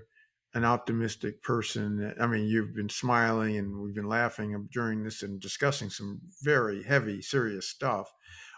an 0.54 0.66
optimistic 0.66 1.42
person. 1.44 2.14
I 2.20 2.28
mean, 2.28 2.46
you've 2.46 2.74
been 2.76 2.90
smiling 2.90 3.58
and 3.58 3.82
we've 3.82 3.96
been 3.96 4.08
laughing 4.08 4.68
during 4.72 5.04
this 5.04 5.24
and 5.24 5.40
discussing 5.40 5.90
some 5.90 6.22
very 6.42 6.84
heavy, 6.84 7.22
serious 7.22 7.68
stuff. 7.68 8.12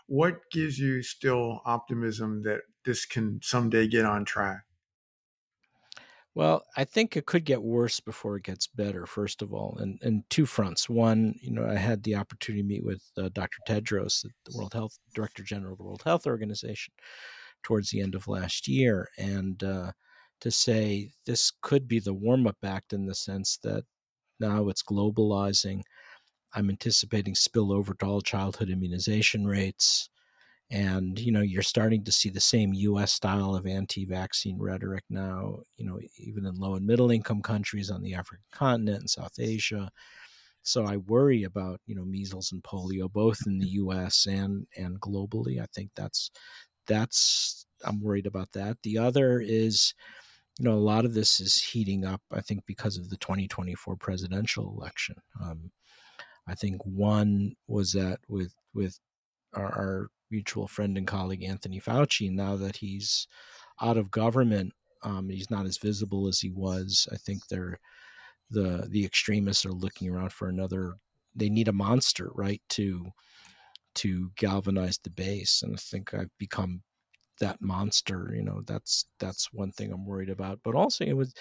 What 0.08 0.52
gives 0.52 0.78
you 0.80 1.02
still 1.02 1.62
optimism 1.66 2.44
that 2.44 2.62
this 2.86 3.06
can 3.06 3.40
someday 3.42 3.88
get 3.88 4.06
on 4.06 4.26
track? 4.26 4.64
Well, 6.36 6.64
I 6.76 6.84
think 6.84 7.16
it 7.16 7.28
could 7.28 7.46
get 7.46 7.62
worse 7.62 8.00
before 8.00 8.38
it 8.38 8.44
gets 8.44 8.66
better. 8.66 9.06
First 9.06 9.44
of 9.44 9.54
all, 9.54 9.78
and 9.80 10.00
and 10.02 10.24
two 10.30 10.48
fronts. 10.48 10.90
One, 10.90 11.36
you 11.42 11.52
know, 11.52 11.66
I 11.66 11.76
had 11.76 12.04
the 12.04 12.16
opportunity 12.16 12.64
to 12.64 12.68
meet 12.68 12.84
with 12.84 13.04
uh, 13.18 13.30
Dr. 13.34 13.60
Tedros, 13.68 14.24
the 14.24 14.58
World 14.58 14.74
Health 14.74 14.98
Director 15.14 15.44
General 15.44 15.74
of 15.74 15.78
the 15.78 15.84
World 15.84 16.02
Health 16.04 16.26
Organization, 16.26 16.94
towards 17.62 17.92
the 17.92 18.02
end 18.02 18.16
of 18.16 18.28
last 18.28 18.68
year, 18.68 19.10
and 19.18 19.64
uh, 19.64 19.92
to 20.42 20.52
say 20.52 21.12
this 21.26 21.52
could 21.62 21.88
be 21.88 22.00
the 22.00 22.14
warm 22.14 22.48
up 22.48 22.58
act 22.64 22.94
in 22.94 23.06
the 23.06 23.16
sense 23.16 23.60
that 23.64 23.84
now 24.40 24.70
it's 24.70 24.84
globalizing. 24.84 25.84
I'm 26.56 26.70
anticipating 26.70 27.34
spillover 27.34 27.98
to 28.00 28.06
all 28.06 28.22
childhood 28.22 28.70
immunization 28.70 29.46
rates. 29.46 30.10
And, 30.72 31.20
you 31.20 31.32
know, 31.32 31.42
you're 31.42 31.62
starting 31.62 32.04
to 32.06 32.12
see 32.12 32.30
the 32.30 32.40
same 32.40 32.74
US 32.74 33.14
style 33.14 33.56
of 33.56 33.68
anti 33.68 34.06
vaccine 34.06 34.58
rhetoric 34.60 35.04
now, 35.10 35.60
you 35.78 35.86
know, 35.86 36.00
even 36.18 36.46
in 36.46 36.56
low 36.56 36.76
and 36.76 36.86
middle 36.86 37.12
income 37.12 37.42
countries 37.42 37.92
on 37.92 38.02
the 38.02 38.16
African 38.16 38.46
continent 38.52 39.02
and 39.02 39.10
South 39.10 39.40
Asia. 39.40 39.90
So 40.64 40.86
I 40.86 40.98
worry 40.98 41.44
about, 41.44 41.82
you 41.86 41.94
know, 41.94 42.06
measles 42.06 42.54
and 42.54 42.64
polio, 42.64 43.12
both 43.12 43.40
in 43.46 43.60
the 43.60 43.68
US 43.68 44.26
and, 44.26 44.66
and 44.78 45.00
globally. 45.02 45.62
I 45.62 45.66
think 45.76 45.92
that's, 45.96 46.32
that's, 46.88 47.66
I'm 47.84 48.02
worried 48.02 48.26
about 48.26 48.52
that. 48.54 48.78
The 48.82 48.98
other 48.98 49.42
is, 49.42 49.94
you 50.60 50.66
know, 50.66 50.74
a 50.74 50.76
lot 50.76 51.06
of 51.06 51.14
this 51.14 51.40
is 51.40 51.62
heating 51.62 52.06
up, 52.06 52.22
I 52.32 52.42
think, 52.42 52.66
because 52.66 52.98
of 52.98 53.10
the 53.10 53.18
2024 53.18 53.98
presidential 53.98 54.74
election. 54.78 55.16
Um, 55.42 55.72
I 56.48 56.56
think 56.56 56.84
one 56.86 57.54
was 57.68 57.94
that 57.94 58.20
with, 58.28 58.54
with 58.74 59.00
our, 59.54 59.66
our 59.66 60.08
mutual 60.30 60.68
friend 60.68 60.98
and 60.98 61.08
colleague 61.08 61.44
Anthony 61.44 61.80
Fauci, 61.80 62.32
now 62.32 62.56
that 62.58 62.78
he's 62.78 63.28
out 63.82 63.98
of 63.98 64.12
government, 64.12 64.74
um, 65.04 65.30
he's 65.30 65.52
not 65.52 65.66
as 65.66 65.78
visible 65.78 66.28
as 66.28 66.40
he 66.40 66.50
was. 66.50 67.08
I 67.12 67.18
think 67.18 67.48
they're 67.48 67.80
the 68.50 68.88
the 68.90 69.04
extremists 69.04 69.66
are 69.66 69.72
looking 69.72 70.10
around 70.10 70.32
for 70.32 70.48
another. 70.48 70.96
They 71.36 71.50
need 71.50 71.68
a 71.68 71.74
monster, 71.74 72.30
right, 72.36 72.62
to 72.70 73.06
to 73.96 74.32
galvanize 74.36 75.00
the 75.04 75.10
base. 75.10 75.62
And 75.64 75.74
I 75.74 75.78
think 75.78 76.14
I've 76.14 76.36
become 76.38 76.82
that 77.40 77.62
monster. 77.62 78.32
You 78.36 78.44
know, 78.44 78.62
that's 78.66 79.06
that's 79.20 79.52
one 79.52 79.72
thing 79.72 79.92
I'm 79.92 80.06
worried 80.06 80.30
about. 80.30 80.60
But 80.64 80.76
also, 80.76 81.06
it 81.06 81.18
was 81.18 81.34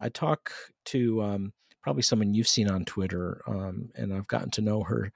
I 0.00 0.08
talk 0.08 0.52
to 0.86 1.22
um, 1.22 1.52
probably 1.84 2.02
someone 2.02 2.32
you've 2.32 2.48
seen 2.48 2.70
on 2.70 2.86
Twitter, 2.86 3.42
um, 3.46 3.90
and 3.94 4.12
I've 4.12 4.26
gotten 4.26 4.50
to 4.52 4.62
know 4.62 4.82
her 4.84 5.12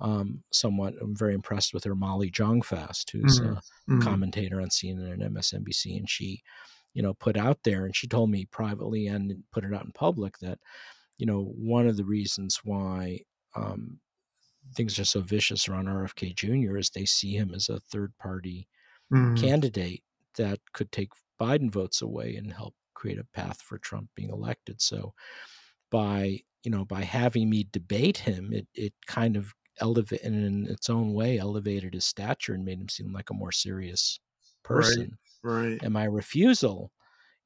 um, 0.00 0.44
somewhat. 0.52 0.94
I'm 1.00 1.16
very 1.16 1.34
impressed 1.34 1.74
with 1.74 1.82
her, 1.82 1.96
Molly 1.96 2.30
Jong-Fast, 2.30 3.10
who's 3.10 3.40
mm-hmm. 3.40 3.54
a 3.54 3.56
mm-hmm. 3.56 4.00
commentator 4.00 4.60
on 4.60 4.68
CNN 4.68 5.20
and 5.20 5.36
MSNBC, 5.36 5.98
and 5.98 6.08
she, 6.08 6.44
you 6.94 7.02
know, 7.02 7.12
put 7.12 7.36
out 7.36 7.58
there, 7.64 7.84
and 7.84 7.96
she 7.96 8.06
told 8.06 8.30
me 8.30 8.44
privately 8.46 9.08
and 9.08 9.42
put 9.52 9.64
it 9.64 9.74
out 9.74 9.84
in 9.84 9.90
public 9.90 10.38
that, 10.38 10.60
you 11.18 11.26
know, 11.26 11.52
one 11.58 11.88
of 11.88 11.96
the 11.96 12.04
reasons 12.04 12.60
why 12.62 13.18
um, 13.56 13.98
things 14.76 15.00
are 15.00 15.04
so 15.04 15.20
vicious 15.20 15.68
around 15.68 15.86
RFK 15.86 16.36
Jr. 16.36 16.76
is 16.78 16.90
they 16.90 17.04
see 17.04 17.34
him 17.34 17.52
as 17.52 17.68
a 17.68 17.80
third 17.90 18.12
party 18.18 18.68
mm-hmm. 19.12 19.34
candidate 19.34 20.04
that 20.36 20.60
could 20.72 20.92
take 20.92 21.10
Biden 21.40 21.68
votes 21.68 22.00
away 22.00 22.36
and 22.36 22.52
help 22.52 22.76
create 22.94 23.18
a 23.18 23.26
path 23.34 23.60
for 23.60 23.78
Trump 23.78 24.08
being 24.14 24.30
elected. 24.30 24.80
So 24.80 25.14
by 25.92 26.40
you 26.64 26.72
know 26.72 26.86
by 26.86 27.02
having 27.04 27.50
me 27.50 27.68
debate 27.72 28.18
him, 28.18 28.52
it 28.54 28.68
it 28.74 28.94
kind 29.06 29.36
of 29.36 29.54
elevated 29.80 30.26
in 30.26 30.66
its 30.68 30.90
own 30.90 31.14
way 31.14 31.38
elevated 31.38 31.94
his 31.94 32.06
stature 32.06 32.54
and 32.54 32.64
made 32.64 32.80
him 32.80 32.88
seem 32.90 33.12
like 33.12 33.30
a 33.30 33.34
more 33.34 33.52
serious 33.52 34.20
person. 34.64 35.18
Right. 35.42 35.70
right. 35.70 35.80
And 35.82 35.92
my 35.94 36.04
refusal, 36.04 36.92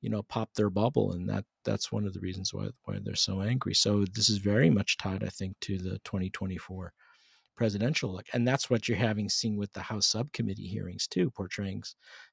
you 0.02 0.10
know, 0.10 0.22
popped 0.24 0.56
their 0.56 0.70
bubble, 0.70 1.12
and 1.12 1.28
that 1.30 1.44
that's 1.64 1.92
one 1.92 2.06
of 2.06 2.14
the 2.14 2.20
reasons 2.20 2.54
why 2.54 2.70
why 2.84 2.98
they're 3.02 3.16
so 3.16 3.42
angry. 3.42 3.74
So 3.74 4.04
this 4.06 4.28
is 4.30 4.38
very 4.38 4.70
much 4.70 4.98
tied, 4.98 5.24
I 5.24 5.28
think, 5.30 5.58
to 5.62 5.78
the 5.78 5.98
2024 6.04 6.92
presidential 7.56 8.12
look. 8.12 8.26
And 8.32 8.46
that's 8.46 8.70
what 8.70 8.88
you're 8.88 8.98
having 8.98 9.28
seen 9.28 9.56
with 9.56 9.72
the 9.72 9.80
House 9.82 10.06
subcommittee 10.06 10.68
hearings 10.68 11.06
too, 11.08 11.30
portraying 11.30 11.82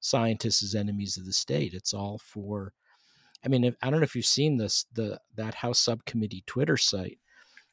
scientists 0.02 0.64
as 0.64 0.76
enemies 0.76 1.18
of 1.18 1.26
the 1.26 1.34
state. 1.34 1.74
It's 1.74 1.94
all 1.94 2.20
for 2.20 2.74
I 3.46 3.50
mean, 3.50 3.64
if, 3.64 3.76
I 3.82 3.90
don't 3.90 4.00
know 4.00 4.06
if 4.06 4.16
you've 4.16 4.26
seen 4.26 4.58
this 4.58 4.86
the 4.94 5.20
that 5.36 5.56
House 5.56 5.80
subcommittee 5.80 6.44
Twitter 6.46 6.78
site. 6.78 7.20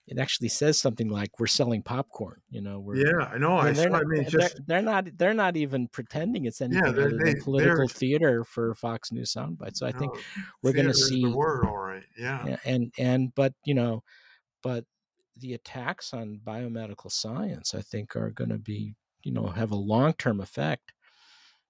It 0.07 0.19
actually 0.19 0.49
says 0.49 0.77
something 0.77 1.09
like 1.09 1.39
"We're 1.39 1.47
selling 1.47 1.83
popcorn." 1.83 2.41
You 2.49 2.63
know, 2.63 2.81
we're 2.81 2.97
yeah, 2.97 3.27
I 3.27 3.39
know. 3.39 3.59
I, 3.59 3.71
they're, 3.71 3.91
not, 3.91 4.03
I 4.03 4.05
mean, 4.07 4.27
they're, 4.29 4.51
they're, 4.67 4.83
not 4.83 5.07
they're 5.17 5.35
not 5.35 5.57
even 5.57 5.87
pretending 5.87 6.47
it's 6.47 6.61
anything 6.61 6.83
yeah, 6.83 6.91
other 6.91 7.11
than 7.17 7.41
political 7.41 7.87
theater 7.87 8.43
for 8.43 8.75
Fox 8.75 9.13
News 9.13 9.33
soundbite. 9.33 9.77
So 9.77 9.87
I 9.87 9.93
think 9.93 10.11
oh, 10.17 10.21
we're 10.65 10.73
going 10.73 10.89
to 10.89 10.95
see 10.95 11.23
the 11.23 11.31
word 11.31 11.65
all 11.65 11.79
right. 11.79 12.03
Yeah, 12.19 12.57
and 12.65 12.93
and 12.99 13.33
but 13.37 13.53
you 13.65 13.75
know, 13.75 14.03
but 14.65 14.85
the 15.37 15.55
attacks 15.55 16.13
on 16.13 16.41
biomedical 16.45 17.11
science, 17.11 17.75
I 17.75 17.81
think, 17.81 18.17
are 18.17 18.31
going 18.31 18.51
to 18.51 18.59
be, 18.59 18.95
you 19.23 19.33
know, 19.33 19.47
have 19.47 19.71
a 19.71 19.77
long 19.77 20.13
term 20.15 20.41
effect. 20.41 20.93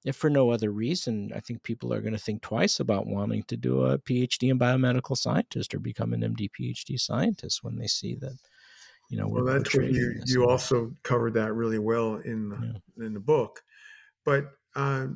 If 0.05 0.17
for 0.17 0.31
no 0.31 0.51
other 0.51 0.71
reason, 0.71 1.31
I 1.35 1.41
think 1.41 1.63
people 1.63 1.93
are 1.93 2.01
going 2.01 2.15
to 2.15 2.19
think 2.19 2.41
twice 2.41 2.81
about 2.81 3.07
wanting 3.07 3.43
to 3.45 3.57
do 3.57 3.85
a 3.85 3.99
PhD 3.99 4.51
in 4.51 4.59
biomedical 4.59 5.17
scientist 5.17 5.75
or 5.75 5.79
become 5.79 6.15
an 6.15 6.23
MD 6.23 6.49
PhD 6.59 6.99
scientist 6.99 7.63
when 7.63 7.77
they 7.77 7.87
see 7.87 8.15
that, 8.17 8.39
you 9.11 9.19
know, 9.19 9.29
well, 9.29 9.45
that's 9.45 9.75
what 9.75 9.93
you 9.93 10.21
you 10.27 10.49
also 10.49 10.93
covered 11.03 11.35
that 11.35 11.53
really 11.53 11.79
well 11.79 12.15
in 12.17 12.49
the 12.49 12.81
yeah. 12.97 13.07
in 13.07 13.13
the 13.13 13.21
book. 13.21 13.61
But 14.25 14.45
uh, 14.75 15.07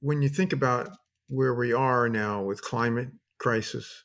when 0.00 0.22
you 0.22 0.28
think 0.28 0.52
about 0.52 0.90
where 1.28 1.54
we 1.54 1.72
are 1.72 2.08
now 2.08 2.42
with 2.42 2.62
climate 2.62 3.08
crisis, 3.38 4.04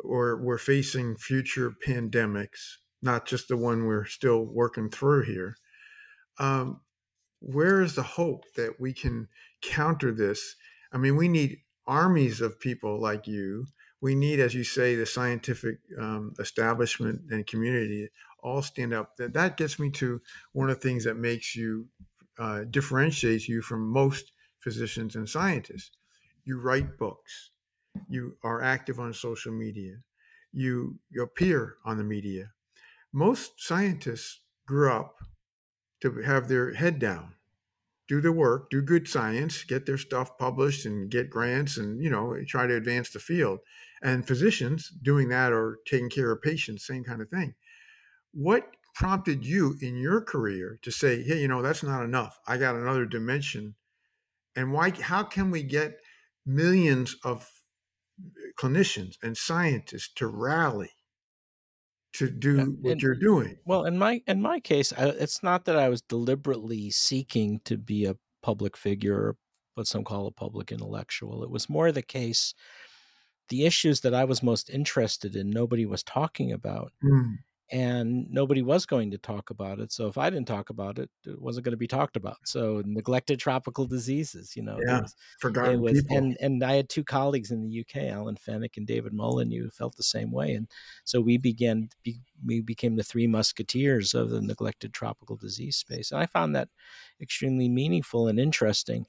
or 0.00 0.36
we're 0.42 0.58
facing 0.58 1.16
future 1.16 1.74
pandemics, 1.86 2.76
not 3.02 3.26
just 3.26 3.48
the 3.48 3.56
one 3.56 3.86
we're 3.86 4.06
still 4.06 4.44
working 4.44 4.90
through 4.90 5.24
here. 5.24 5.56
Um, 6.38 6.80
where 7.40 7.82
is 7.82 7.94
the 7.94 8.02
hope 8.02 8.44
that 8.56 8.80
we 8.80 8.92
can 8.92 9.28
counter 9.62 10.12
this? 10.12 10.56
I 10.92 10.98
mean, 10.98 11.16
we 11.16 11.28
need 11.28 11.60
armies 11.86 12.40
of 12.40 12.60
people 12.60 13.00
like 13.00 13.26
you. 13.26 13.66
We 14.00 14.14
need, 14.14 14.40
as 14.40 14.54
you 14.54 14.64
say, 14.64 14.94
the 14.96 15.06
scientific 15.06 15.78
um, 15.98 16.34
establishment 16.40 17.22
and 17.30 17.46
community 17.46 18.10
all 18.42 18.62
stand 18.62 18.92
up. 18.92 19.16
That 19.16 19.34
that 19.34 19.56
gets 19.56 19.78
me 19.78 19.90
to 19.92 20.20
one 20.52 20.70
of 20.70 20.76
the 20.80 20.88
things 20.88 21.04
that 21.04 21.16
makes 21.16 21.56
you 21.56 21.88
uh, 22.38 22.64
differentiates 22.70 23.48
you 23.48 23.62
from 23.62 23.88
most 23.88 24.32
physicians 24.60 25.16
and 25.16 25.28
scientists. 25.28 25.96
You 26.44 26.60
write 26.60 26.98
books. 26.98 27.50
You 28.08 28.36
are 28.42 28.62
active 28.62 28.98
on 29.00 29.12
social 29.14 29.52
media. 29.52 29.96
You, 30.52 30.98
you 31.10 31.22
appear 31.22 31.76
on 31.84 31.98
the 31.98 32.04
media 32.04 32.50
most 33.12 33.52
scientists 33.58 34.40
grew 34.66 34.90
up 34.92 35.16
to 36.02 36.22
have 36.22 36.48
their 36.48 36.74
head 36.74 36.98
down, 36.98 37.34
do 38.12 38.20
the 38.20 38.30
work, 38.30 38.68
do 38.68 38.82
good 38.82 39.08
science, 39.08 39.64
get 39.64 39.86
their 39.86 39.96
stuff 39.96 40.36
published 40.36 40.84
and 40.84 41.10
get 41.10 41.30
grants 41.30 41.78
and, 41.78 42.04
you 42.04 42.10
know, 42.10 42.36
try 42.46 42.66
to 42.66 42.76
advance 42.76 43.08
the 43.08 43.18
field. 43.18 43.58
And 44.02 44.26
physicians 44.26 44.90
doing 45.02 45.30
that 45.30 45.50
or 45.50 45.78
taking 45.86 46.10
care 46.10 46.30
of 46.30 46.42
patients, 46.42 46.86
same 46.86 47.04
kind 47.04 47.22
of 47.22 47.30
thing. 47.30 47.54
What 48.32 48.66
prompted 48.94 49.46
you 49.46 49.76
in 49.80 49.96
your 49.96 50.20
career 50.20 50.78
to 50.82 50.90
say, 50.90 51.22
hey, 51.22 51.40
you 51.40 51.48
know, 51.48 51.62
that's 51.62 51.82
not 51.82 52.04
enough. 52.04 52.38
I 52.46 52.58
got 52.58 52.76
another 52.76 53.06
dimension. 53.06 53.76
And 54.54 54.74
why 54.74 54.90
how 54.90 55.22
can 55.22 55.50
we 55.50 55.62
get 55.62 55.96
millions 56.44 57.16
of 57.24 57.48
eh, 58.20 58.50
clinicians 58.60 59.16
and 59.22 59.38
scientists 59.38 60.12
to 60.16 60.26
rally 60.26 60.90
to 62.14 62.30
do 62.30 62.60
and, 62.60 62.78
what 62.80 63.02
you're 63.02 63.14
doing. 63.14 63.56
Well, 63.64 63.84
in 63.84 63.98
my 63.98 64.22
in 64.26 64.42
my 64.42 64.60
case, 64.60 64.92
I, 64.92 65.06
it's 65.08 65.42
not 65.42 65.64
that 65.64 65.76
I 65.76 65.88
was 65.88 66.02
deliberately 66.02 66.90
seeking 66.90 67.60
to 67.64 67.76
be 67.76 68.04
a 68.06 68.16
public 68.42 68.76
figure, 68.76 69.36
what 69.74 69.86
some 69.86 70.04
call 70.04 70.26
a 70.26 70.32
public 70.32 70.72
intellectual. 70.72 71.42
It 71.42 71.50
was 71.50 71.68
more 71.68 71.92
the 71.92 72.02
case 72.02 72.54
the 73.48 73.66
issues 73.66 74.00
that 74.00 74.14
I 74.14 74.24
was 74.24 74.42
most 74.42 74.70
interested 74.70 75.36
in 75.36 75.50
nobody 75.50 75.84
was 75.84 76.02
talking 76.02 76.52
about. 76.52 76.92
Mm. 77.04 77.36
And 77.72 78.30
nobody 78.30 78.60
was 78.60 78.84
going 78.84 79.12
to 79.12 79.18
talk 79.18 79.48
about 79.48 79.80
it. 79.80 79.92
So 79.92 80.06
if 80.06 80.18
I 80.18 80.28
didn't 80.28 80.46
talk 80.46 80.68
about 80.68 80.98
it, 80.98 81.08
it 81.24 81.40
wasn't 81.40 81.64
going 81.64 81.72
to 81.72 81.78
be 81.78 81.88
talked 81.88 82.18
about. 82.18 82.36
So 82.44 82.82
neglected 82.84 83.38
tropical 83.38 83.86
diseases, 83.86 84.54
you 84.54 84.62
know, 84.62 84.78
yeah, 84.86 85.00
was, 85.00 85.16
forgotten 85.40 85.80
was, 85.80 86.02
people. 86.02 86.18
And 86.18 86.36
and 86.40 86.62
I 86.62 86.74
had 86.74 86.90
two 86.90 87.02
colleagues 87.02 87.50
in 87.50 87.62
the 87.62 87.80
UK, 87.80 88.10
Alan 88.10 88.36
Fenwick 88.36 88.76
and 88.76 88.86
David 88.86 89.14
Molyneux, 89.14 89.62
who 89.62 89.70
felt 89.70 89.96
the 89.96 90.02
same 90.02 90.30
way, 90.30 90.52
and 90.52 90.68
so 91.04 91.20
we 91.22 91.38
began. 91.38 91.88
We 92.44 92.60
became 92.60 92.96
the 92.96 93.04
three 93.04 93.26
musketeers 93.26 94.12
of 94.12 94.28
the 94.28 94.42
neglected 94.42 94.92
tropical 94.92 95.36
disease 95.36 95.76
space, 95.76 96.12
and 96.12 96.20
I 96.20 96.26
found 96.26 96.54
that 96.54 96.68
extremely 97.22 97.70
meaningful 97.70 98.28
and 98.28 98.38
interesting. 98.38 99.06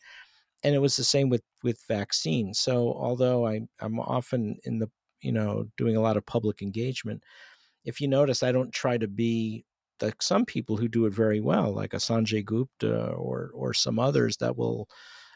And 0.64 0.74
it 0.74 0.80
was 0.80 0.96
the 0.96 1.04
same 1.04 1.28
with 1.28 1.44
with 1.64 1.82
vaccines. 1.90 2.60
So 2.60 2.94
although 2.94 3.46
I, 3.46 3.62
I'm 3.82 4.00
often 4.00 4.58
in 4.64 4.80
the 4.80 4.90
you 5.22 5.34
know 5.34 5.66
doing 5.78 5.98
a 5.98 6.02
lot 6.02 6.16
of 6.16 6.26
public 6.26 6.62
engagement 6.62 7.24
if 7.84 8.00
you 8.02 8.08
notice, 8.08 8.44
I 8.44 8.52
don't 8.52 8.74
try 8.74 8.98
to 8.98 9.08
be 9.08 9.66
like 10.02 10.22
some 10.22 10.46
people 10.46 10.78
who 10.78 10.88
do 10.88 11.06
it 11.06 11.14
very 11.14 11.40
well, 11.40 11.74
like 11.74 11.94
a 11.94 11.98
Sanjay 11.98 12.44
Gupta 12.44 13.08
or 13.12 13.52
or 13.54 13.74
some 13.74 14.00
others 14.00 14.38
that 14.38 14.58
will, 14.58 14.90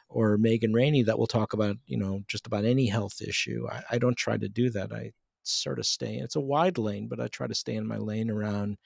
or 0.09 0.37
Megan 0.37 0.73
Ranney 0.73 1.03
that 1.03 1.17
will 1.17 1.27
talk 1.27 1.53
about 1.53 1.77
you 1.85 1.97
know 1.97 2.21
just 2.27 2.47
about 2.47 2.65
any 2.65 2.87
health 2.87 3.21
issue. 3.21 3.67
I, 3.69 3.83
I 3.91 3.97
don't 3.97 4.17
try 4.17 4.37
to 4.37 4.49
do 4.49 4.69
that. 4.71 4.91
I 4.91 5.11
sort 5.43 5.79
of 5.79 5.85
stay. 5.85 6.15
It's 6.15 6.35
a 6.35 6.41
wide 6.41 6.77
lane, 6.77 7.07
but 7.07 7.19
I 7.19 7.27
try 7.27 7.47
to 7.47 7.55
stay 7.55 7.75
in 7.75 7.87
my 7.87 7.97
lane 7.97 8.29
around 8.29 8.77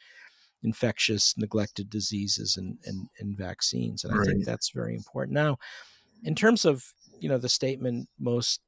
infectious, 0.63 1.35
neglected 1.37 1.89
diseases 1.89 2.57
and 2.57 2.77
and, 2.85 3.07
and 3.19 3.37
vaccines, 3.37 4.03
and 4.03 4.13
I 4.19 4.23
think 4.23 4.45
that's 4.45 4.69
very 4.69 4.95
important. 4.95 5.33
Now, 5.33 5.57
in 6.23 6.35
terms 6.35 6.65
of 6.65 6.83
you 7.19 7.29
know 7.29 7.37
the 7.37 7.49
statement 7.49 8.09
most 8.19 8.61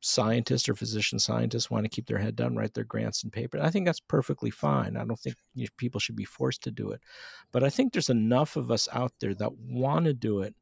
scientists 0.00 0.68
or 0.68 0.74
physician 0.74 1.18
scientists 1.18 1.70
want 1.70 1.84
to 1.84 1.90
keep 1.90 2.06
their 2.06 2.18
head 2.18 2.34
down, 2.34 2.56
write 2.56 2.74
their 2.74 2.84
grants 2.84 3.22
and 3.22 3.32
papers. 3.32 3.60
I 3.62 3.70
think 3.70 3.86
that's 3.86 4.00
perfectly 4.00 4.50
fine. 4.50 4.96
I 4.96 5.04
don't 5.04 5.18
think 5.18 5.36
you 5.54 5.64
know, 5.64 5.70
people 5.76 6.00
should 6.00 6.16
be 6.16 6.24
forced 6.24 6.62
to 6.62 6.70
do 6.70 6.90
it. 6.90 7.00
But 7.52 7.62
I 7.62 7.70
think 7.70 7.92
there's 7.92 8.10
enough 8.10 8.56
of 8.56 8.70
us 8.70 8.88
out 8.92 9.12
there 9.20 9.34
that 9.34 9.58
want 9.58 10.06
to 10.06 10.14
do 10.14 10.40
it, 10.40 10.54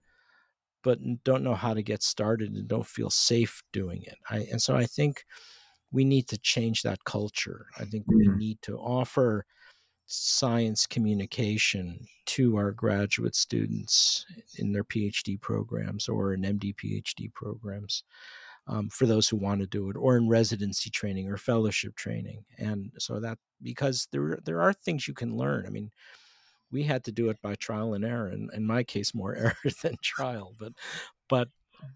but 0.83 0.99
don't 1.25 1.45
know 1.45 1.55
how 1.55 1.73
to 1.73 1.83
get 1.83 2.03
started 2.03 2.53
and 2.53 2.67
don't 2.67 2.87
feel 2.87 3.11
safe 3.11 3.63
doing 3.73 4.03
it. 4.03 4.17
I, 4.29 4.49
and 4.51 4.61
so 4.61 4.77
I 4.77 4.87
think 4.87 5.25
we 5.93 6.05
need 6.05 6.29
to 6.29 6.39
change 6.39 6.83
that 6.83 7.05
culture. 7.05 7.67
I 7.79 7.85
think 7.85 8.07
mm-hmm. 8.07 8.33
we 8.33 8.37
need 8.37 8.61
to 8.63 8.77
offer 8.77 9.47
science 10.07 10.87
communication 10.87 12.07
to 12.25 12.57
our 12.57 12.73
graduate 12.73 13.37
students 13.37 14.25
in 14.57 14.73
their 14.73 14.85
PhD 14.85 15.41
programs 15.41 16.09
or 16.09 16.33
in 16.33 16.43
MD 16.43 16.75
PhD 16.75 17.33
programs 17.33 18.05
um, 18.69 18.89
for 18.91 19.07
those 19.07 19.29
who 19.29 19.37
want 19.37 19.61
to 19.61 19.67
do 19.67 19.91
it, 19.91 19.97
or 19.97 20.17
in 20.17 20.29
residency 20.29 20.91
training 20.91 21.29
or 21.31 21.37
fellowship 21.37 21.97
training. 21.97 22.45
And 22.59 22.93
so 22.99 23.21
that 23.21 23.39
because 23.63 24.09
there 24.13 24.39
there 24.45 24.61
are 24.61 24.73
things 24.73 25.09
you 25.09 25.15
can 25.15 25.37
learn. 25.37 25.67
I 25.67 25.71
mean, 25.71 25.91
we 26.71 26.83
had 26.85 27.05
to 27.05 27.13
do 27.13 27.31
it 27.31 27.41
by 27.43 27.55
trial 27.55 27.95
and 27.95 28.05
error, 28.05 28.29
and 28.29 28.51
in 28.53 28.67
my 28.67 28.83
case, 28.85 29.15
more 29.15 29.35
error 29.37 29.57
than 29.83 29.97
trial. 30.03 30.55
But 30.59 30.73
but 31.29 31.49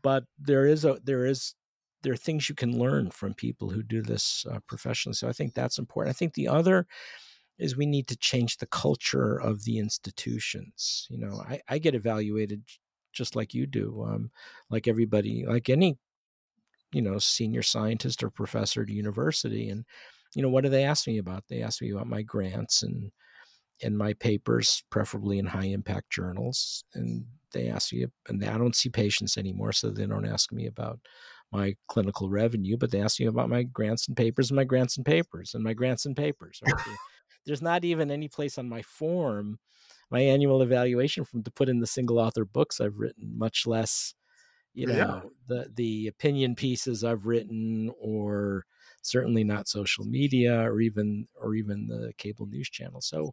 but 0.02 0.24
there 0.38 0.66
is 0.66 0.84
a 0.84 0.98
there 1.04 1.26
is 1.26 1.54
there 2.02 2.12
are 2.12 2.16
things 2.16 2.48
you 2.48 2.54
can 2.54 2.78
learn 2.78 3.10
from 3.10 3.34
people 3.34 3.70
who 3.70 3.82
do 3.82 4.02
this 4.02 4.44
uh, 4.50 4.58
professionally. 4.66 5.14
So 5.14 5.28
I 5.28 5.32
think 5.32 5.54
that's 5.54 5.78
important. 5.78 6.14
I 6.14 6.18
think 6.18 6.34
the 6.34 6.48
other 6.48 6.86
is 7.58 7.76
we 7.76 7.86
need 7.86 8.08
to 8.08 8.16
change 8.16 8.56
the 8.56 8.66
culture 8.66 9.36
of 9.36 9.64
the 9.64 9.78
institutions. 9.78 11.06
You 11.10 11.18
know, 11.18 11.42
I, 11.48 11.60
I 11.68 11.78
get 11.78 11.94
evaluated 11.94 12.64
just 13.12 13.36
like 13.36 13.54
you 13.54 13.66
do, 13.66 14.04
um, 14.06 14.30
like 14.70 14.88
everybody, 14.88 15.44
like 15.46 15.68
any 15.68 15.98
you 16.92 17.02
know 17.02 17.18
senior 17.18 17.62
scientist 17.62 18.22
or 18.22 18.30
professor 18.30 18.82
at 18.82 18.88
university 18.88 19.68
and 19.70 19.84
you 20.34 20.42
know 20.42 20.48
what 20.48 20.64
do 20.64 20.70
they 20.70 20.84
ask 20.84 21.06
me 21.06 21.18
about 21.18 21.44
they 21.48 21.62
ask 21.62 21.82
me 21.82 21.90
about 21.90 22.06
my 22.06 22.22
grants 22.22 22.82
and 22.82 23.10
and 23.82 23.96
my 23.98 24.12
papers 24.14 24.84
preferably 24.90 25.38
in 25.38 25.46
high 25.46 25.66
impact 25.66 26.10
journals 26.10 26.84
and 26.94 27.24
they 27.52 27.68
ask 27.68 27.92
me 27.92 28.06
and 28.28 28.44
i 28.44 28.56
don't 28.56 28.76
see 28.76 28.88
patients 28.88 29.36
anymore 29.36 29.72
so 29.72 29.90
they 29.90 30.06
don't 30.06 30.26
ask 30.26 30.52
me 30.52 30.66
about 30.66 30.98
my 31.50 31.74
clinical 31.88 32.28
revenue 32.28 32.76
but 32.76 32.90
they 32.90 33.00
ask 33.00 33.20
me 33.20 33.26
about 33.26 33.50
my 33.50 33.62
grants 33.62 34.08
and 34.08 34.16
papers 34.16 34.50
and 34.50 34.56
my 34.56 34.64
grants 34.64 34.96
and 34.96 35.06
papers 35.06 35.54
and 35.54 35.62
my 35.64 35.72
grants 35.72 36.06
and 36.06 36.16
papers 36.16 36.60
right? 36.64 36.74
there's 37.46 37.62
not 37.62 37.84
even 37.84 38.10
any 38.10 38.28
place 38.28 38.58
on 38.58 38.68
my 38.68 38.82
form 38.82 39.58
my 40.10 40.20
annual 40.20 40.62
evaluation 40.62 41.24
from 41.24 41.42
to 41.42 41.50
put 41.50 41.68
in 41.68 41.80
the 41.80 41.86
single 41.86 42.18
author 42.18 42.44
books 42.44 42.80
i've 42.80 42.98
written 42.98 43.36
much 43.36 43.66
less 43.66 44.14
you 44.74 44.86
know 44.86 45.30
the 45.48 45.70
the 45.74 46.06
opinion 46.06 46.54
pieces 46.54 47.04
I've 47.04 47.26
written 47.26 47.90
or 48.00 48.64
certainly 49.02 49.44
not 49.44 49.68
social 49.68 50.04
media 50.04 50.60
or 50.60 50.80
even 50.80 51.26
or 51.40 51.54
even 51.54 51.86
the 51.88 52.12
cable 52.18 52.46
news 52.46 52.70
channel. 52.70 53.00
So 53.00 53.32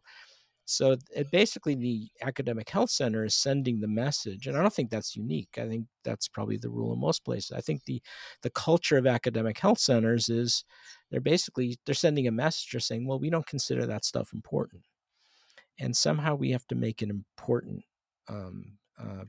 so 0.66 0.96
it 1.14 1.30
basically 1.32 1.74
the 1.74 2.10
academic 2.22 2.68
health 2.70 2.90
center 2.90 3.24
is 3.24 3.34
sending 3.34 3.80
the 3.80 3.88
message 3.88 4.46
and 4.46 4.56
I 4.56 4.62
don't 4.62 4.72
think 4.72 4.90
that's 4.90 5.16
unique. 5.16 5.58
I 5.58 5.66
think 5.68 5.86
that's 6.04 6.28
probably 6.28 6.58
the 6.58 6.70
rule 6.70 6.92
in 6.92 7.00
most 7.00 7.24
places. 7.24 7.52
I 7.52 7.60
think 7.60 7.84
the 7.84 8.02
the 8.42 8.50
culture 8.50 8.96
of 8.96 9.06
academic 9.06 9.58
health 9.58 9.78
centers 9.78 10.28
is 10.28 10.64
they're 11.10 11.20
basically 11.20 11.78
they're 11.86 11.94
sending 11.94 12.28
a 12.28 12.32
message 12.32 12.74
or 12.74 12.80
saying, 12.80 13.06
well, 13.06 13.18
we 13.18 13.30
don't 13.30 13.46
consider 13.46 13.86
that 13.86 14.04
stuff 14.04 14.32
important. 14.32 14.82
And 15.78 15.96
somehow 15.96 16.34
we 16.34 16.50
have 16.50 16.66
to 16.68 16.74
make 16.74 17.02
it 17.02 17.08
important 17.10 17.82
um, 18.28 18.78
uh, 18.98 19.24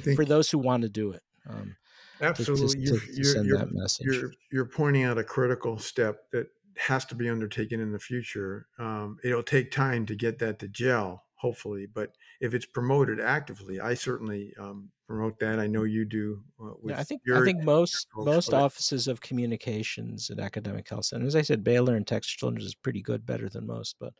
think, 0.00 0.16
for 0.16 0.24
those 0.24 0.50
who 0.50 0.58
want 0.58 0.82
to 0.82 0.88
do 0.88 1.12
it. 1.12 1.22
Um, 1.48 1.76
Absolutely, 2.20 2.86
to, 2.86 2.92
to, 2.92 2.98
to 2.98 3.12
you're, 3.14 3.44
you're, 3.44 3.68
you're, 4.00 4.32
you're, 4.50 4.64
pointing 4.64 5.04
out 5.04 5.18
a 5.18 5.24
critical 5.24 5.78
step 5.78 6.30
that 6.32 6.46
has 6.78 7.04
to 7.06 7.14
be 7.14 7.28
undertaken 7.28 7.80
in 7.80 7.92
the 7.92 7.98
future. 7.98 8.66
Um, 8.78 9.18
it'll 9.22 9.42
take 9.42 9.70
time 9.70 10.06
to 10.06 10.14
get 10.14 10.38
that 10.38 10.58
to 10.60 10.68
gel, 10.68 11.24
hopefully, 11.34 11.86
but 11.86 12.12
if 12.40 12.54
it's 12.54 12.66
promoted 12.66 13.20
actively, 13.20 13.80
I 13.80 13.94
certainly 13.94 14.54
um, 14.58 14.90
promote 15.06 15.38
that. 15.40 15.58
I 15.58 15.66
know 15.66 15.84
you 15.84 16.04
do. 16.04 16.42
Uh, 16.62 16.72
yeah, 16.84 16.98
I 16.98 17.04
think 17.04 17.22
I 17.34 17.44
think 17.44 17.62
most 17.62 18.08
most 18.16 18.52
offices 18.52 19.08
of 19.08 19.20
communications 19.20 20.30
at 20.30 20.38
academic 20.38 20.88
health 20.88 21.06
centers, 21.06 21.34
as 21.34 21.36
I 21.36 21.42
said, 21.42 21.64
Baylor 21.64 21.96
and 21.96 22.06
Texas 22.06 22.32
Children's 22.32 22.64
is 22.64 22.74
pretty 22.74 23.02
good, 23.02 23.26
better 23.26 23.48
than 23.48 23.66
most, 23.66 23.96
but 24.00 24.12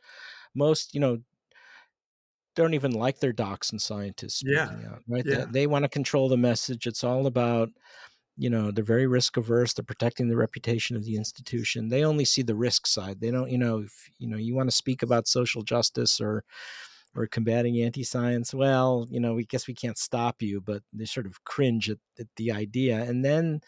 most, 0.55 0.93
you 0.93 0.99
know, 0.99 1.19
don't 2.57 2.73
even 2.73 2.91
like 2.91 3.19
their 3.19 3.31
docs 3.31 3.69
and 3.71 3.81
scientists 3.81 4.39
speaking 4.39 4.81
yeah. 4.81 4.89
out, 4.91 5.03
right? 5.07 5.23
Yeah. 5.25 5.45
They, 5.45 5.51
they 5.51 5.67
want 5.67 5.83
to 5.83 5.89
control 5.89 6.27
the 6.27 6.35
message. 6.35 6.87
It's 6.87 7.03
all 7.03 7.27
about, 7.27 7.69
you 8.35 8.49
know, 8.49 8.71
they're 8.71 8.83
very 8.83 9.07
risk 9.07 9.37
averse. 9.37 9.73
They're 9.73 9.85
protecting 9.85 10.27
the 10.27 10.35
reputation 10.35 10.95
of 10.95 11.05
the 11.05 11.15
institution. 11.15 11.87
They 11.87 12.03
only 12.03 12.25
see 12.25 12.41
the 12.41 12.55
risk 12.55 12.85
side. 12.85 13.21
They 13.21 13.31
don't, 13.31 13.49
you 13.49 13.57
know, 13.57 13.79
if 13.79 14.09
you 14.19 14.27
know 14.27 14.37
you 14.37 14.55
want 14.55 14.69
to 14.69 14.75
speak 14.75 15.03
about 15.03 15.27
social 15.27 15.63
justice 15.63 16.19
or 16.19 16.43
or 17.15 17.25
combating 17.25 17.81
anti-science, 17.81 18.53
well, 18.53 19.07
you 19.09 19.19
know, 19.19 19.33
we 19.33 19.45
guess 19.45 19.67
we 19.67 19.73
can't 19.73 19.97
stop 19.97 20.41
you, 20.41 20.61
but 20.61 20.83
they 20.93 21.05
sort 21.05 21.25
of 21.25 21.43
cringe 21.45 21.89
at, 21.89 21.97
at 22.19 22.27
the 22.35 22.51
idea. 22.51 23.01
And 23.01 23.25
then, 23.25 23.61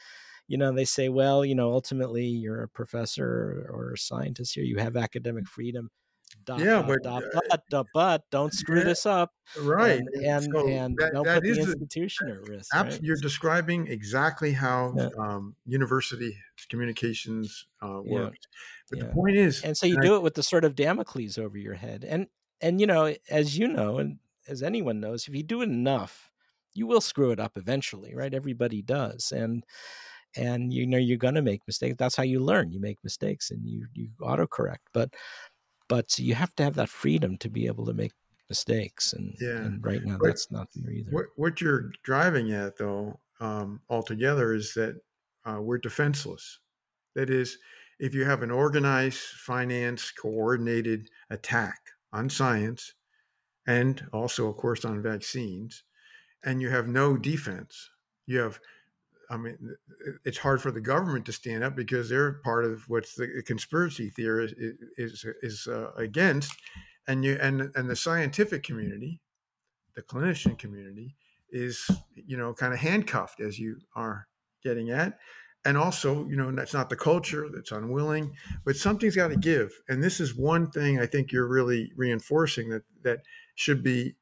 you 0.48 0.58
know, 0.58 0.72
they 0.72 0.86
say, 0.86 1.10
well, 1.10 1.44
you 1.44 1.56
know, 1.56 1.72
ultimately 1.72 2.26
you're 2.26 2.62
a 2.62 2.70
professor 2.70 3.68
or 3.72 3.94
a 3.94 3.98
scientist 3.98 4.54
here. 4.54 4.64
You 4.64 4.78
have 4.78 4.96
academic 4.96 5.48
freedom 5.48 5.90
Dot, 6.46 6.60
yeah, 6.60 6.82
dot, 6.82 6.88
but, 6.88 7.04
dot, 7.04 7.24
uh, 7.24 7.40
but, 7.50 7.62
dot, 7.70 7.86
but 7.94 8.24
don't 8.32 8.54
screw 8.54 8.80
yeah, 8.80 8.86
this 8.86 9.06
up. 9.06 9.34
Right. 9.62 10.00
And, 10.00 10.26
and, 10.26 10.44
so 10.52 10.68
and 10.68 10.98
that, 10.98 11.14
don't 11.14 11.26
that 11.26 11.42
put 11.42 11.44
the 11.44 11.60
institution 11.60 12.30
at 12.30 12.48
risk. 12.48 12.74
Right? 12.74 13.00
You're 13.02 13.18
describing 13.18 13.88
exactly 13.88 14.52
how 14.52 14.94
yeah. 14.98 15.10
um, 15.18 15.56
university 15.66 16.36
communications 16.70 17.68
uh, 17.82 18.02
works. 18.04 18.48
But 18.90 19.00
the 19.00 19.06
point 19.06 19.38
is, 19.38 19.64
and 19.64 19.78
so 19.78 19.86
you 19.86 20.00
do 20.02 20.14
I, 20.14 20.18
it 20.18 20.24
with 20.24 20.34
the 20.36 20.44
sort 20.44 20.66
of 20.66 20.76
Damocles 20.76 21.38
over 21.38 21.58
your 21.58 21.76
head. 21.76 22.06
And, 22.08 22.28
and, 22.62 22.82
you 22.82 22.88
know, 22.88 23.14
as 23.30 23.58
you 23.58 23.68
know, 23.68 23.98
and 23.98 24.18
as 24.48 24.64
anyone 24.64 25.00
knows, 25.00 25.28
if 25.28 25.36
you 25.36 25.44
do 25.44 25.62
it 25.62 25.70
enough, 25.70 26.32
you 26.74 26.88
will 26.88 27.02
screw 27.02 27.32
it 27.32 27.40
up 27.40 27.58
eventually, 27.58 28.16
right? 28.16 28.34
Everybody 28.34 28.82
does. 28.82 29.32
And, 29.32 29.64
and 30.36 30.72
you 30.72 30.86
know 30.86 30.98
you're 30.98 31.18
going 31.18 31.36
to 31.36 31.42
make 31.42 31.62
mistakes 31.66 31.96
that's 31.98 32.16
how 32.16 32.24
you 32.24 32.40
learn 32.40 32.72
you 32.72 32.80
make 32.80 32.98
mistakes 33.04 33.50
and 33.50 33.66
you 33.66 33.88
you 33.94 34.10
autocorrect 34.22 34.78
but 34.94 35.10
but 35.90 36.18
you 36.18 36.36
have 36.36 36.56
to 36.56 36.64
have 36.64 36.76
that 36.76 36.88
freedom 36.88 37.38
to 37.40 37.50
be 37.50 37.66
able 37.66 37.86
to 37.86 37.94
make 37.94 38.14
mistakes 38.48 39.14
and, 39.14 39.36
yeah. 39.42 39.58
and 39.58 39.84
right 39.84 40.04
now 40.04 40.18
that's 40.22 40.50
not 40.50 40.68
there 40.74 40.92
either 40.92 41.12
what, 41.12 41.26
what 41.36 41.60
you're 41.60 41.92
driving 42.04 42.52
at 42.52 42.78
though 42.78 43.20
um, 43.42 43.82
altogether 43.90 44.54
is 44.54 44.74
that 44.74 45.00
uh, 45.46 45.60
we're 45.62 45.78
defenseless 45.78 46.60
that 47.16 47.30
is 47.30 47.58
if 48.00 48.16
you 48.16 48.24
have 48.26 48.42
an 48.42 48.50
organized 48.50 49.20
finance 49.20 50.12
coordinated 50.12 51.10
attack 51.30 51.80
on 52.12 52.30
science 52.30 52.94
and 53.68 54.08
also 54.14 54.48
of 54.48 54.58
course 54.58 54.84
on 54.84 55.02
vaccines 55.02 55.84
and 56.44 56.62
you 56.62 56.70
have 56.70 56.88
no 56.88 57.18
defense 57.18 57.90
you 58.26 58.40
have 58.40 58.60
I 59.30 59.38
mean, 59.38 59.58
it's 60.26 60.38
hard 60.38 60.62
for 60.62 60.72
the 60.72 60.82
government 60.82 61.26
to 61.26 61.32
stand 61.32 61.64
up 61.64 61.76
because 61.76 62.10
they're 62.10 62.34
part 62.44 62.66
of 62.66 62.90
what 62.90 63.06
the 63.16 63.44
conspiracy 63.46 64.10
theory 64.10 64.54
is 64.98 65.24
is, 65.24 65.26
is 65.42 65.68
uh, 65.68 65.92
against, 65.98 66.54
and 67.08 67.24
you 67.24 67.38
and 67.42 67.72
and 67.76 67.90
the 67.90 67.96
scientific 67.96 68.64
community, 68.64 69.22
the 69.96 70.02
clinician 70.02 70.58
community, 70.58 71.16
is 71.52 71.90
you 72.16 72.38
know 72.38 72.54
kind 72.54 72.74
of 72.74 72.80
handcuffed 72.80 73.40
as 73.40 73.60
you 73.60 73.78
are 73.96 74.28
getting 74.64 74.90
at, 74.90 75.20
and 75.66 75.78
also, 75.78 76.26
you 76.28 76.38
know, 76.38 76.52
that's 76.52 76.74
not 76.74 76.90
the 76.90 76.96
culture 76.96 77.48
that's 77.54 77.72
unwilling, 77.72 78.34
but 78.64 78.78
something's 78.78 79.16
got 79.16 79.28
to 79.28 79.36
give. 79.36 79.72
And 79.90 80.02
this 80.02 80.20
is 80.20 80.34
one 80.36 80.72
thing 80.72 81.00
I 81.00 81.06
think 81.06 81.32
you're 81.32 81.48
really 81.48 81.92
reinforcing 81.96 82.70
that 82.70 82.84
that 83.04 83.20
should 83.56 83.84
be 83.84 84.16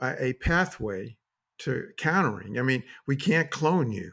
a, 0.00 0.24
a 0.26 0.32
pathway 0.34 1.16
to 1.58 1.88
countering. 1.96 2.58
I 2.58 2.62
mean, 2.62 2.82
we 3.06 3.16
can't 3.16 3.50
clone 3.50 3.92
you. 3.92 4.12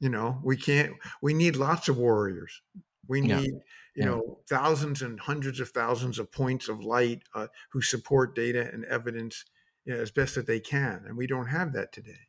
You 0.00 0.10
know, 0.10 0.40
we 0.42 0.56
can't. 0.56 0.92
We 1.22 1.34
need 1.34 1.56
lots 1.56 1.88
of 1.88 1.96
warriors. 1.96 2.60
We 3.06 3.20
need, 3.20 3.30
yeah. 3.30 3.40
you 3.40 3.60
yeah. 3.96 4.04
know, 4.06 4.38
thousands 4.48 5.02
and 5.02 5.20
hundreds 5.20 5.60
of 5.60 5.70
thousands 5.70 6.18
of 6.18 6.32
points 6.32 6.68
of 6.68 6.84
light 6.84 7.22
uh, 7.34 7.46
who 7.70 7.80
support 7.80 8.34
data 8.34 8.68
and 8.72 8.84
evidence 8.86 9.44
you 9.84 9.94
know, 9.94 10.00
as 10.00 10.10
best 10.10 10.34
that 10.34 10.46
they 10.46 10.60
can, 10.60 11.04
and 11.06 11.16
we 11.16 11.26
don't 11.26 11.46
have 11.46 11.72
that 11.74 11.92
today. 11.92 12.28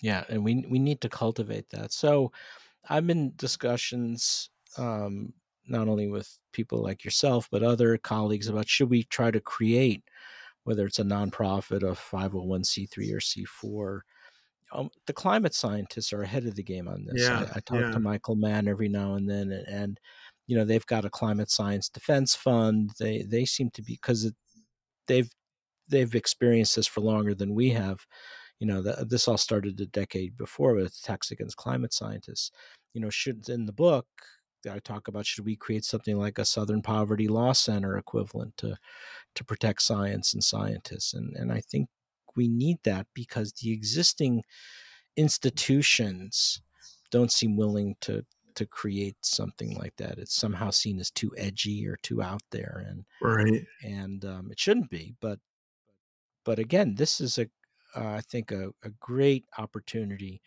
Yeah, 0.00 0.24
and 0.28 0.44
we 0.44 0.64
we 0.68 0.78
need 0.78 1.00
to 1.02 1.08
cultivate 1.08 1.70
that. 1.70 1.92
So, 1.92 2.32
I'm 2.88 3.10
in 3.10 3.32
discussions 3.36 4.50
um, 4.76 5.32
not 5.68 5.88
only 5.88 6.08
with 6.08 6.38
people 6.52 6.82
like 6.82 7.04
yourself, 7.04 7.48
but 7.50 7.62
other 7.62 7.96
colleagues 7.98 8.48
about 8.48 8.68
should 8.68 8.90
we 8.90 9.04
try 9.04 9.30
to 9.30 9.40
create, 9.40 10.02
whether 10.64 10.86
it's 10.86 10.98
a 10.98 11.04
nonprofit, 11.04 11.82
a 11.82 11.94
501c3 11.94 13.12
or 13.12 13.20
C4. 13.20 14.00
Um, 14.72 14.90
the 15.06 15.12
climate 15.12 15.54
scientists 15.54 16.12
are 16.12 16.22
ahead 16.22 16.44
of 16.46 16.54
the 16.54 16.62
game 16.62 16.88
on 16.88 17.04
this. 17.04 17.22
Yeah, 17.22 17.46
I, 17.54 17.58
I 17.58 17.60
talk 17.60 17.80
yeah. 17.80 17.90
to 17.90 18.00
Michael 18.00 18.36
Mann 18.36 18.68
every 18.68 18.88
now 18.88 19.14
and 19.14 19.28
then, 19.28 19.52
and, 19.52 19.66
and, 19.66 20.00
you 20.46 20.56
know 20.56 20.64
they've 20.64 20.86
got 20.86 21.04
a 21.04 21.10
climate 21.10 21.50
science 21.50 21.90
defense 21.90 22.34
fund. 22.34 22.90
They 22.98 23.22
they 23.22 23.44
seem 23.44 23.70
to 23.74 23.82
be 23.82 23.94
because 23.94 24.32
they've 25.06 25.30
they've 25.88 26.14
experienced 26.14 26.76
this 26.76 26.86
for 26.86 27.02
longer 27.02 27.34
than 27.34 27.54
we 27.54 27.70
have 27.70 27.98
you 28.60 28.66
know, 28.66 28.82
the, 28.82 29.06
this 29.08 29.28
all 29.28 29.38
started 29.38 29.80
a 29.80 29.86
decade 29.86 30.36
before 30.36 30.74
with 30.74 30.98
attacks 31.02 31.30
against 31.30 31.56
climate 31.56 31.94
scientists. 31.94 32.50
You 32.92 33.00
know, 33.00 33.10
should 33.10 33.48
in 33.48 33.66
the 33.66 33.72
book 33.72 34.06
I 34.68 34.80
talk 34.80 35.06
about 35.08 35.26
should 35.26 35.44
we 35.44 35.56
create 35.56 35.84
something 35.84 36.16
like 36.18 36.38
a 36.38 36.44
Southern 36.44 36.82
Poverty 36.82 37.28
Law 37.28 37.52
Center 37.52 37.96
equivalent 37.96 38.56
to 38.58 38.76
to 39.36 39.44
protect 39.44 39.82
science 39.82 40.34
and 40.34 40.42
scientists, 40.42 41.14
and 41.14 41.36
and 41.36 41.52
I 41.52 41.60
think 41.60 41.88
we 42.36 42.48
need 42.48 42.78
that 42.84 43.06
because 43.14 43.52
the 43.52 43.72
existing 43.72 44.42
institutions 45.16 46.60
don't 47.10 47.32
seem 47.32 47.56
willing 47.56 47.96
to 48.02 48.24
to 48.54 48.66
create 48.66 49.14
something 49.22 49.76
like 49.76 49.94
that. 49.98 50.18
It's 50.18 50.34
somehow 50.34 50.70
seen 50.70 50.98
as 50.98 51.12
too 51.12 51.30
edgy 51.36 51.86
or 51.86 51.96
too 52.02 52.20
out 52.20 52.42
there, 52.50 52.84
and 52.88 53.04
right, 53.22 53.64
and 53.84 54.24
um, 54.24 54.48
it 54.50 54.58
shouldn't 54.58 54.90
be. 54.90 55.14
But 55.20 55.38
but 56.44 56.58
again, 56.58 56.94
this 56.96 57.20
is 57.20 57.38
a 57.38 57.48
uh, 57.96 58.14
I 58.16 58.20
think, 58.20 58.52
a, 58.52 58.68
a 58.84 58.90
great 59.00 59.44
opportunity 59.56 60.42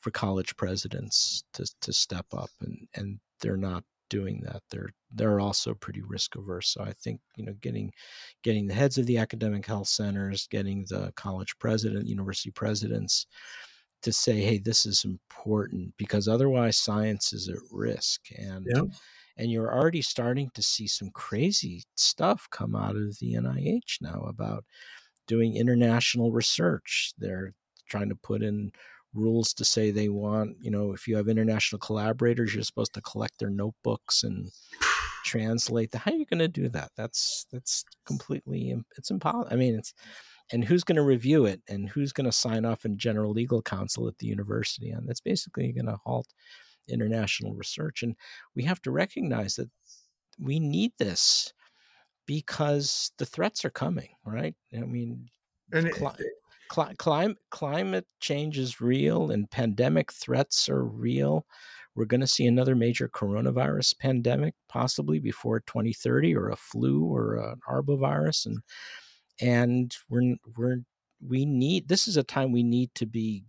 for 0.00 0.10
college 0.10 0.56
presidents 0.56 1.44
to 1.54 1.66
to 1.80 1.92
step 1.92 2.26
up, 2.32 2.50
and 2.60 2.88
and 2.94 3.20
they're 3.40 3.56
not 3.56 3.84
doing 4.12 4.42
that. 4.44 4.62
They're 4.70 4.90
they're 5.10 5.40
also 5.40 5.72
pretty 5.72 6.02
risk 6.02 6.36
averse. 6.36 6.68
So 6.68 6.82
I 6.82 6.92
think 7.02 7.20
you 7.36 7.46
know 7.46 7.54
getting 7.62 7.90
getting 8.42 8.66
the 8.66 8.74
heads 8.74 8.98
of 8.98 9.06
the 9.06 9.16
academic 9.16 9.64
health 9.66 9.88
centers, 9.88 10.46
getting 10.50 10.84
the 10.90 11.12
college 11.16 11.58
president, 11.58 12.06
university 12.06 12.50
presidents 12.50 13.26
to 14.02 14.12
say, 14.12 14.40
hey, 14.40 14.58
this 14.58 14.84
is 14.84 15.04
important 15.04 15.94
because 15.96 16.28
otherwise 16.28 16.76
science 16.76 17.32
is 17.32 17.48
at 17.48 17.56
risk. 17.70 18.20
And 18.36 18.66
yep. 18.68 18.84
and 19.38 19.50
you're 19.50 19.72
already 19.72 20.02
starting 20.02 20.50
to 20.54 20.62
see 20.62 20.86
some 20.86 21.10
crazy 21.14 21.84
stuff 21.94 22.46
come 22.50 22.76
out 22.76 22.96
of 22.96 23.18
the 23.18 23.32
NIH 23.32 24.02
now 24.02 24.26
about 24.28 24.64
doing 25.26 25.56
international 25.56 26.32
research. 26.32 27.14
They're 27.16 27.54
trying 27.88 28.10
to 28.10 28.16
put 28.16 28.42
in 28.42 28.72
rules 29.14 29.52
to 29.54 29.64
say 29.64 29.90
they 29.90 30.08
want, 30.08 30.56
you 30.60 30.70
know, 30.70 30.92
if 30.92 31.06
you 31.06 31.16
have 31.16 31.28
international 31.28 31.78
collaborators, 31.78 32.54
you're 32.54 32.62
supposed 32.62 32.94
to 32.94 33.02
collect 33.02 33.38
their 33.38 33.50
notebooks 33.50 34.22
and 34.22 34.50
translate 35.24 35.90
that. 35.90 35.98
How 35.98 36.12
are 36.12 36.16
you 36.16 36.26
going 36.26 36.38
to 36.38 36.48
do 36.48 36.68
that? 36.70 36.90
That's 36.96 37.46
that's 37.52 37.84
completely 38.06 38.74
it's 38.96 39.10
impossible. 39.10 39.48
I 39.50 39.56
mean, 39.56 39.74
it's 39.74 39.92
and 40.52 40.64
who's 40.64 40.84
going 40.84 40.96
to 40.96 41.02
review 41.02 41.46
it 41.46 41.62
and 41.68 41.88
who's 41.88 42.12
going 42.12 42.26
to 42.26 42.32
sign 42.32 42.64
off 42.64 42.84
in 42.84 42.98
general 42.98 43.32
legal 43.32 43.62
counsel 43.62 44.08
at 44.08 44.18
the 44.18 44.26
university 44.26 44.90
and 44.90 45.08
that's 45.08 45.20
basically 45.20 45.72
going 45.72 45.86
to 45.86 45.98
halt 46.04 46.26
international 46.88 47.54
research 47.54 48.02
and 48.02 48.16
we 48.56 48.64
have 48.64 48.82
to 48.82 48.90
recognize 48.90 49.54
that 49.54 49.70
we 50.38 50.58
need 50.58 50.92
this 50.98 51.52
because 52.26 53.12
the 53.18 53.26
threats 53.26 53.64
are 53.64 53.70
coming, 53.70 54.08
right? 54.24 54.54
I 54.74 54.80
mean, 54.80 55.28
and 55.72 55.86
it, 55.86 56.02
cli- 56.72 56.94
climate 56.96 57.38
climate 57.50 58.06
change 58.20 58.58
is 58.58 58.80
real, 58.80 59.30
and 59.30 59.50
pandemic 59.50 60.12
threats 60.12 60.68
are 60.68 60.84
real. 60.84 61.46
We're 61.94 62.06
going 62.06 62.22
to 62.22 62.26
see 62.26 62.46
another 62.46 62.74
major 62.74 63.08
coronavirus 63.08 63.98
pandemic, 63.98 64.54
possibly 64.68 65.18
before 65.18 65.60
2030, 65.60 66.34
or 66.34 66.48
a 66.48 66.56
flu 66.56 67.04
or 67.04 67.36
an 67.36 67.60
arbovirus, 67.68 68.46
and 68.46 68.60
and 69.40 69.94
we're 70.08 70.36
we're 70.56 70.78
we 71.20 71.44
need 71.44 71.88
this 71.88 72.08
is 72.08 72.16
a 72.16 72.22
time 72.22 72.52
we 72.52 72.62
need 72.62 72.90
to 72.94 73.06
be 73.06 73.44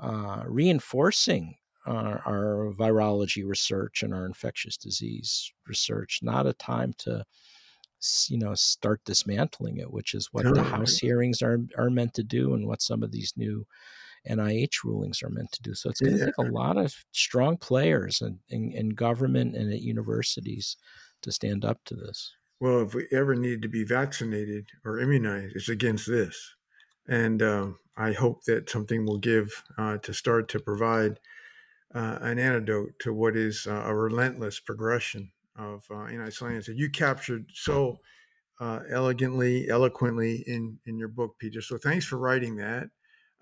uh, 0.00 0.42
reinforcing 0.46 1.54
our, 1.86 2.22
our, 2.26 2.72
virology 2.74 3.46
research 3.46 4.02
and 4.02 4.12
our 4.14 4.26
infectious 4.26 4.76
disease 4.76 5.50
research, 5.66 6.20
not 6.22 6.46
a 6.46 6.52
time 6.54 6.92
to 6.98 7.24
you 8.28 8.38
know 8.38 8.54
start 8.54 9.00
dismantling 9.04 9.78
it, 9.78 9.92
which 9.92 10.14
is 10.14 10.28
what 10.32 10.52
the 10.54 10.62
House 10.62 10.96
hearings 10.96 11.42
are 11.42 11.58
are 11.76 11.90
meant 11.90 12.14
to 12.14 12.22
do, 12.22 12.54
and 12.54 12.66
what 12.66 12.82
some 12.82 13.02
of 13.02 13.12
these 13.12 13.32
new 13.36 13.66
NIH 14.28 14.84
rulings 14.84 15.22
are 15.22 15.30
meant 15.30 15.52
to 15.52 15.62
do. 15.62 15.74
So 15.74 15.90
it's 15.90 16.00
going 16.00 16.18
to 16.18 16.26
take 16.26 16.38
a 16.38 16.42
lot 16.42 16.76
of 16.76 16.94
strong 17.12 17.56
players 17.56 18.20
in, 18.20 18.38
in, 18.50 18.72
in, 18.72 18.88
government 18.90 19.56
and 19.56 19.72
at 19.72 19.80
universities 19.80 20.76
to 21.22 21.32
stand 21.32 21.64
up 21.64 21.78
to 21.86 21.94
this. 21.94 22.32
Well, 22.60 22.82
if 22.82 22.94
we 22.94 23.06
ever 23.12 23.34
need 23.34 23.62
to 23.62 23.68
be 23.68 23.84
vaccinated 23.84 24.68
or 24.84 24.98
immunized, 24.98 25.56
it's 25.56 25.70
against 25.70 26.06
this. 26.06 26.54
And 27.08 27.42
um, 27.42 27.78
I 27.96 28.12
hope 28.12 28.44
that 28.44 28.68
something 28.68 29.06
will 29.06 29.18
give 29.18 29.62
uh, 29.78 29.96
to 29.98 30.12
start 30.12 30.48
to 30.50 30.60
provide 30.60 31.18
uh, 31.94 32.18
an 32.20 32.38
antidote 32.38 32.98
to 33.00 33.12
what 33.12 33.36
is 33.36 33.66
uh, 33.68 33.82
a 33.86 33.94
relentless 33.94 34.60
progression 34.60 35.32
of 35.60 35.84
uh, 35.90 36.04
anti-science 36.04 36.66
that 36.66 36.76
you 36.76 36.90
captured 36.90 37.46
so 37.52 37.98
uh, 38.60 38.80
elegantly, 38.90 39.68
eloquently 39.68 40.44
in 40.46 40.78
in 40.86 40.98
your 40.98 41.08
book, 41.08 41.36
Peter. 41.38 41.60
So 41.60 41.78
thanks 41.78 42.04
for 42.04 42.18
writing 42.18 42.56
that. 42.56 42.88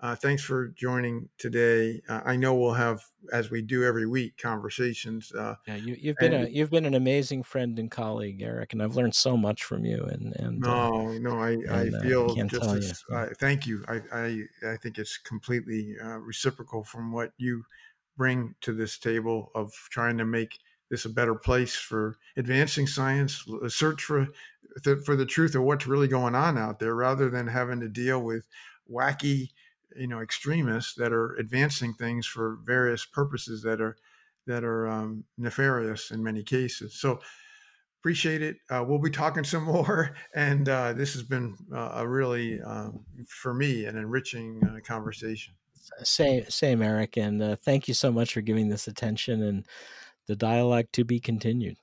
Uh, 0.01 0.15
thanks 0.15 0.41
for 0.41 0.69
joining 0.69 1.27
today. 1.37 2.01
Uh, 2.07 2.21
I 2.23 2.37
know 2.37 2.55
we'll 2.55 2.71
have, 2.71 3.01
as 3.33 3.51
we 3.51 3.61
do 3.61 3.83
every 3.83 4.07
week, 4.07 4.37
conversations. 4.41 5.29
Uh, 5.33 5.55
yeah, 5.67 5.75
you, 5.75 6.07
have 6.07 6.15
been 6.15 6.33
a 6.33 6.47
you've 6.47 6.69
been 6.69 6.85
an 6.85 6.93
amazing 6.93 7.43
friend 7.43 7.77
and 7.77 7.91
colleague, 7.91 8.41
Eric, 8.41 8.71
and 8.71 8.81
I've 8.81 8.95
learned 8.95 9.13
so 9.13 9.35
much 9.35 9.65
from 9.65 9.83
you. 9.83 10.01
And 10.05 10.33
and 10.37 10.65
uh, 10.65 10.89
no, 10.89 11.17
no, 11.17 11.39
I, 11.39 11.49
and, 11.51 11.95
I 11.95 12.01
feel 12.01 12.33
just 12.45 12.63
as, 12.63 13.03
you. 13.09 13.27
thank 13.39 13.67
you. 13.67 13.83
I, 13.89 14.01
I 14.13 14.43
I 14.71 14.77
think 14.77 14.99
it's 14.99 15.17
completely 15.17 15.95
reciprocal 16.19 16.85
from 16.85 17.11
what 17.11 17.33
you 17.37 17.63
bring 18.15 18.55
to 18.61 18.71
this 18.73 18.97
table 18.97 19.51
of 19.53 19.73
trying 19.91 20.17
to 20.17 20.25
make 20.25 20.59
this 20.89 21.05
a 21.05 21.09
better 21.09 21.35
place 21.35 21.75
for 21.75 22.17
advancing 22.37 22.87
science, 22.87 23.45
a 23.63 23.69
search 23.69 24.03
for 24.03 24.27
for 25.03 25.15
the 25.15 25.25
truth 25.25 25.55
of 25.55 25.63
what's 25.63 25.87
really 25.87 26.07
going 26.07 26.35
on 26.35 26.57
out 26.57 26.79
there, 26.79 26.95
rather 26.95 27.29
than 27.29 27.47
having 27.47 27.79
to 27.79 27.89
deal 27.89 28.21
with 28.21 28.47
wacky, 28.89 29.49
you 29.95 30.07
know, 30.07 30.21
extremists 30.21 30.93
that 30.95 31.11
are 31.11 31.35
advancing 31.35 31.93
things 31.93 32.25
for 32.25 32.59
various 32.63 33.05
purposes 33.05 33.61
that 33.63 33.81
are 33.81 33.97
that 34.47 34.63
are 34.63 34.87
um, 34.87 35.23
nefarious 35.37 36.11
in 36.11 36.23
many 36.23 36.43
cases. 36.43 36.99
So 36.99 37.19
appreciate 37.99 38.41
it. 38.41 38.57
Uh, 38.69 38.83
we'll 38.87 38.99
be 38.99 39.09
talking 39.09 39.43
some 39.43 39.63
more, 39.65 40.15
and 40.33 40.67
uh, 40.69 40.93
this 40.93 41.13
has 41.13 41.23
been 41.23 41.55
uh, 41.73 41.91
a 41.95 42.07
really, 42.07 42.61
um, 42.61 43.05
for 43.27 43.53
me, 43.53 43.85
an 43.85 43.97
enriching 43.97 44.61
uh, 44.63 44.79
conversation. 44.85 45.53
Same, 46.03 46.45
same, 46.49 46.81
Eric, 46.81 47.17
and 47.17 47.41
uh, 47.41 47.55
thank 47.55 47.87
you 47.87 47.93
so 47.93 48.11
much 48.11 48.33
for 48.33 48.41
giving 48.41 48.69
this 48.69 48.87
attention 48.87 49.43
and 49.43 49.65
the 50.29 50.35
dialogue 50.37 50.85
to 50.93 51.03
be 51.03 51.19
continued. 51.19 51.75